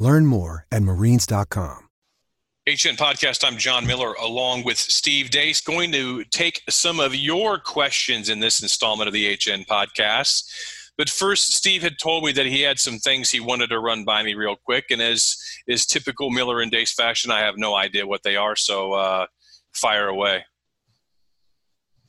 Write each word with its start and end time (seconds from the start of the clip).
Learn 0.00 0.26
more 0.26 0.66
at 0.72 0.82
marines.com. 0.82 1.86
HN 2.66 2.96
Podcast, 2.96 3.44
I'm 3.46 3.56
John 3.56 3.86
Miller 3.86 4.14
along 4.14 4.64
with 4.64 4.78
Steve 4.78 5.30
Deace, 5.30 5.60
going 5.64 5.92
to 5.92 6.24
take 6.24 6.62
some 6.68 7.00
of 7.00 7.14
your 7.14 7.58
questions 7.58 8.28
in 8.28 8.40
this 8.40 8.62
installment 8.62 9.08
of 9.08 9.14
the 9.14 9.26
HN 9.26 9.64
Podcast. 9.64 10.44
But 10.96 11.08
first, 11.08 11.54
Steve 11.54 11.82
had 11.82 11.98
told 11.98 12.24
me 12.24 12.32
that 12.32 12.46
he 12.46 12.62
had 12.62 12.78
some 12.78 12.98
things 12.98 13.30
he 13.30 13.40
wanted 13.40 13.68
to 13.70 13.80
run 13.80 14.04
by 14.04 14.22
me 14.22 14.34
real 14.34 14.56
quick. 14.64 14.86
And 14.90 15.00
as 15.00 15.36
is 15.66 15.86
typical 15.86 16.30
Miller 16.30 16.60
and 16.60 16.70
Deace 16.70 16.92
fashion, 16.92 17.30
I 17.30 17.40
have 17.40 17.56
no 17.56 17.74
idea 17.74 18.06
what 18.06 18.22
they 18.22 18.36
are. 18.36 18.56
So 18.56 18.92
uh, 18.92 19.26
fire 19.72 20.08
away. 20.08 20.44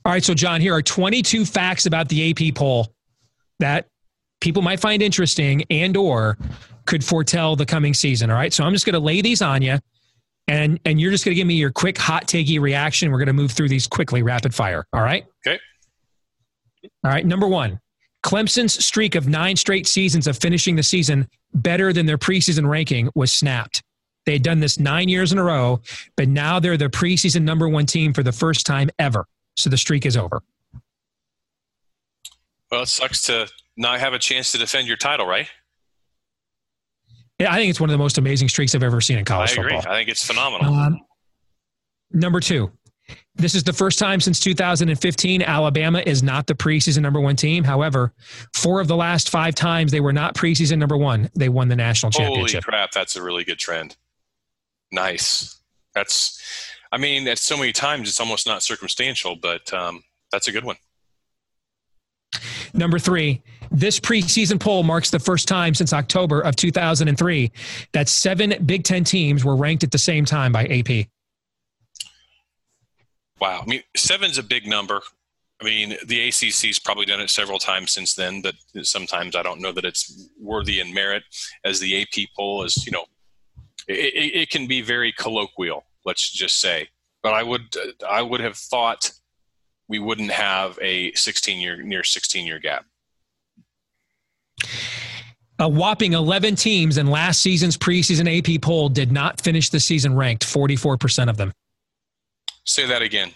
All 0.05 0.11
right. 0.11 0.23
So, 0.23 0.33
John, 0.33 0.61
here 0.61 0.73
are 0.73 0.81
22 0.81 1.45
facts 1.45 1.85
about 1.85 2.09
the 2.09 2.31
AP 2.31 2.55
poll 2.55 2.93
that 3.59 3.87
people 4.41 4.61
might 4.61 4.79
find 4.79 5.01
interesting 5.01 5.63
and 5.69 5.95
or 5.95 6.37
could 6.91 7.03
foretell 7.03 7.55
the 7.55 7.65
coming 7.65 7.93
season. 7.93 8.29
All 8.29 8.35
right. 8.35 8.51
So 8.53 8.63
I'm 8.63 8.73
just 8.73 8.85
going 8.85 8.93
to 8.93 8.99
lay 8.99 9.21
these 9.21 9.41
on 9.41 9.61
you 9.61 9.79
and 10.47 10.79
and 10.83 10.99
you're 10.99 11.11
just 11.11 11.23
going 11.23 11.33
to 11.33 11.39
give 11.39 11.47
me 11.47 11.53
your 11.55 11.71
quick 11.71 11.97
hot 11.97 12.27
takey 12.27 12.59
reaction. 12.59 13.09
We're 13.09 13.17
going 13.17 13.27
to 13.27 13.33
move 13.33 13.51
through 13.51 13.69
these 13.69 13.87
quickly, 13.87 14.21
rapid 14.21 14.53
fire. 14.53 14.85
All 14.91 15.01
right. 15.01 15.25
Okay. 15.47 15.57
All 17.03 17.11
right. 17.11 17.25
Number 17.25 17.47
one, 17.47 17.79
Clemson's 18.23 18.83
streak 18.83 19.15
of 19.15 19.27
nine 19.27 19.55
straight 19.55 19.87
seasons 19.87 20.27
of 20.27 20.37
finishing 20.37 20.75
the 20.75 20.83
season 20.83 21.27
better 21.53 21.93
than 21.93 22.05
their 22.05 22.17
preseason 22.17 22.67
ranking 22.67 23.09
was 23.15 23.31
snapped. 23.31 23.81
They 24.25 24.33
had 24.33 24.43
done 24.43 24.59
this 24.59 24.77
nine 24.77 25.07
years 25.07 25.31
in 25.31 25.37
a 25.37 25.43
row, 25.43 25.79
but 26.17 26.27
now 26.27 26.59
they're 26.59 26.77
the 26.77 26.89
preseason 26.89 27.43
number 27.43 27.69
one 27.69 27.85
team 27.85 28.13
for 28.13 28.21
the 28.21 28.31
first 28.31 28.65
time 28.65 28.89
ever. 28.99 29.25
So 29.55 29.69
the 29.69 29.77
streak 29.77 30.05
is 30.05 30.17
over. 30.17 30.41
Well, 32.71 32.83
it 32.83 32.87
sucks 32.87 33.21
to 33.23 33.47
not 33.77 33.99
have 33.99 34.13
a 34.13 34.19
chance 34.19 34.51
to 34.51 34.57
defend 34.57 34.87
your 34.87 34.97
title, 34.97 35.25
right? 35.25 35.47
I 37.49 37.55
think 37.55 37.69
it's 37.69 37.79
one 37.79 37.89
of 37.89 37.93
the 37.93 37.97
most 37.97 38.17
amazing 38.17 38.49
streaks 38.49 38.75
I've 38.75 38.83
ever 38.83 39.01
seen 39.01 39.17
in 39.17 39.25
college 39.25 39.57
I 39.57 39.61
agree. 39.61 39.75
football. 39.75 39.91
I 39.91 39.97
think 39.97 40.09
it's 40.09 40.25
phenomenal. 40.25 40.73
Um, 40.73 40.99
number 42.11 42.39
two, 42.39 42.71
this 43.35 43.55
is 43.55 43.63
the 43.63 43.73
first 43.73 43.97
time 43.97 44.19
since 44.19 44.39
2015 44.39 45.41
Alabama 45.41 46.03
is 46.05 46.21
not 46.21 46.47
the 46.47 46.53
preseason 46.53 47.01
number 47.01 47.19
one 47.19 47.35
team. 47.35 47.63
However, 47.63 48.13
four 48.53 48.81
of 48.81 48.87
the 48.87 48.95
last 48.95 49.29
five 49.29 49.55
times 49.55 49.91
they 49.91 50.01
were 50.01 50.13
not 50.13 50.35
preseason 50.35 50.77
number 50.77 50.97
one, 50.97 51.29
they 51.35 51.49
won 51.49 51.67
the 51.67 51.75
national 51.75 52.11
championship. 52.11 52.63
Holy 52.63 52.77
crap, 52.77 52.91
that's 52.91 53.15
a 53.15 53.23
really 53.23 53.43
good 53.43 53.59
trend. 53.59 53.95
Nice. 54.91 55.59
That's, 55.95 56.39
I 56.91 56.97
mean, 56.97 57.27
at 57.27 57.37
so 57.37 57.57
many 57.57 57.71
times 57.71 58.09
it's 58.09 58.19
almost 58.19 58.45
not 58.45 58.63
circumstantial, 58.63 59.35
but 59.35 59.73
um, 59.73 60.03
that's 60.31 60.47
a 60.47 60.51
good 60.51 60.65
one. 60.65 60.75
Number 62.73 62.99
three, 62.99 63.41
this 63.71 63.99
preseason 63.99 64.59
poll 64.59 64.83
marks 64.83 65.09
the 65.09 65.19
first 65.19 65.47
time 65.47 65.73
since 65.73 65.93
October 65.93 66.41
of 66.41 66.55
2003 66.55 67.51
that 67.93 68.09
seven 68.09 68.53
Big 68.65 68.83
Ten 68.83 69.03
teams 69.03 69.45
were 69.45 69.55
ranked 69.55 69.83
at 69.83 69.91
the 69.91 69.97
same 69.97 70.25
time 70.25 70.51
by 70.51 70.65
AP. 70.65 71.07
Wow. 73.39 73.61
I 73.63 73.65
mean, 73.65 73.81
seven's 73.95 74.37
a 74.37 74.43
big 74.43 74.67
number. 74.67 75.01
I 75.61 75.63
mean, 75.63 75.95
the 76.05 76.27
ACC's 76.27 76.79
probably 76.79 77.05
done 77.05 77.21
it 77.21 77.29
several 77.29 77.59
times 77.59 77.91
since 77.91 78.15
then, 78.15 78.41
but 78.41 78.55
sometimes 78.83 79.35
I 79.35 79.43
don't 79.43 79.61
know 79.61 79.71
that 79.71 79.85
it's 79.85 80.29
worthy 80.39 80.79
in 80.79 80.93
merit 80.93 81.23
as 81.63 81.79
the 81.79 82.01
AP 82.01 82.29
poll 82.35 82.63
is, 82.63 82.85
you 82.85 82.91
know, 82.91 83.05
it, 83.87 84.13
it, 84.13 84.35
it 84.41 84.49
can 84.49 84.67
be 84.67 84.81
very 84.81 85.11
colloquial, 85.11 85.85
let's 86.03 86.31
just 86.31 86.59
say. 86.59 86.89
But 87.21 87.33
I 87.33 87.43
would, 87.43 87.75
I 88.07 88.23
would 88.23 88.41
have 88.41 88.57
thought 88.57 89.11
we 89.91 89.99
wouldn't 89.99 90.31
have 90.31 90.79
a 90.81 91.11
16 91.11 91.59
year, 91.59 91.83
near 91.83 92.01
16 92.01 92.47
year 92.47 92.59
gap. 92.59 92.85
A 95.59 95.67
whopping 95.67 96.13
11 96.13 96.55
teams 96.55 96.97
in 96.97 97.07
last 97.07 97.41
season's 97.41 97.77
preseason 97.77 98.25
AP 98.25 98.61
poll 98.61 98.87
did 98.87 99.11
not 99.11 99.41
finish 99.41 99.69
the 99.69 99.81
season 99.81 100.15
ranked, 100.15 100.45
44% 100.45 101.29
of 101.29 101.35
them. 101.35 101.51
Say 102.63 102.87
that 102.87 103.01
again. 103.01 103.31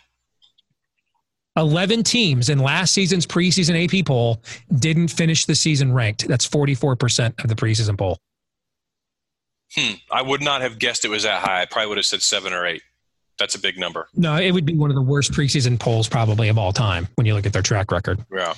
11 1.57 2.03
teams 2.03 2.47
in 2.47 2.59
last 2.59 2.94
season's 2.94 3.27
preseason 3.27 3.75
AP 3.83 4.05
poll 4.05 4.41
didn't 4.79 5.09
finish 5.09 5.45
the 5.45 5.55
season 5.55 5.91
ranked. 5.94 6.25
That's 6.25 6.47
44% 6.47 7.44
of 7.44 7.49
the 7.49 7.55
preseason 7.55 7.97
poll. 7.97 8.17
Hmm. 9.75 9.95
I 10.09 10.21
would 10.21 10.41
not 10.41 10.61
have 10.61 10.79
guessed 10.79 11.03
it 11.03 11.09
was 11.09 11.23
that 11.23 11.41
high. 11.41 11.63
I 11.63 11.65
probably 11.65 11.89
would 11.89 11.97
have 11.97 12.05
said 12.05 12.21
seven 12.21 12.53
or 12.53 12.65
eight. 12.65 12.81
That's 13.38 13.56
a 13.56 13.59
big 13.59 13.78
number. 13.78 14.07
No, 14.13 14.38
it 14.38 14.51
would 14.51 14.66
be 14.66 14.75
one 14.75 14.90
of 14.90 14.96
the 14.96 15.01
worst 15.01 15.31
preseason 15.31 15.79
polls 15.79 16.07
probably 16.07 16.47
of 16.47 16.57
all 16.57 16.72
time 16.72 17.07
when 17.16 17.25
you 17.25 17.34
look 17.34 17.46
at 17.46 17.53
their 17.53 17.62
track 17.62 17.91
record. 17.91 18.23
Yeah. 18.34 18.53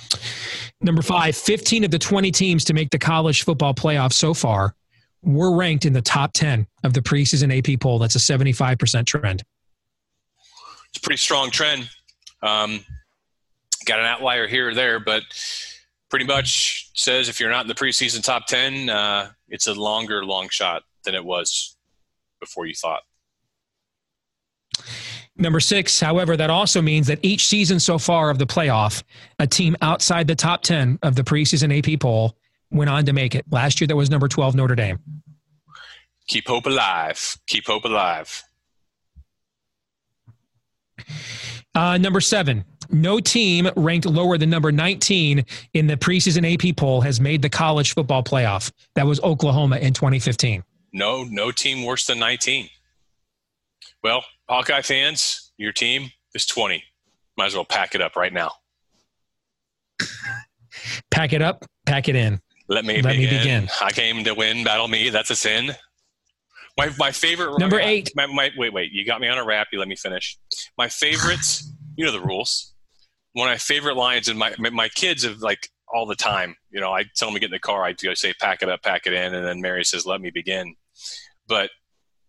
Number 0.80 1.02
five, 1.02 1.36
15 1.36 1.84
of 1.84 1.90
the 1.90 1.98
20 1.98 2.30
teams 2.30 2.64
to 2.64 2.74
make 2.74 2.90
the 2.90 2.98
college 2.98 3.42
football 3.42 3.74
playoff 3.74 4.12
so 4.12 4.34
far 4.34 4.74
were 5.22 5.56
ranked 5.56 5.84
in 5.84 5.92
the 5.92 6.02
top 6.02 6.32
10 6.32 6.66
of 6.84 6.92
the 6.92 7.00
preseason 7.00 7.56
AP 7.56 7.80
poll. 7.80 7.98
That's 7.98 8.14
a 8.14 8.20
75% 8.20 9.04
trend. 9.06 9.42
It's 10.90 10.98
a 10.98 11.00
pretty 11.00 11.18
strong 11.18 11.50
trend. 11.50 11.90
Um, 12.42 12.84
got 13.84 13.98
an 13.98 14.06
outlier 14.06 14.46
here 14.46 14.68
or 14.68 14.74
there, 14.74 15.00
but 15.00 15.22
pretty 16.08 16.24
much 16.24 16.90
says 16.94 17.28
if 17.28 17.40
you're 17.40 17.50
not 17.50 17.62
in 17.62 17.68
the 17.68 17.74
preseason 17.74 18.22
top 18.22 18.46
10, 18.46 18.88
uh, 18.88 19.30
it's 19.48 19.66
a 19.66 19.74
longer, 19.74 20.24
long 20.24 20.48
shot 20.48 20.84
than 21.04 21.14
it 21.14 21.24
was 21.24 21.76
before 22.40 22.66
you 22.66 22.74
thought. 22.74 23.02
Number 25.40 25.60
six, 25.60 26.00
however, 26.00 26.36
that 26.36 26.50
also 26.50 26.82
means 26.82 27.06
that 27.06 27.20
each 27.22 27.46
season 27.46 27.78
so 27.78 27.96
far 27.96 28.28
of 28.28 28.38
the 28.38 28.46
playoff, 28.46 29.04
a 29.38 29.46
team 29.46 29.76
outside 29.80 30.26
the 30.26 30.34
top 30.34 30.62
10 30.62 30.98
of 31.02 31.14
the 31.14 31.22
preseason 31.22 31.76
AP 31.76 32.00
poll 32.00 32.36
went 32.70 32.90
on 32.90 33.06
to 33.06 33.12
make 33.12 33.36
it. 33.36 33.44
Last 33.50 33.80
year, 33.80 33.86
that 33.86 33.96
was 33.96 34.10
number 34.10 34.26
12, 34.26 34.56
Notre 34.56 34.74
Dame. 34.74 34.98
Keep 36.26 36.48
hope 36.48 36.66
alive. 36.66 37.38
Keep 37.46 37.66
hope 37.68 37.84
alive. 37.84 38.42
Uh, 41.74 41.96
number 41.96 42.20
seven, 42.20 42.64
no 42.90 43.20
team 43.20 43.70
ranked 43.76 44.06
lower 44.06 44.36
than 44.36 44.50
number 44.50 44.72
19 44.72 45.44
in 45.74 45.86
the 45.86 45.96
preseason 45.96 46.52
AP 46.52 46.76
poll 46.76 47.00
has 47.00 47.20
made 47.20 47.42
the 47.42 47.48
college 47.48 47.94
football 47.94 48.24
playoff. 48.24 48.72
That 48.96 49.06
was 49.06 49.20
Oklahoma 49.20 49.76
in 49.76 49.94
2015. 49.94 50.64
No, 50.92 51.22
no 51.24 51.52
team 51.52 51.84
worse 51.84 52.06
than 52.06 52.18
19. 52.18 52.68
Well, 54.02 54.24
Hawkeye 54.48 54.82
fans, 54.82 55.52
your 55.58 55.72
team 55.72 56.10
is 56.34 56.46
20. 56.46 56.82
Might 57.36 57.46
as 57.46 57.54
well 57.54 57.64
pack 57.64 57.94
it 57.94 58.00
up 58.00 58.16
right 58.16 58.32
now. 58.32 58.52
Pack 61.10 61.32
it 61.32 61.42
up, 61.42 61.64
pack 61.86 62.08
it 62.08 62.16
in. 62.16 62.40
Let 62.68 62.84
me, 62.84 63.02
Let 63.02 63.16
me 63.16 63.24
begin. 63.24 63.38
begin. 63.38 63.68
I 63.80 63.90
came 63.90 64.24
to 64.24 64.34
win, 64.34 64.64
battle 64.64 64.88
me. 64.88 65.10
That's 65.10 65.30
a 65.30 65.36
sin. 65.36 65.72
My, 66.76 66.90
my 66.98 67.10
favorite 67.10 67.58
Number 67.58 67.80
eight. 67.80 68.12
My, 68.14 68.26
my, 68.26 68.50
wait, 68.56 68.72
wait. 68.72 68.92
You 68.92 69.04
got 69.04 69.20
me 69.20 69.28
on 69.28 69.38
a 69.38 69.44
wrap. 69.44 69.68
You 69.72 69.78
let 69.80 69.88
me 69.88 69.96
finish. 69.96 70.38
My 70.76 70.88
favorites. 70.88 71.72
you 71.96 72.06
know 72.06 72.12
the 72.12 72.20
rules. 72.20 72.72
One 73.32 73.48
of 73.48 73.52
my 73.52 73.58
favorite 73.58 73.96
lines, 73.96 74.28
and 74.28 74.38
my 74.38 74.54
my 74.58 74.88
kids 74.88 75.24
have 75.24 75.38
like 75.38 75.68
all 75.92 76.06
the 76.06 76.14
time. 76.14 76.56
You 76.70 76.80
know, 76.80 76.92
I 76.92 77.04
tell 77.16 77.28
them 77.28 77.34
to 77.34 77.40
get 77.40 77.46
in 77.46 77.52
the 77.52 77.58
car. 77.58 77.84
I 77.84 77.92
go 77.92 78.14
say, 78.14 78.32
"Pack 78.40 78.62
it 78.62 78.68
up, 78.68 78.82
pack 78.82 79.06
it 79.06 79.12
in," 79.12 79.34
and 79.34 79.44
then 79.44 79.60
Mary 79.60 79.84
says, 79.84 80.06
"Let 80.06 80.20
me 80.20 80.30
begin." 80.30 80.74
But 81.46 81.70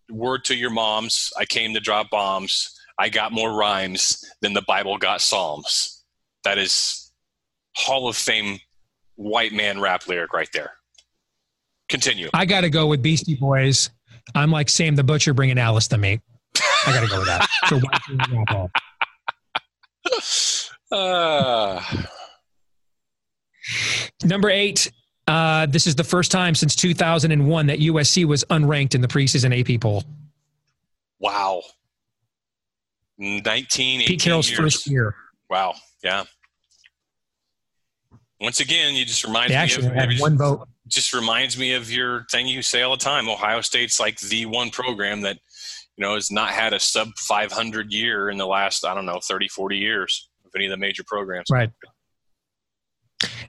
word 0.10 0.46
to 0.46 0.56
your 0.56 0.70
moms, 0.70 1.32
I 1.38 1.46
came 1.46 1.74
to 1.74 1.80
drop 1.80 2.10
bombs. 2.10 2.76
I 2.98 3.10
got 3.10 3.32
more 3.32 3.54
rhymes 3.54 4.24
than 4.42 4.54
the 4.54 4.62
Bible 4.64 4.98
got 4.98 5.22
psalms. 5.22 6.04
That 6.44 6.58
is 6.58 7.12
Hall 7.76 8.08
of 8.08 8.16
Fame 8.18 8.60
white 9.16 9.54
man 9.54 9.80
rap 9.80 10.08
lyric 10.08 10.34
right 10.34 10.50
there. 10.54 10.74
Continue. 11.90 12.30
I 12.34 12.46
got 12.46 12.62
to 12.62 12.70
go 12.70 12.88
with 12.88 13.02
Beastie 13.02 13.36
Boys. 13.36 13.90
I'm 14.36 14.52
like 14.52 14.70
Sam 14.70 14.96
the 14.96 15.04
Butcher 15.04 15.34
bringing 15.34 15.58
Alice 15.58 15.88
to 15.90 15.98
me. 15.98 16.22
I 16.86 16.94
got 16.94 17.02
to 17.02 17.08
go 17.08 17.20
with 17.20 17.28
that. 17.28 17.48
For 17.68 17.76
white 17.76 18.02
man 18.10 18.46
rap 18.48 18.70
all. 20.92 20.98
Uh, 20.98 21.84
Number 24.24 24.50
eight, 24.50 24.92
uh, 25.30 25.68
this 25.68 25.86
is 25.86 25.96
the 25.96 26.04
first 26.04 26.32
time 26.32 26.56
since 26.56 26.76
2001 26.76 27.68
that 27.68 27.80
USC 27.80 28.26
was 28.26 28.44
unranked 28.46 28.96
in 28.96 29.02
the 29.02 29.08
preseason 29.08 29.58
AP 29.58 29.80
poll. 29.80 30.04
wow. 31.20 31.62
19, 33.20 34.02
18 34.02 34.08
Pete 34.08 34.22
Carroll's 34.22 34.50
years. 34.50 34.60
first 34.60 34.88
year. 34.88 35.14
Wow. 35.50 35.76
Yeah. 36.04 36.24
Once 38.40 38.62
again, 38.62 38.96
you 38.96 39.06
just 39.06 39.26
remind 39.26 39.50
me 39.50 39.56
of 39.56 39.70
had 39.70 39.94
maybe 40.10 40.20
one 40.20 40.38
vote. 40.38 40.68
just 40.88 41.14
reminds 41.14 41.58
me 41.58 41.74
of 41.74 41.92
your 41.92 42.26
thing 42.32 42.48
you 42.48 42.62
say 42.62 42.82
all 42.82 42.96
the 42.96 43.04
time. 43.04 43.28
Ohio 43.28 43.60
State's 43.60 44.00
like 44.00 44.18
the 44.20 44.46
one 44.46 44.70
program 44.70 45.22
that, 45.22 45.38
you 45.98 46.06
know, 46.06 46.16
has 46.16 46.32
not 46.32 46.52
had 46.52 46.74
a 46.74 46.80
sub 46.80 47.10
500 47.18 47.92
year 47.92 48.30
in 48.30 48.38
the 48.38 48.48
last, 48.48 48.86
I 48.86 48.96
don't 48.96 49.06
know, 49.06 49.20
30, 49.22 49.50
40 49.50 49.78
years 49.78 50.30
of 50.46 50.52
any 50.56 50.66
of 50.66 50.72
the 50.72 50.78
major 50.78 51.04
programs. 51.06 51.50
Right. 51.52 51.70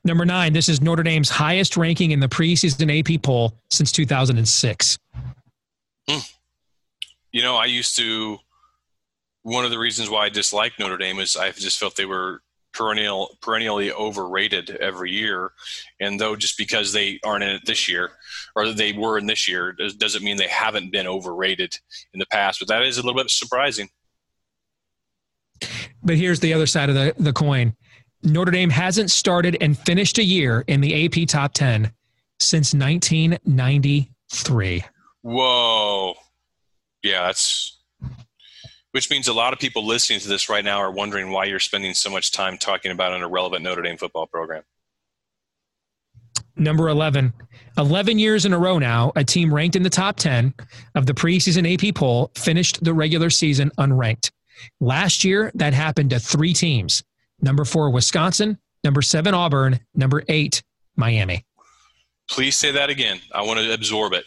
Number 0.04 0.24
nine, 0.24 0.52
this 0.52 0.68
is 0.68 0.80
Notre 0.80 1.02
Dame's 1.02 1.28
highest 1.28 1.76
ranking 1.76 2.10
in 2.10 2.20
the 2.20 2.28
preseason 2.28 2.98
AP 2.98 3.22
poll 3.22 3.54
since 3.70 3.92
2006. 3.92 4.98
Hmm. 6.08 6.18
You 7.32 7.42
know, 7.42 7.56
I 7.56 7.66
used 7.66 7.96
to, 7.98 8.38
one 9.42 9.64
of 9.64 9.70
the 9.70 9.78
reasons 9.78 10.10
why 10.10 10.24
I 10.24 10.28
dislike 10.28 10.72
Notre 10.78 10.96
Dame 10.96 11.18
is 11.18 11.36
I 11.36 11.50
just 11.52 11.78
felt 11.78 11.96
they 11.96 12.06
were 12.06 12.42
perennial 12.72 13.36
perennially 13.42 13.92
overrated 13.92 14.70
every 14.76 15.10
year 15.10 15.50
and 15.98 16.20
though 16.20 16.36
just 16.36 16.56
because 16.56 16.92
they 16.92 17.18
aren't 17.24 17.42
in 17.42 17.50
it 17.50 17.62
this 17.66 17.88
year 17.88 18.12
or 18.54 18.72
they 18.72 18.92
were 18.92 19.18
in 19.18 19.26
this 19.26 19.48
year 19.48 19.74
doesn't 19.98 20.22
mean 20.22 20.36
they 20.36 20.46
haven't 20.46 20.92
been 20.92 21.06
overrated 21.06 21.76
in 22.14 22.20
the 22.20 22.26
past 22.26 22.60
but 22.60 22.68
that 22.68 22.82
is 22.82 22.96
a 22.96 23.02
little 23.02 23.20
bit 23.20 23.28
surprising 23.28 23.88
but 26.02 26.16
here's 26.16 26.40
the 26.40 26.54
other 26.54 26.66
side 26.66 26.88
of 26.88 26.94
the, 26.94 27.12
the 27.18 27.32
coin 27.32 27.74
notre 28.22 28.50
dame 28.50 28.70
hasn't 28.70 29.10
started 29.10 29.56
and 29.60 29.78
finished 29.78 30.18
a 30.18 30.24
year 30.24 30.64
in 30.66 30.80
the 30.80 31.06
ap 31.06 31.28
top 31.28 31.52
10 31.52 31.92
since 32.38 32.74
1993 32.74 34.84
whoa 35.22 36.14
yeah 37.02 37.26
that's 37.26 37.80
which 38.92 39.10
means 39.10 39.28
a 39.28 39.32
lot 39.32 39.52
of 39.52 39.58
people 39.58 39.86
listening 39.86 40.20
to 40.20 40.28
this 40.28 40.48
right 40.48 40.64
now 40.64 40.78
are 40.78 40.90
wondering 40.90 41.30
why 41.30 41.44
you're 41.44 41.60
spending 41.60 41.94
so 41.94 42.10
much 42.10 42.32
time 42.32 42.58
talking 42.58 42.90
about 42.90 43.12
an 43.12 43.22
irrelevant 43.22 43.62
Notre 43.62 43.82
Dame 43.82 43.96
football 43.96 44.26
program. 44.26 44.62
Number 46.56 46.88
11. 46.88 47.32
11 47.78 48.18
years 48.18 48.44
in 48.44 48.52
a 48.52 48.58
row 48.58 48.78
now, 48.78 49.12
a 49.16 49.24
team 49.24 49.54
ranked 49.54 49.76
in 49.76 49.82
the 49.82 49.90
top 49.90 50.16
10 50.16 50.52
of 50.94 51.06
the 51.06 51.14
preseason 51.14 51.72
AP 51.72 51.94
poll 51.94 52.30
finished 52.34 52.82
the 52.82 52.92
regular 52.92 53.30
season 53.30 53.70
unranked. 53.78 54.30
Last 54.80 55.24
year, 55.24 55.50
that 55.54 55.72
happened 55.72 56.10
to 56.10 56.20
three 56.20 56.52
teams 56.52 57.02
number 57.42 57.64
four, 57.64 57.90
Wisconsin, 57.90 58.58
number 58.84 59.02
seven, 59.02 59.34
Auburn, 59.34 59.80
number 59.94 60.22
eight, 60.28 60.62
Miami. 60.96 61.44
Please 62.28 62.56
say 62.56 62.70
that 62.72 62.90
again. 62.90 63.20
I 63.34 63.42
want 63.42 63.58
to 63.60 63.72
absorb 63.72 64.12
it. 64.12 64.24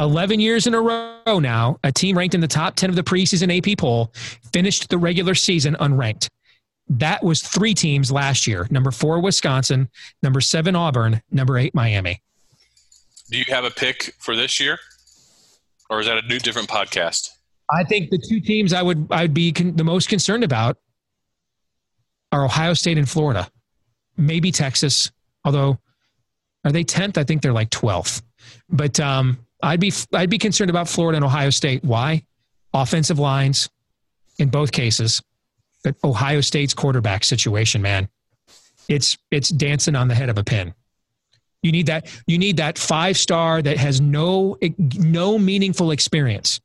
11 0.00 0.38
years 0.38 0.66
in 0.66 0.74
a 0.74 0.80
row 0.80 1.38
now, 1.40 1.78
a 1.82 1.90
team 1.90 2.16
ranked 2.16 2.34
in 2.34 2.40
the 2.40 2.46
top 2.48 2.76
10 2.76 2.90
of 2.90 2.96
the 2.96 3.02
preseason 3.02 3.56
AP 3.56 3.78
poll 3.78 4.12
finished 4.52 4.88
the 4.90 4.98
regular 4.98 5.34
season 5.34 5.76
unranked. 5.80 6.28
That 6.88 7.22
was 7.22 7.42
three 7.42 7.74
teams 7.74 8.10
last 8.12 8.46
year 8.46 8.66
number 8.70 8.90
four, 8.90 9.20
Wisconsin, 9.20 9.88
number 10.22 10.40
seven, 10.40 10.76
Auburn, 10.76 11.20
number 11.30 11.58
eight, 11.58 11.74
Miami. 11.74 12.22
Do 13.30 13.38
you 13.38 13.44
have 13.48 13.64
a 13.64 13.70
pick 13.70 14.14
for 14.18 14.36
this 14.36 14.58
year? 14.58 14.78
Or 15.90 16.00
is 16.00 16.06
that 16.06 16.18
a 16.18 16.26
new, 16.26 16.38
different 16.38 16.68
podcast? 16.68 17.30
I 17.70 17.84
think 17.84 18.10
the 18.10 18.18
two 18.18 18.40
teams 18.40 18.72
I 18.72 18.82
would 18.82 19.08
I'd 19.10 19.34
be 19.34 19.52
con- 19.52 19.76
the 19.76 19.84
most 19.84 20.08
concerned 20.08 20.44
about 20.44 20.78
are 22.32 22.44
Ohio 22.44 22.74
State 22.74 22.98
and 22.98 23.08
Florida, 23.08 23.48
maybe 24.16 24.50
Texas. 24.50 25.10
Although, 25.44 25.78
are 26.64 26.72
they 26.72 26.84
tenth? 26.84 27.18
I 27.18 27.24
think 27.24 27.42
they're 27.42 27.52
like 27.52 27.70
twelfth. 27.70 28.22
But 28.68 29.00
um, 29.00 29.38
I'd 29.62 29.80
be 29.80 29.92
I'd 30.12 30.30
be 30.30 30.38
concerned 30.38 30.70
about 30.70 30.88
Florida 30.88 31.16
and 31.16 31.24
Ohio 31.24 31.50
State. 31.50 31.84
Why? 31.84 32.24
Offensive 32.74 33.18
lines 33.18 33.70
in 34.38 34.48
both 34.48 34.72
cases. 34.72 35.22
But 35.84 35.96
Ohio 36.04 36.40
State's 36.40 36.74
quarterback 36.74 37.24
situation, 37.24 37.82
man, 37.82 38.08
it's 38.88 39.16
it's 39.30 39.48
dancing 39.48 39.94
on 39.94 40.08
the 40.08 40.14
head 40.14 40.28
of 40.28 40.38
a 40.38 40.44
pin. 40.44 40.74
You 41.62 41.72
need 41.72 41.86
that 41.86 42.08
you 42.26 42.38
need 42.38 42.56
that 42.58 42.78
five 42.78 43.16
star 43.16 43.62
that 43.62 43.76
has 43.76 44.00
no 44.00 44.56
no 44.96 45.38
meaningful 45.38 45.90
experience 45.90 46.60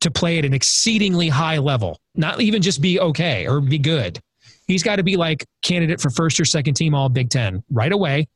to 0.00 0.10
play 0.10 0.38
at 0.38 0.44
an 0.44 0.52
exceedingly 0.52 1.28
high 1.28 1.58
level. 1.58 2.00
Not 2.14 2.40
even 2.40 2.62
just 2.62 2.80
be 2.80 3.00
okay 3.00 3.46
or 3.46 3.60
be 3.60 3.78
good. 3.78 4.20
He's 4.66 4.82
got 4.82 4.96
to 4.96 5.02
be 5.02 5.16
like 5.16 5.46
candidate 5.62 6.00
for 6.00 6.10
first 6.10 6.40
or 6.40 6.44
second 6.44 6.74
team 6.74 6.94
all 6.94 7.08
Big 7.08 7.30
10 7.30 7.62
right 7.70 7.92
away. 7.92 8.28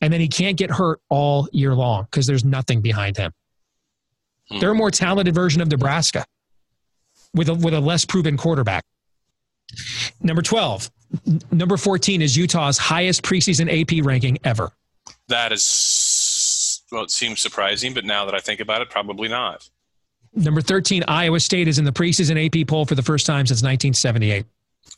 And 0.00 0.12
then 0.12 0.20
he 0.20 0.28
can't 0.28 0.56
get 0.56 0.70
hurt 0.70 1.00
all 1.08 1.48
year 1.52 1.74
long 1.74 2.04
because 2.04 2.26
there's 2.26 2.44
nothing 2.44 2.80
behind 2.80 3.16
him. 3.16 3.32
Hmm. 4.50 4.58
They're 4.58 4.70
a 4.70 4.74
more 4.74 4.90
talented 4.90 5.34
version 5.34 5.60
of 5.60 5.68
Nebraska 5.68 6.24
with 7.34 7.48
a, 7.48 7.54
with 7.54 7.74
a 7.74 7.80
less 7.80 8.04
proven 8.04 8.36
quarterback. 8.36 8.84
Number 10.20 10.42
12. 10.42 10.90
Number 11.50 11.76
14 11.76 12.22
is 12.22 12.36
Utah's 12.36 12.78
highest 12.78 13.22
preseason 13.22 13.68
AP 13.70 14.04
ranking 14.04 14.38
ever. 14.44 14.72
That 15.28 15.52
is, 15.52 16.82
well, 16.90 17.04
it 17.04 17.10
seems 17.10 17.40
surprising, 17.40 17.94
but 17.94 18.04
now 18.04 18.24
that 18.24 18.34
I 18.34 18.38
think 18.38 18.60
about 18.60 18.82
it, 18.82 18.90
probably 18.90 19.28
not. 19.28 19.68
Number 20.34 20.60
13, 20.60 21.04
Iowa 21.08 21.40
State 21.40 21.68
is 21.68 21.78
in 21.78 21.84
the 21.84 21.92
preseason 21.92 22.62
AP 22.62 22.66
poll 22.66 22.86
for 22.86 22.94
the 22.94 23.02
first 23.02 23.26
time 23.26 23.46
since 23.46 23.62
1978. 23.62 24.46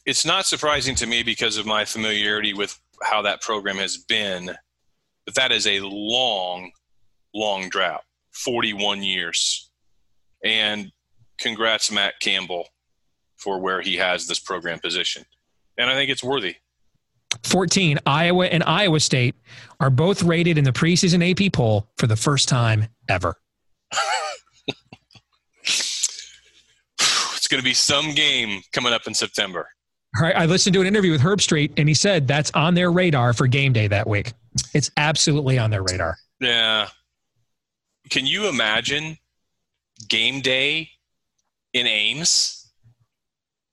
It's 0.07 0.25
not 0.25 0.47
surprising 0.47 0.95
to 0.97 1.07
me 1.07 1.23
because 1.23 1.57
of 1.57 1.67
my 1.67 1.85
familiarity 1.85 2.53
with 2.53 2.79
how 3.03 3.23
that 3.23 3.41
program 3.41 3.77
has 3.77 3.97
been, 3.97 4.55
but 5.25 5.35
that 5.35 5.51
is 5.51 5.67
a 5.67 5.81
long, 5.81 6.73
long 7.35 7.69
drought. 7.69 8.03
41 8.35 9.03
years. 9.03 9.71
And 10.45 10.93
congrats, 11.39 11.91
Matt 11.91 12.15
Campbell, 12.21 12.69
for 13.37 13.59
where 13.61 13.81
he 13.81 13.97
has 13.97 14.27
this 14.27 14.39
program 14.41 14.79
position 14.79 15.25
And 15.79 15.89
I 15.91 15.95
think 15.95 16.11
it's 16.11 16.25
worthy. 16.25 16.57
14, 17.43 17.99
Iowa 18.07 18.47
and 18.47 18.63
Iowa 18.63 19.01
State 19.01 19.35
are 19.81 19.91
both 19.91 20.23
rated 20.23 20.57
in 20.57 20.65
the 20.65 20.73
preseason 20.73 21.31
AP 21.31 21.53
poll 21.53 21.89
for 21.99 22.07
the 22.07 22.17
first 22.17 22.49
time 22.49 22.87
ever. 23.09 23.37
it's 25.67 27.49
going 27.49 27.61
to 27.61 27.65
be 27.65 27.75
some 27.75 28.15
game 28.15 28.63
coming 28.73 28.93
up 28.93 29.07
in 29.07 29.15
September. 29.15 29.69
Right, 30.21 30.37
I 30.37 30.47
listened 30.47 30.75
to 30.75 30.81
an 30.81 30.87
interview 30.87 31.11
with 31.11 31.21
Herbstreit, 31.21 31.73
and 31.77 31.89
he 31.89 31.95
said 31.95 32.29
that's 32.29 32.51
on 32.53 32.75
their 32.75 32.93
radar 32.93 33.33
for 33.33 33.47
game 33.47 33.73
day 33.73 33.89
that 33.89 34.07
week. 34.07 34.33
It's 34.73 34.91
absolutely 34.97 35.59
on 35.59 35.71
their 35.71 35.83
radar. 35.83 36.17
Yeah, 36.41 36.89
can 38.11 38.27
you 38.27 38.49
imagine 38.49 39.19
game 40.09 40.41
day 40.41 40.91
in 41.73 41.87
Ames? 41.87 42.61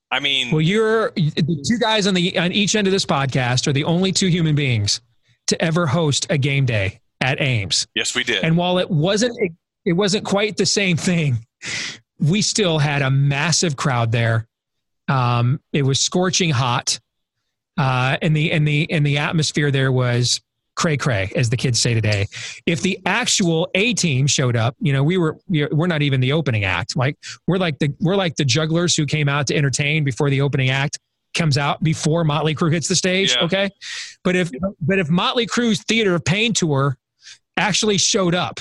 I 0.09 0.19
mean, 0.19 0.51
well, 0.51 0.61
you're 0.61 1.11
the 1.11 1.65
two 1.67 1.77
guys 1.77 2.07
on 2.07 2.13
the 2.13 2.37
on 2.37 2.51
each 2.51 2.75
end 2.75 2.87
of 2.87 2.91
this 2.91 3.05
podcast 3.05 3.67
are 3.67 3.73
the 3.73 3.85
only 3.85 4.11
two 4.11 4.27
human 4.27 4.55
beings 4.55 4.99
to 5.47 5.61
ever 5.61 5.85
host 5.85 6.27
a 6.29 6.37
game 6.37 6.65
day 6.65 6.99
at 7.21 7.39
Ames. 7.39 7.87
Yes, 7.95 8.15
we 8.15 8.23
did. 8.23 8.43
And 8.43 8.57
while 8.57 8.77
it 8.77 8.89
wasn't 8.89 9.37
it 9.85 9.93
wasn't 9.93 10.25
quite 10.25 10.57
the 10.57 10.65
same 10.65 10.97
thing, 10.97 11.45
we 12.19 12.41
still 12.41 12.79
had 12.79 13.01
a 13.01 13.09
massive 13.09 13.77
crowd 13.77 14.11
there. 14.11 14.47
Um, 15.07 15.59
it 15.73 15.83
was 15.83 15.99
scorching 15.99 16.49
hot, 16.49 16.99
uh, 17.77 18.17
and 18.21 18.35
the 18.35 18.51
and 18.51 18.67
the 18.67 18.89
and 18.91 19.05
the 19.05 19.17
atmosphere 19.17 19.71
there 19.71 19.91
was 19.91 20.41
cray 20.75 20.97
cray, 20.97 21.31
as 21.35 21.49
the 21.49 21.57
kids 21.57 21.81
say 21.81 21.93
today. 21.93 22.27
If 22.65 22.81
the 22.81 22.99
actual 23.05 23.69
A 23.75 23.93
team 23.93 24.27
showed 24.27 24.55
up, 24.55 24.75
you 24.79 24.93
know, 24.93 25.03
we 25.03 25.17
were 25.17 25.37
we're 25.47 25.87
not 25.87 26.01
even 26.01 26.19
the 26.19 26.33
opening 26.33 26.63
act. 26.63 26.95
Like 26.95 27.17
we're 27.47 27.57
like 27.57 27.79
the 27.79 27.93
we're 27.99 28.15
like 28.15 28.35
the 28.35 28.45
jugglers 28.45 28.95
who 28.95 29.05
came 29.05 29.29
out 29.29 29.47
to 29.47 29.55
entertain 29.55 30.03
before 30.03 30.29
the 30.29 30.41
opening 30.41 30.69
act 30.69 30.99
comes 31.33 31.57
out 31.57 31.81
before 31.83 32.23
Motley 32.23 32.55
Crue 32.55 32.71
hits 32.71 32.87
the 32.87 32.95
stage. 32.95 33.35
Yeah. 33.35 33.43
Okay, 33.45 33.69
but 34.23 34.35
if 34.35 34.51
but 34.81 34.99
if 34.99 35.09
Motley 35.09 35.45
Crue's 35.45 35.83
Theater 35.83 36.15
of 36.15 36.25
Pain 36.25 36.53
tour 36.53 36.97
actually 37.57 37.97
showed 37.97 38.35
up, 38.35 38.59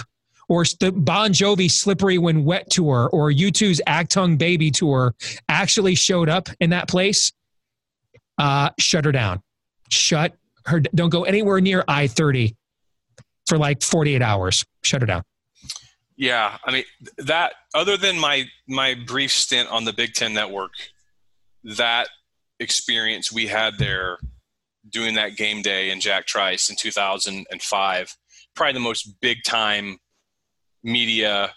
or 0.51 0.65
the 0.81 0.91
Bon 0.91 1.33
Jovi 1.33 1.71
Slippery 1.71 2.19
When 2.19 2.45
Wet 2.45 2.69
tour, 2.69 3.09
or 3.13 3.31
U2's 3.31 3.81
Achtung 3.87 4.37
Baby 4.37 4.73
tour 4.73 5.15
actually 5.49 5.95
showed 5.95 6.29
up 6.29 6.49
in 6.59 6.71
that 6.71 6.89
place, 6.89 7.33
uh, 8.37 8.71
shut 8.79 9.05
her 9.05 9.13
down. 9.13 9.41
Shut 9.91 10.35
her 10.67 10.81
don't 10.81 11.09
go 11.09 11.23
anywhere 11.23 11.61
near 11.61 11.85
I 11.89 12.09
thirty 12.09 12.57
for 13.47 13.57
like 13.57 13.83
forty 13.83 14.15
eight 14.15 14.23
hours. 14.23 14.65
Shut 14.83 15.01
her 15.01 15.07
down. 15.07 15.23
Yeah, 16.17 16.59
I 16.65 16.73
mean 16.73 16.85
that. 17.19 17.55
Other 17.73 17.97
than 17.97 18.19
my 18.19 18.47
my 18.69 18.95
brief 19.07 19.31
stint 19.31 19.71
on 19.71 19.85
the 19.85 19.93
Big 19.93 20.15
Ten 20.15 20.35
Network, 20.35 20.73
that 21.63 22.09
experience 22.59 23.33
we 23.33 23.47
had 23.47 23.79
there 23.79 24.19
doing 24.89 25.15
that 25.15 25.37
game 25.37 25.63
day 25.63 25.91
in 25.91 26.01
Jack 26.01 26.27
Trice 26.27 26.71
in 26.71 26.77
2005, 26.77 28.17
probably 28.55 28.73
the 28.73 28.81
most 28.81 29.21
big 29.21 29.45
time 29.45 29.99
media 30.83 31.53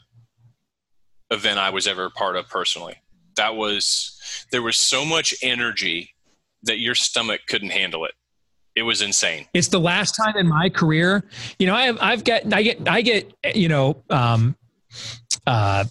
event 1.31 1.59
I 1.59 1.69
was 1.69 1.87
ever 1.87 2.09
part 2.09 2.35
of 2.35 2.47
personally. 2.49 3.01
That 3.35 3.55
was 3.55 4.19
there 4.51 4.61
was 4.61 4.77
so 4.77 5.03
much 5.05 5.33
energy 5.41 6.13
that 6.63 6.79
your 6.79 6.95
stomach 6.95 7.41
couldn't 7.47 7.71
handle 7.71 8.05
it 8.05 8.13
it 8.75 8.83
was 8.83 9.01
insane. 9.01 9.45
It's 9.53 9.67
the 9.67 9.79
last 9.79 10.15
time 10.15 10.35
in 10.35 10.47
my 10.47 10.69
career, 10.69 11.23
you 11.59 11.67
know, 11.67 11.75
I 11.75 11.83
have, 11.83 11.97
I've 12.01 12.23
got, 12.23 12.51
I 12.53 12.63
get, 12.63 12.87
I 12.87 13.01
get, 13.01 13.33
you 13.55 13.67
know, 13.67 14.03
um, 14.09 14.55
uh, 15.45 15.85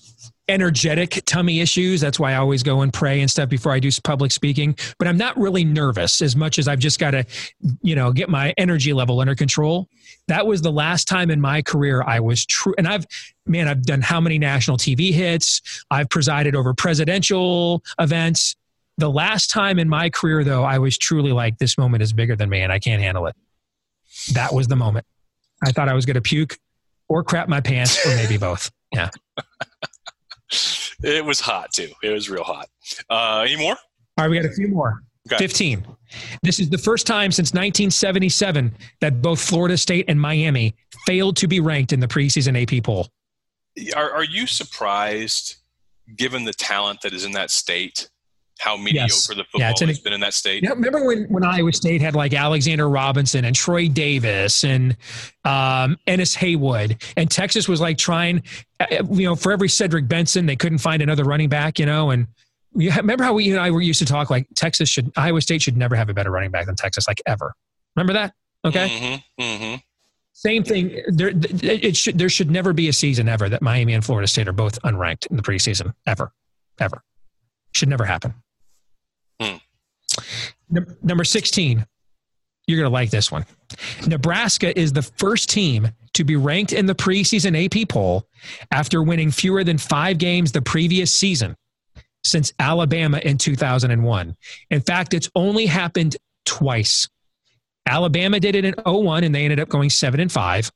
energetic 0.49 1.23
tummy 1.25 1.61
issues. 1.61 2.01
That's 2.01 2.19
why 2.19 2.33
I 2.33 2.37
always 2.37 2.63
go 2.63 2.83
and 2.83 2.93
pray 2.93 3.21
and 3.21 3.31
stuff 3.31 3.49
before 3.49 3.73
I 3.73 3.79
do 3.79 3.91
public 4.03 4.33
speaking. 4.33 4.77
But 4.99 5.09
I'm 5.09 5.17
not 5.17 5.37
really 5.39 5.65
nervous 5.65 6.21
as 6.21 6.35
much 6.35 6.59
as 6.59 6.69
I've 6.69 6.79
just 6.79 6.99
got 6.99 7.13
to, 7.13 7.25
you 7.83 7.95
know, 7.95 8.13
get 8.13 8.29
my 8.29 8.53
energy 8.59 8.93
level 8.93 9.21
under 9.21 9.35
control. 9.35 9.89
That 10.29 10.47
was 10.47 10.63
the 10.63 10.73
last 10.73 11.09
time 11.09 11.31
in 11.31 11.41
my 11.41 11.63
career 11.63 12.03
I 12.03 12.21
was 12.21 12.45
true. 12.45 12.75
And 12.77 12.89
I've, 12.89 13.07
man, 13.47 13.69
I've 13.69 13.83
done 13.83 14.01
how 14.01 14.21
many 14.21 14.39
national 14.39 14.79
TV 14.79 15.13
hits? 15.13 15.85
I've 15.91 16.09
presided 16.09 16.55
over 16.55 16.75
presidential 16.75 17.83
events. 17.99 18.57
The 18.99 19.11
last 19.11 19.51
time 19.51 19.79
in 19.79 19.89
my 19.89 20.11
career, 20.11 20.45
though, 20.45 20.65
I 20.65 20.79
was 20.79 20.99
truly 20.99 21.33
like, 21.33 21.59
this 21.59 21.79
moment 21.79 22.03
is 22.03 22.13
bigger 22.13 22.37
than 22.37 22.51
me 22.51 22.61
and 22.61 22.73
I 22.73 22.79
can't 22.79 23.03
handle 23.03 23.27
it. 23.27 23.35
That 24.35 24.53
was 24.53 24.69
the 24.69 24.77
moment. 24.77 25.07
I 25.65 25.73
thought 25.73 25.89
I 25.89 25.95
was 25.95 26.05
going 26.05 26.15
to 26.15 26.21
puke 26.21 26.59
or 27.09 27.23
crap 27.25 27.49
my 27.49 27.61
pants 27.61 28.05
or 28.05 28.15
maybe 28.17 28.37
both. 28.37 28.71
Yeah. 28.93 29.11
it 31.03 31.25
was 31.25 31.41
hot 31.41 31.73
too. 31.73 31.89
It 32.03 32.11
was 32.11 32.31
real 32.31 32.45
hot. 32.45 32.69
Uh, 33.11 33.45
any 33.47 33.57
more? 33.57 33.77
All 34.19 34.25
right, 34.25 34.31
we 34.31 34.37
got 34.37 34.51
a 34.51 34.53
few 34.53 34.69
more. 34.69 35.03
Okay. 35.29 35.39
15. 35.39 35.87
This 36.43 36.59
is 36.59 36.69
the 36.69 36.79
first 36.79 37.07
time 37.07 37.31
since 37.31 37.51
1977 37.51 38.75
that 39.01 39.23
both 39.23 39.41
Florida 39.41 39.77
State 39.77 40.07
and 40.09 40.21
Miami 40.21 40.75
failed 41.07 41.37
to 41.37 41.47
be 41.47 41.61
ranked 41.61 41.93
in 41.93 42.01
the 42.01 42.09
preseason 42.09 42.61
AP 42.61 42.85
poll. 42.85 43.09
Are, 43.97 44.11
are 44.11 44.25
you 44.25 44.47
surprised, 44.47 45.57
given 46.17 46.45
the 46.45 46.53
talent 46.53 47.01
that 47.03 47.13
is 47.13 47.25
in 47.25 47.33
that 47.33 47.51
state, 47.51 48.11
how 48.63 48.77
mediocre 48.77 49.09
yes. 49.09 49.27
the 49.27 49.35
football 49.35 49.61
yeah, 49.61 49.73
an, 49.81 49.89
has 49.89 49.99
been 49.99 50.13
in 50.13 50.21
that 50.21 50.35
state. 50.35 50.63
Yeah, 50.63 50.71
remember 50.71 51.05
when, 51.05 51.25
when 51.25 51.45
Iowa 51.45 51.73
State 51.73 52.01
had 52.01 52.15
like 52.15 52.33
Alexander 52.33 52.89
Robinson 52.89 53.45
and 53.45 53.55
Troy 53.55 53.89
Davis 53.89 54.65
and 54.65 54.97
um, 55.45 55.99
Ennis 56.07 56.35
Haywood, 56.37 57.03
and 57.17 57.31
Texas 57.31 57.69
was 57.69 57.81
like 57.81 57.99
trying, 57.99 58.43
uh, 58.81 58.87
you 59.11 59.27
know, 59.27 59.35
for 59.35 59.53
every 59.53 59.69
Cedric 59.69 60.07
Benson, 60.09 60.47
they 60.47 60.57
couldn't 60.57 60.79
find 60.79 61.03
another 61.03 61.25
running 61.25 61.49
back, 61.49 61.79
you 61.79 61.87
know, 61.87 62.11
and 62.11 62.27
you 62.75 62.91
remember 62.93 63.25
how 63.25 63.35
we 63.35 63.45
you 63.45 63.55
and 63.55 63.61
I 63.61 63.71
were 63.71 63.83
used 63.83 63.99
to 63.99 64.07
talk 64.07 64.31
like 64.31 64.47
Texas 64.55 64.89
should 64.89 65.13
Iowa 65.17 65.41
State 65.41 65.63
should 65.63 65.77
never 65.77 65.97
have 65.97 66.09
a 66.09 66.15
better 66.15 66.31
running 66.31 66.51
back 66.51 66.67
than 66.67 66.77
Texas, 66.77 67.07
like 67.07 67.21
ever. 67.27 67.55
Remember 67.97 68.13
that? 68.15 68.35
Okay. 68.65 68.89
Mm-hmm, 68.89 69.43
mm-hmm. 69.43 69.75
Same 70.33 70.65
thing. 70.65 71.03
There, 71.09 71.33
it 71.35 71.97
should 71.97 72.19
there 72.19 72.29
should 72.29 72.51
never 72.51 72.73
be 72.73 72.89
a 72.89 72.93
season 72.93 73.29
ever 73.29 73.49
that 73.49 73.61
Miami 73.61 73.93
and 73.93 74.05
Florida 74.05 74.27
State 74.27 74.49
are 74.49 74.53
both 74.53 74.81
unranked 74.83 75.27
in 75.27 75.37
the 75.37 75.43
preseason 75.43 75.95
ever, 76.07 76.33
ever. 76.81 77.03
Should 77.73 77.89
never 77.89 78.05
happen. 78.05 78.35
Hmm. 79.43 80.79
Number 81.03 81.25
16, 81.25 81.87
you're 82.67 82.79
going 82.79 82.89
to 82.89 82.93
like 82.93 83.11
this 83.11 83.31
one. 83.31 83.45
Nebraska 84.07 84.79
is 84.79 84.93
the 84.93 85.03
first 85.03 85.51
team 85.51 85.89
to 86.15 86.25
be 86.25 86.37
ranked 86.37 86.73
in 86.73 86.87
the 86.87 86.95
preseason 86.95 87.65
AP 87.65 87.89
poll 87.89 88.27
after 88.71 89.03
winning 89.03 89.31
fewer 89.31 89.65
than 89.65 89.79
five 89.79 90.19
games 90.19 90.53
the 90.53 90.63
previous 90.63 91.13
season 91.13 91.57
since 92.25 92.53
Alabama 92.59 93.19
in 93.19 93.39
2001. 93.39 94.37
In 94.71 94.81
fact, 94.81 95.15
it's 95.15 95.31
only 95.35 95.67
happened 95.67 96.17
twice. 96.45 97.09
Alabama 97.87 98.39
did 98.39 98.55
it 98.55 98.65
in 98.65 98.75
01 98.87 99.25
and 99.25 99.35
they 99.35 99.45
ended 99.45 99.59
up 99.59 99.69
going 99.69 99.91
7 99.91 100.21
and 100.21 100.31
5. 100.31 100.71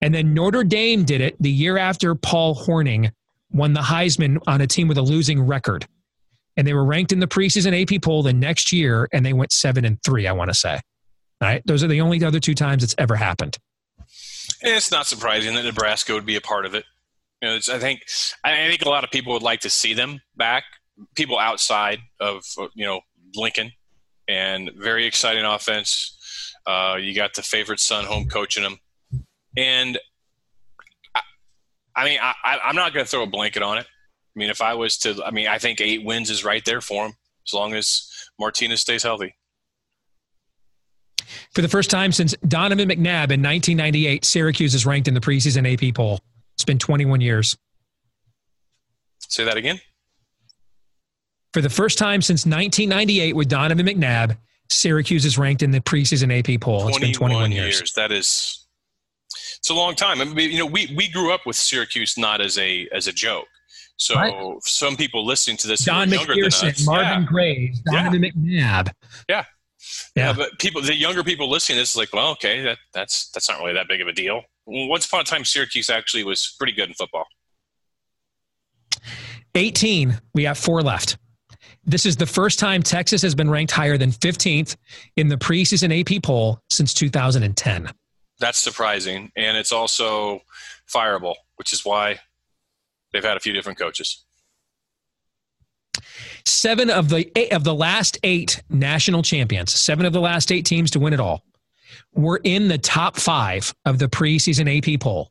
And 0.00 0.14
then 0.14 0.32
Notre 0.32 0.64
Dame 0.64 1.04
did 1.04 1.20
it 1.20 1.36
the 1.40 1.50
year 1.50 1.76
after 1.76 2.14
Paul 2.14 2.54
Hornung 2.54 3.12
won 3.52 3.74
the 3.74 3.80
Heisman 3.80 4.38
on 4.46 4.62
a 4.62 4.66
team 4.66 4.88
with 4.88 4.96
a 4.96 5.02
losing 5.02 5.42
record 5.42 5.86
and 6.60 6.66
they 6.66 6.74
were 6.74 6.84
ranked 6.84 7.10
in 7.10 7.20
the 7.20 7.26
preseason 7.26 7.72
AP 7.72 8.02
poll 8.02 8.22
the 8.22 8.34
next 8.34 8.70
year, 8.70 9.08
and 9.14 9.24
they 9.24 9.32
went 9.32 9.50
seven 9.50 9.86
and 9.86 9.98
three. 10.02 10.26
I 10.26 10.32
want 10.32 10.50
to 10.50 10.54
say, 10.54 10.74
all 10.74 10.80
right, 11.40 11.62
those 11.64 11.82
are 11.82 11.86
the 11.86 12.02
only 12.02 12.22
other 12.22 12.38
two 12.38 12.54
times 12.54 12.84
it's 12.84 12.94
ever 12.98 13.16
happened. 13.16 13.56
And 14.62 14.74
it's 14.74 14.90
not 14.90 15.06
surprising 15.06 15.54
that 15.54 15.64
Nebraska 15.64 16.12
would 16.12 16.26
be 16.26 16.36
a 16.36 16.40
part 16.42 16.66
of 16.66 16.74
it. 16.74 16.84
You 17.40 17.48
know, 17.48 17.54
I 17.54 17.78
think 17.78 18.02
I 18.44 18.68
think 18.68 18.82
a 18.82 18.90
lot 18.90 19.04
of 19.04 19.10
people 19.10 19.32
would 19.32 19.42
like 19.42 19.60
to 19.60 19.70
see 19.70 19.94
them 19.94 20.20
back. 20.36 20.64
People 21.14 21.38
outside 21.38 22.00
of 22.20 22.44
you 22.74 22.84
know 22.84 23.00
Lincoln, 23.34 23.72
and 24.28 24.70
very 24.76 25.06
exciting 25.06 25.46
offense. 25.46 26.54
Uh, 26.66 26.98
you 27.00 27.14
got 27.14 27.32
the 27.32 27.42
favorite 27.42 27.80
son 27.80 28.04
home 28.04 28.28
coaching 28.28 28.64
them, 28.64 28.76
and 29.56 29.98
I, 31.14 31.20
I 31.96 32.04
mean 32.04 32.18
I, 32.20 32.34
I'm 32.62 32.76
not 32.76 32.92
going 32.92 33.06
to 33.06 33.10
throw 33.10 33.22
a 33.22 33.26
blanket 33.26 33.62
on 33.62 33.78
it. 33.78 33.86
I 34.36 34.38
mean, 34.38 34.50
if 34.50 34.60
I 34.60 34.74
was 34.74 34.96
to, 34.98 35.22
I 35.24 35.30
mean, 35.30 35.48
I 35.48 35.58
think 35.58 35.80
eight 35.80 36.04
wins 36.04 36.30
is 36.30 36.44
right 36.44 36.64
there 36.64 36.80
for 36.80 37.06
him 37.06 37.14
as 37.46 37.52
long 37.52 37.74
as 37.74 38.08
Martinez 38.38 38.80
stays 38.80 39.02
healthy. 39.02 39.34
For 41.52 41.62
the 41.62 41.68
first 41.68 41.90
time 41.90 42.12
since 42.12 42.34
Donovan 42.46 42.88
McNabb 42.88 43.30
in 43.30 43.42
1998, 43.42 44.24
Syracuse 44.24 44.74
is 44.74 44.86
ranked 44.86 45.08
in 45.08 45.14
the 45.14 45.20
preseason 45.20 45.66
AP 45.70 45.94
poll. 45.94 46.20
It's 46.54 46.64
been 46.64 46.78
21 46.78 47.20
years. 47.20 47.56
Say 49.18 49.44
that 49.44 49.56
again. 49.56 49.80
For 51.52 51.60
the 51.60 51.70
first 51.70 51.98
time 51.98 52.22
since 52.22 52.46
1998 52.46 53.34
with 53.34 53.48
Donovan 53.48 53.86
McNabb, 53.86 54.36
Syracuse 54.68 55.24
is 55.24 55.36
ranked 55.36 55.62
in 55.62 55.72
the 55.72 55.80
preseason 55.80 56.36
AP 56.36 56.60
poll. 56.60 56.86
It's 56.88 56.98
been 56.98 57.12
21 57.12 57.50
years. 57.50 57.80
years. 57.80 57.92
That 57.94 58.12
is, 58.12 58.66
it's 59.58 59.70
a 59.70 59.74
long 59.74 59.96
time. 59.96 60.20
I 60.20 60.24
mean, 60.24 60.50
you 60.50 60.58
know, 60.58 60.66
we, 60.66 60.92
we 60.96 61.08
grew 61.08 61.32
up 61.32 61.46
with 61.46 61.56
Syracuse 61.56 62.16
not 62.16 62.40
as 62.40 62.56
a 62.58 62.88
as 62.92 63.08
a 63.08 63.12
joke. 63.12 63.46
So 64.00 64.14
right. 64.14 64.56
some 64.62 64.96
people 64.96 65.26
listening 65.26 65.58
to 65.58 65.68
this, 65.68 65.84
Don 65.84 66.08
McPherson, 66.08 66.86
Marvin 66.86 67.22
yeah. 67.22 67.26
Graves, 67.26 67.80
Donovan 67.80 68.22
yeah. 68.22 68.82
McNabb. 68.82 68.92
Yeah. 69.28 69.44
yeah. 69.44 69.44
yeah, 70.16 70.32
But 70.32 70.58
people, 70.58 70.80
the 70.80 70.96
younger 70.96 71.22
people 71.22 71.50
listening 71.50 71.76
to 71.76 71.82
this 71.82 71.90
is 71.90 71.96
like, 71.96 72.10
well, 72.14 72.30
okay, 72.30 72.62
that, 72.62 72.78
that's 72.94 73.30
that's 73.32 73.50
not 73.50 73.60
really 73.60 73.74
that 73.74 73.88
big 73.88 74.00
of 74.00 74.08
a 74.08 74.12
deal. 74.14 74.40
Once 74.64 75.04
upon 75.04 75.20
a 75.20 75.24
time, 75.24 75.44
Syracuse 75.44 75.90
actually 75.90 76.24
was 76.24 76.54
pretty 76.58 76.72
good 76.72 76.88
in 76.88 76.94
football. 76.94 77.26
18. 79.54 80.18
We 80.34 80.44
have 80.44 80.56
four 80.56 80.80
left. 80.80 81.18
This 81.84 82.06
is 82.06 82.16
the 82.16 82.26
first 82.26 82.58
time 82.58 82.82
Texas 82.82 83.20
has 83.20 83.34
been 83.34 83.50
ranked 83.50 83.72
higher 83.72 83.98
than 83.98 84.12
15th 84.12 84.76
in 85.16 85.28
the 85.28 85.36
preseason 85.36 86.00
AP 86.00 86.22
poll 86.22 86.58
since 86.70 86.94
2010. 86.94 87.90
That's 88.38 88.58
surprising. 88.58 89.30
And 89.36 89.58
it's 89.58 89.72
also 89.72 90.40
fireable, 90.90 91.34
which 91.56 91.74
is 91.74 91.84
why 91.84 92.20
they've 93.12 93.24
had 93.24 93.36
a 93.36 93.40
few 93.40 93.52
different 93.52 93.78
coaches. 93.78 94.24
Seven 96.46 96.90
of 96.90 97.08
the 97.08 97.30
eight 97.38 97.52
of 97.52 97.64
the 97.64 97.74
last 97.74 98.18
eight 98.22 98.62
national 98.70 99.22
champions, 99.22 99.72
seven 99.72 100.06
of 100.06 100.12
the 100.12 100.20
last 100.20 100.50
eight 100.50 100.64
teams 100.64 100.90
to 100.92 100.98
win 101.00 101.12
it 101.12 101.20
all, 101.20 101.42
were 102.14 102.40
in 102.44 102.68
the 102.68 102.78
top 102.78 103.16
five 103.16 103.74
of 103.84 103.98
the 103.98 104.08
preseason 104.08 104.78
AP 104.78 105.00
poll. 105.00 105.30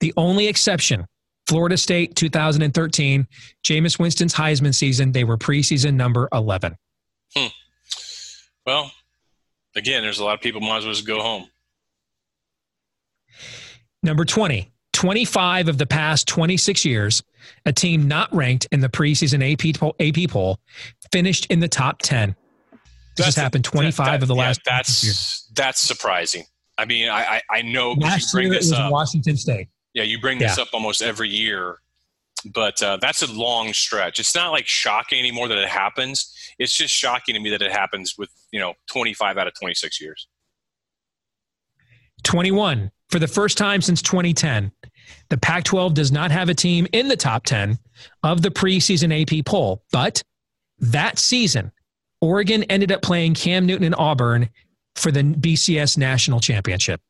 The 0.00 0.12
only 0.16 0.48
exception, 0.48 1.06
Florida 1.46 1.76
State 1.76 2.16
2013, 2.16 3.26
Jameis 3.64 3.98
Winston's 3.98 4.34
Heisman 4.34 4.74
season, 4.74 5.12
they 5.12 5.24
were 5.24 5.36
preseason 5.36 5.94
number 5.94 6.28
11. 6.32 6.76
Hmm. 7.36 7.46
Well, 8.66 8.92
again, 9.76 10.02
there's 10.02 10.18
a 10.18 10.24
lot 10.24 10.34
of 10.34 10.40
people 10.40 10.60
might 10.60 10.78
as 10.78 10.84
well 10.84 10.94
just 10.94 11.06
go 11.06 11.20
home. 11.20 11.48
Number 14.02 14.24
20, 14.24 14.70
25 14.92 15.68
of 15.68 15.78
the 15.78 15.86
past 15.86 16.26
26 16.28 16.84
years, 16.84 17.22
a 17.66 17.72
team 17.72 18.08
not 18.08 18.34
ranked 18.34 18.66
in 18.72 18.80
the 18.80 18.88
preseason 18.88 19.52
AP 19.52 19.78
poll, 19.78 19.94
AP 20.00 20.30
poll 20.30 20.58
finished 21.12 21.46
in 21.46 21.60
the 21.60 21.68
top 21.68 22.02
10. 22.02 22.34
This 23.16 23.26
that's 23.26 23.36
has 23.36 23.42
happened 23.42 23.64
25 23.64 23.96
that, 23.96 24.12
that, 24.12 24.22
of 24.22 24.28
the 24.28 24.34
yeah, 24.34 24.40
last. 24.40 24.60
That's 24.64 25.04
years. 25.04 25.50
that's 25.54 25.80
surprising. 25.80 26.44
I 26.78 26.84
mean, 26.84 27.08
I 27.08 27.22
I, 27.36 27.42
I 27.50 27.62
know 27.62 27.92
last 27.92 28.32
you 28.32 28.38
bring 28.38 28.46
year 28.46 28.54
this 28.54 28.68
it 28.68 28.72
was 28.72 28.80
up. 28.80 28.92
Washington 28.92 29.36
State. 29.36 29.68
Yeah, 29.94 30.04
you 30.04 30.20
bring 30.20 30.38
this 30.38 30.56
yeah. 30.56 30.62
up 30.62 30.68
almost 30.72 31.02
every 31.02 31.28
year, 31.28 31.78
but 32.54 32.80
uh, 32.82 32.98
that's 33.00 33.22
a 33.22 33.32
long 33.32 33.72
stretch. 33.72 34.20
It's 34.20 34.34
not 34.34 34.52
like 34.52 34.66
shocking 34.66 35.18
anymore 35.18 35.48
that 35.48 35.58
it 35.58 35.68
happens. 35.68 36.32
It's 36.58 36.74
just 36.74 36.94
shocking 36.94 37.34
to 37.34 37.40
me 37.40 37.50
that 37.50 37.62
it 37.62 37.72
happens 37.72 38.14
with 38.16 38.30
you 38.52 38.60
know 38.60 38.74
25 38.90 39.36
out 39.36 39.46
of 39.46 39.54
26 39.54 40.00
years. 40.00 40.28
21 42.22 42.90
for 43.10 43.18
the 43.18 43.28
first 43.28 43.58
time 43.58 43.82
since 43.82 44.00
2010, 44.02 44.72
the 45.28 45.36
Pac 45.36 45.64
12 45.64 45.94
does 45.94 46.12
not 46.12 46.30
have 46.30 46.48
a 46.48 46.54
team 46.54 46.86
in 46.92 47.08
the 47.08 47.16
top 47.16 47.44
10 47.44 47.78
of 48.22 48.42
the 48.42 48.50
preseason 48.50 49.10
AP 49.10 49.44
poll. 49.44 49.82
But 49.92 50.22
that 50.78 51.18
season, 51.18 51.72
Oregon 52.20 52.64
ended 52.64 52.92
up 52.92 53.02
playing 53.02 53.34
Cam 53.34 53.66
Newton 53.66 53.84
and 53.84 53.94
Auburn 53.96 54.48
for 54.94 55.10
the 55.10 55.22
BCS 55.22 55.98
national 55.98 56.40
championship. 56.40 57.00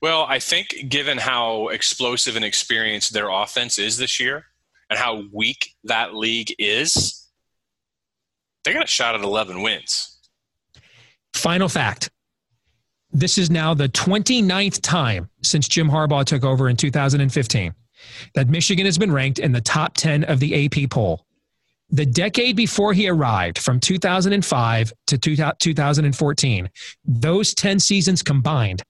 Well, 0.00 0.24
I 0.28 0.38
think 0.38 0.68
given 0.88 1.18
how 1.18 1.68
explosive 1.68 2.36
and 2.36 2.44
experienced 2.44 3.12
their 3.12 3.28
offense 3.28 3.78
is 3.78 3.96
this 3.96 4.20
year 4.20 4.44
and 4.90 4.98
how 4.98 5.24
weak 5.32 5.74
that 5.84 6.14
league 6.14 6.54
is, 6.58 7.26
they 8.64 8.72
got 8.72 8.84
a 8.84 8.88
shot 8.88 9.16
at 9.16 9.22
11 9.22 9.62
wins. 9.62 10.18
Final 11.34 11.68
fact 11.68 12.10
this 13.20 13.36
is 13.36 13.50
now 13.50 13.74
the 13.74 13.88
29th 13.88 14.80
time 14.80 15.28
since 15.42 15.66
Jim 15.66 15.88
Harbaugh 15.88 16.24
took 16.24 16.44
over 16.44 16.68
in 16.68 16.76
2015 16.76 17.74
that 18.34 18.48
Michigan 18.48 18.86
has 18.86 18.96
been 18.96 19.10
ranked 19.10 19.40
in 19.40 19.50
the 19.50 19.60
top 19.60 19.94
10 19.94 20.24
of 20.24 20.38
the 20.38 20.64
AP 20.64 20.90
poll. 20.90 21.24
The 21.90 22.06
decade 22.06 22.54
before 22.54 22.92
he 22.92 23.08
arrived, 23.08 23.58
from 23.58 23.80
2005 23.80 24.92
to 25.06 25.18
2014, 25.18 26.70
those 27.04 27.54
10 27.54 27.80
seasons 27.80 28.22
combined, 28.22 28.82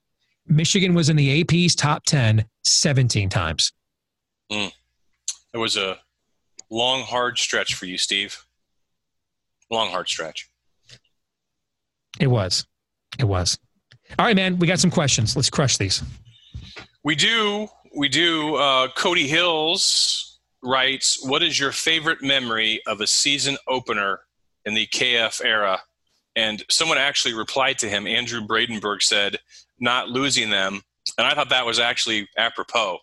Michigan 0.45 0.93
was 0.93 1.09
in 1.09 1.15
the 1.15 1.41
AP's 1.41 1.75
top 1.75 2.03
10 2.05 2.45
17 2.65 3.29
times. 3.29 3.71
Mm. 4.51 4.71
It 5.53 5.57
was 5.57 5.77
a 5.77 5.97
long 6.69 7.01
hard 7.01 7.39
stretch 7.39 7.73
for 7.73 7.85
you, 7.85 7.97
Steve. 7.97 8.45
Long 9.71 9.89
hard 9.89 10.07
stretch. 10.07 10.49
It 12.19 12.27
was. 12.27 12.67
It 13.17 13.25
was. 13.25 13.57
All 14.17 14.25
right, 14.25 14.35
man. 14.35 14.57
We 14.57 14.67
got 14.67 14.79
some 14.79 14.91
questions. 14.91 15.35
Let's 15.35 15.49
crush 15.49 15.77
these. 15.77 16.03
We 17.03 17.15
do. 17.15 17.67
We 17.95 18.09
do. 18.09 18.55
Uh, 18.55 18.89
Cody 18.95 19.27
Hills 19.27 20.39
writes, 20.63 21.23
"What 21.25 21.43
is 21.43 21.59
your 21.59 21.71
favorite 21.71 22.21
memory 22.21 22.81
of 22.87 23.01
a 23.01 23.07
season 23.07 23.57
opener 23.67 24.21
in 24.65 24.73
the 24.73 24.87
KF 24.87 25.43
era?" 25.43 25.81
And 26.35 26.63
someone 26.69 26.97
actually 26.97 27.33
replied 27.33 27.79
to 27.79 27.89
him. 27.89 28.07
Andrew 28.07 28.41
Bradenberg 28.41 29.01
said, 29.03 29.37
"Not 29.79 30.09
losing 30.09 30.49
them," 30.49 30.81
and 31.17 31.27
I 31.27 31.33
thought 31.33 31.49
that 31.49 31.65
was 31.65 31.79
actually 31.79 32.27
apropos 32.37 32.99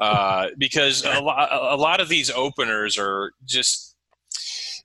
uh, 0.00 0.48
because 0.58 1.04
a 1.04 1.20
lot, 1.20 1.48
a 1.50 1.76
lot 1.76 2.00
of 2.00 2.08
these 2.08 2.30
openers 2.30 2.98
are 2.98 3.32
just, 3.44 3.96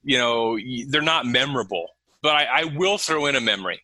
you 0.04 0.18
know, 0.18 0.58
they're 0.88 1.02
not 1.02 1.26
memorable. 1.26 1.88
But 2.24 2.36
I, 2.36 2.62
I 2.62 2.64
will 2.64 2.98
throw 2.98 3.28
in 3.28 3.36
a 3.36 3.42
memory 3.42 3.82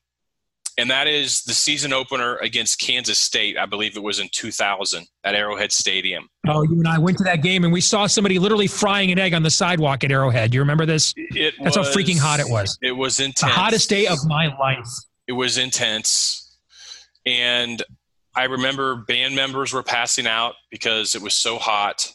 and 0.77 0.89
that 0.89 1.07
is 1.07 1.43
the 1.43 1.53
season 1.53 1.93
opener 1.93 2.37
against 2.37 2.79
Kansas 2.79 3.19
State. 3.19 3.57
I 3.57 3.65
believe 3.65 3.95
it 3.95 4.03
was 4.03 4.19
in 4.19 4.29
2000 4.31 5.05
at 5.23 5.35
Arrowhead 5.35 5.71
Stadium. 5.71 6.27
Oh, 6.47 6.63
you 6.63 6.77
and 6.77 6.87
I 6.87 6.97
went 6.97 7.17
to 7.19 7.23
that 7.25 7.41
game, 7.41 7.63
and 7.63 7.71
we 7.71 7.81
saw 7.81 8.07
somebody 8.07 8.39
literally 8.39 8.67
frying 8.67 9.11
an 9.11 9.19
egg 9.19 9.33
on 9.33 9.43
the 9.43 9.51
sidewalk 9.51 10.03
at 10.03 10.11
Arrowhead. 10.11 10.51
Do 10.51 10.55
you 10.55 10.61
remember 10.61 10.85
this? 10.85 11.13
It 11.15 11.55
That's 11.61 11.77
was, 11.77 11.87
how 11.87 11.93
freaking 11.93 12.19
hot 12.19 12.39
it 12.39 12.49
was. 12.49 12.77
It 12.81 12.91
was 12.91 13.19
intense. 13.19 13.41
The 13.41 13.47
hottest 13.47 13.89
day 13.89 14.07
of 14.07 14.19
my 14.25 14.47
life. 14.57 14.87
It 15.27 15.33
was 15.33 15.57
intense, 15.57 16.57
and 17.25 17.81
I 18.35 18.45
remember 18.45 18.95
band 18.95 19.35
members 19.35 19.71
were 19.73 19.83
passing 19.83 20.27
out 20.27 20.55
because 20.71 21.15
it 21.15 21.21
was 21.21 21.35
so 21.35 21.57
hot. 21.57 22.11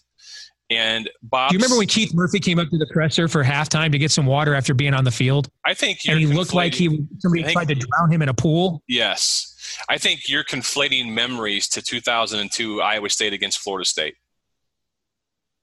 And 0.71 1.09
Bob, 1.23 1.51
Do 1.51 1.55
you 1.55 1.59
remember 1.59 1.79
when 1.79 1.87
Keith 1.87 2.13
Murphy 2.13 2.41
came 2.41 2.59
up 2.59 2.69
to 2.69 2.77
the 2.77 2.87
presser 2.93 3.27
for 3.27 3.43
halftime 3.43 3.91
to 3.93 3.99
get 3.99 4.11
some 4.11 4.27
water 4.27 4.55
after 4.55 4.75
being 4.75 4.93
on 4.93 5.05
the 5.05 5.11
field, 5.11 5.49
I 5.65 5.73
think 5.73 6.01
and 6.07 6.19
he 6.19 6.27
looked 6.27 6.53
like 6.53 6.75
he 6.75 6.89
somebody 7.21 7.43
think- 7.43 7.53
tried 7.55 7.69
to 7.69 7.75
drown 7.75 8.13
him 8.13 8.21
in 8.21 8.29
a 8.29 8.35
pool? 8.35 8.83
Yes, 8.87 9.55
I 9.89 9.97
think 9.97 10.29
you're 10.29 10.45
conflating 10.45 11.13
memories 11.13 11.69
to 11.69 11.81
2002 11.83 12.83
Iowa 12.83 13.09
State 13.09 13.33
against 13.33 13.61
Florida 13.61 13.87
State. 13.87 14.17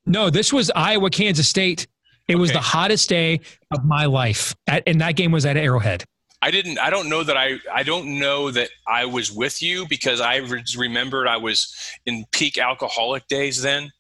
No, 0.08 0.30
this 0.30 0.52
was 0.52 0.72
Iowa, 0.76 1.10
Kansas 1.10 1.48
State. 1.50 1.88
It 2.28 2.36
was 2.36 2.52
the 2.52 2.60
hottest 2.60 3.08
day 3.10 3.42
of 3.72 3.86
my 3.86 4.06
life, 4.06 4.56
at, 4.66 4.82
and 4.88 5.00
that 5.02 5.16
game 5.16 5.32
was 5.32 5.46
at 5.46 5.58
Arrowhead. 5.58 6.04
I 6.42 6.50
didn't. 6.52 6.80
I 6.80 6.90
don't 6.90 7.10
know 7.10 7.24
that 7.24 7.38
I. 7.38 7.58
I 7.74 7.84
don't 7.84 8.20
know 8.20 8.50
that 8.52 8.70
I 8.88 9.06
was 9.06 9.32
with 9.32 9.62
you 9.62 9.88
because 9.88 10.20
I 10.22 10.38
re- 10.38 10.64
remembered 10.78 11.28
I 11.28 11.38
was 11.38 11.74
in 12.08 12.26
peak 12.32 12.58
alcoholic 12.58 13.28
days 13.28 13.62
then, 13.62 13.92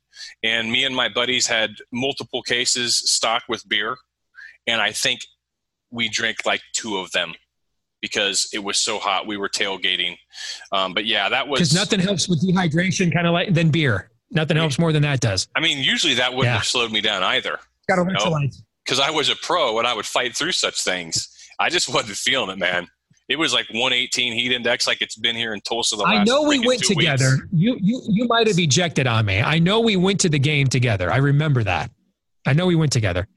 and 0.43 0.71
me 0.71 0.83
and 0.83 0.95
my 0.95 1.09
buddies 1.09 1.47
had 1.47 1.71
multiple 1.91 2.41
cases 2.41 2.95
stocked 2.97 3.45
with 3.49 3.67
beer, 3.67 3.97
and 4.67 4.81
I 4.81 4.91
think 4.91 5.21
we 5.91 6.09
drank 6.09 6.37
like 6.45 6.61
two 6.73 6.97
of 6.97 7.11
them 7.11 7.33
because 8.01 8.47
it 8.53 8.59
was 8.63 8.77
so 8.77 8.99
hot. 8.99 9.25
We 9.27 9.37
were 9.37 9.49
tailgating, 9.49 10.17
um, 10.71 10.93
but 10.93 11.05
yeah, 11.05 11.29
that 11.29 11.47
was 11.47 11.59
Because 11.59 11.73
nothing 11.73 11.99
helps 11.99 12.27
with 12.27 12.43
dehydration, 12.47 13.13
kind 13.13 13.25
of 13.27 13.33
like 13.33 13.53
than 13.53 13.69
beer. 13.69 14.11
Nothing 14.31 14.57
helps 14.57 14.77
more 14.79 14.91
than 14.91 15.03
that 15.03 15.21
does. 15.21 15.47
I 15.55 15.59
mean, 15.61 15.79
usually 15.83 16.15
that 16.15 16.31
wouldn't 16.33 16.51
Yeah. 16.51 16.57
have 16.57 16.65
slowed 16.65 16.91
me 16.91 16.99
down 16.99 17.23
either 17.23 17.59
Got 17.87 17.99
No. 17.99 18.05
electrolytes. 18.05 18.57
because 18.83 18.99
I 18.99 19.09
was 19.11 19.29
a 19.29 19.35
pro 19.35 19.77
and 19.79 19.87
I 19.87 19.93
would 19.93 20.05
fight 20.05 20.35
through 20.35 20.51
such 20.51 20.81
things. 20.81 21.29
I 21.59 21.69
just 21.69 21.87
wasn't 21.87 22.17
feeling 22.17 22.49
it, 22.49 22.57
man. 22.57 22.87
It 23.27 23.37
was 23.37 23.53
like 23.53 23.67
118 23.69 24.33
heat 24.33 24.51
index, 24.51 24.85
like 24.85 25.01
it's 25.01 25.15
been 25.15 25.35
here 25.35 25.53
in 25.53 25.61
Tulsa 25.61 25.95
the 25.95 26.03
last. 26.03 26.19
I 26.19 26.23
know 26.23 26.43
we 26.43 26.59
went 26.59 26.83
two 26.83 26.93
weeks. 26.95 27.11
together. 27.11 27.47
You 27.51 27.77
you 27.81 28.01
you 28.07 28.27
might 28.27 28.45
have 28.47 28.59
ejected 28.59 29.07
on 29.07 29.25
me. 29.25 29.41
I 29.41 29.57
know 29.57 29.79
we 29.79 29.95
went 29.95 30.19
to 30.21 30.29
the 30.29 30.37
game 30.39 30.67
together. 30.67 31.11
I 31.11 31.17
remember 31.17 31.63
that. 31.63 31.89
I 32.45 32.53
know 32.53 32.67
we 32.67 32.75
went 32.75 32.91
together. 32.91 33.27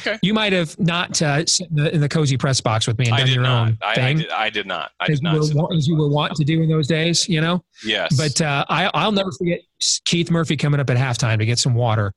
Okay. 0.00 0.18
You 0.22 0.32
might 0.32 0.52
have 0.52 0.78
not 0.78 1.20
uh, 1.20 1.44
sit 1.44 1.68
in 1.70 1.76
the, 1.76 1.94
in 1.94 2.00
the 2.00 2.08
cozy 2.08 2.36
press 2.36 2.60
box 2.60 2.86
with 2.86 2.98
me 2.98 3.06
and 3.06 3.14
I 3.14 3.18
done 3.18 3.28
your 3.28 3.42
not. 3.42 3.68
own 3.68 3.78
I, 3.82 3.90
I, 3.90 3.94
thing, 3.94 4.18
did, 4.18 4.30
I 4.30 4.50
did 4.50 4.66
not. 4.66 4.92
I 5.00 5.06
did 5.08 5.22
not. 5.22 5.34
were, 5.34 5.48
wa- 5.54 5.74
as 5.76 5.88
you 5.88 5.96
were 5.96 6.08
wont 6.08 6.36
to 6.36 6.44
do 6.44 6.62
in 6.62 6.68
those 6.68 6.86
days. 6.86 7.28
You 7.28 7.40
know. 7.40 7.64
Yes. 7.84 8.16
But 8.16 8.40
uh, 8.40 8.64
I, 8.68 8.90
I'll 8.94 9.12
never 9.12 9.32
forget 9.32 9.60
Keith 10.04 10.30
Murphy 10.30 10.56
coming 10.56 10.78
up 10.78 10.88
at 10.90 10.96
halftime 10.96 11.38
to 11.38 11.46
get 11.46 11.58
some 11.58 11.74
water, 11.74 12.12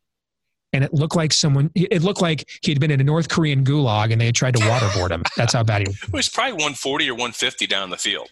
and 0.76 0.84
it 0.84 0.94
looked 0.94 1.16
like 1.16 1.32
someone. 1.34 1.72
It 1.74 2.04
looked 2.04 2.22
like 2.22 2.50
he'd 2.64 2.80
been 2.80 2.92
in 2.92 3.00
a 3.00 3.04
North 3.04 3.30
Korean 3.30 3.64
gulag 3.64 4.12
and 4.12 4.20
they 4.20 4.26
had 4.26 4.36
tried 4.36 4.56
to 4.56 4.60
waterboard 4.62 5.10
him. 5.10 5.24
That's 5.38 5.54
how 5.54 5.64
bad 5.64 5.82
he 5.84 5.88
was. 5.88 6.04
it 6.04 6.14
was 6.14 6.30
probably 6.30 6.54
140 6.54 7.10
or 7.10 7.14
150 7.14 7.66
down 7.68 7.90
the 7.90 7.98
field. 7.98 8.28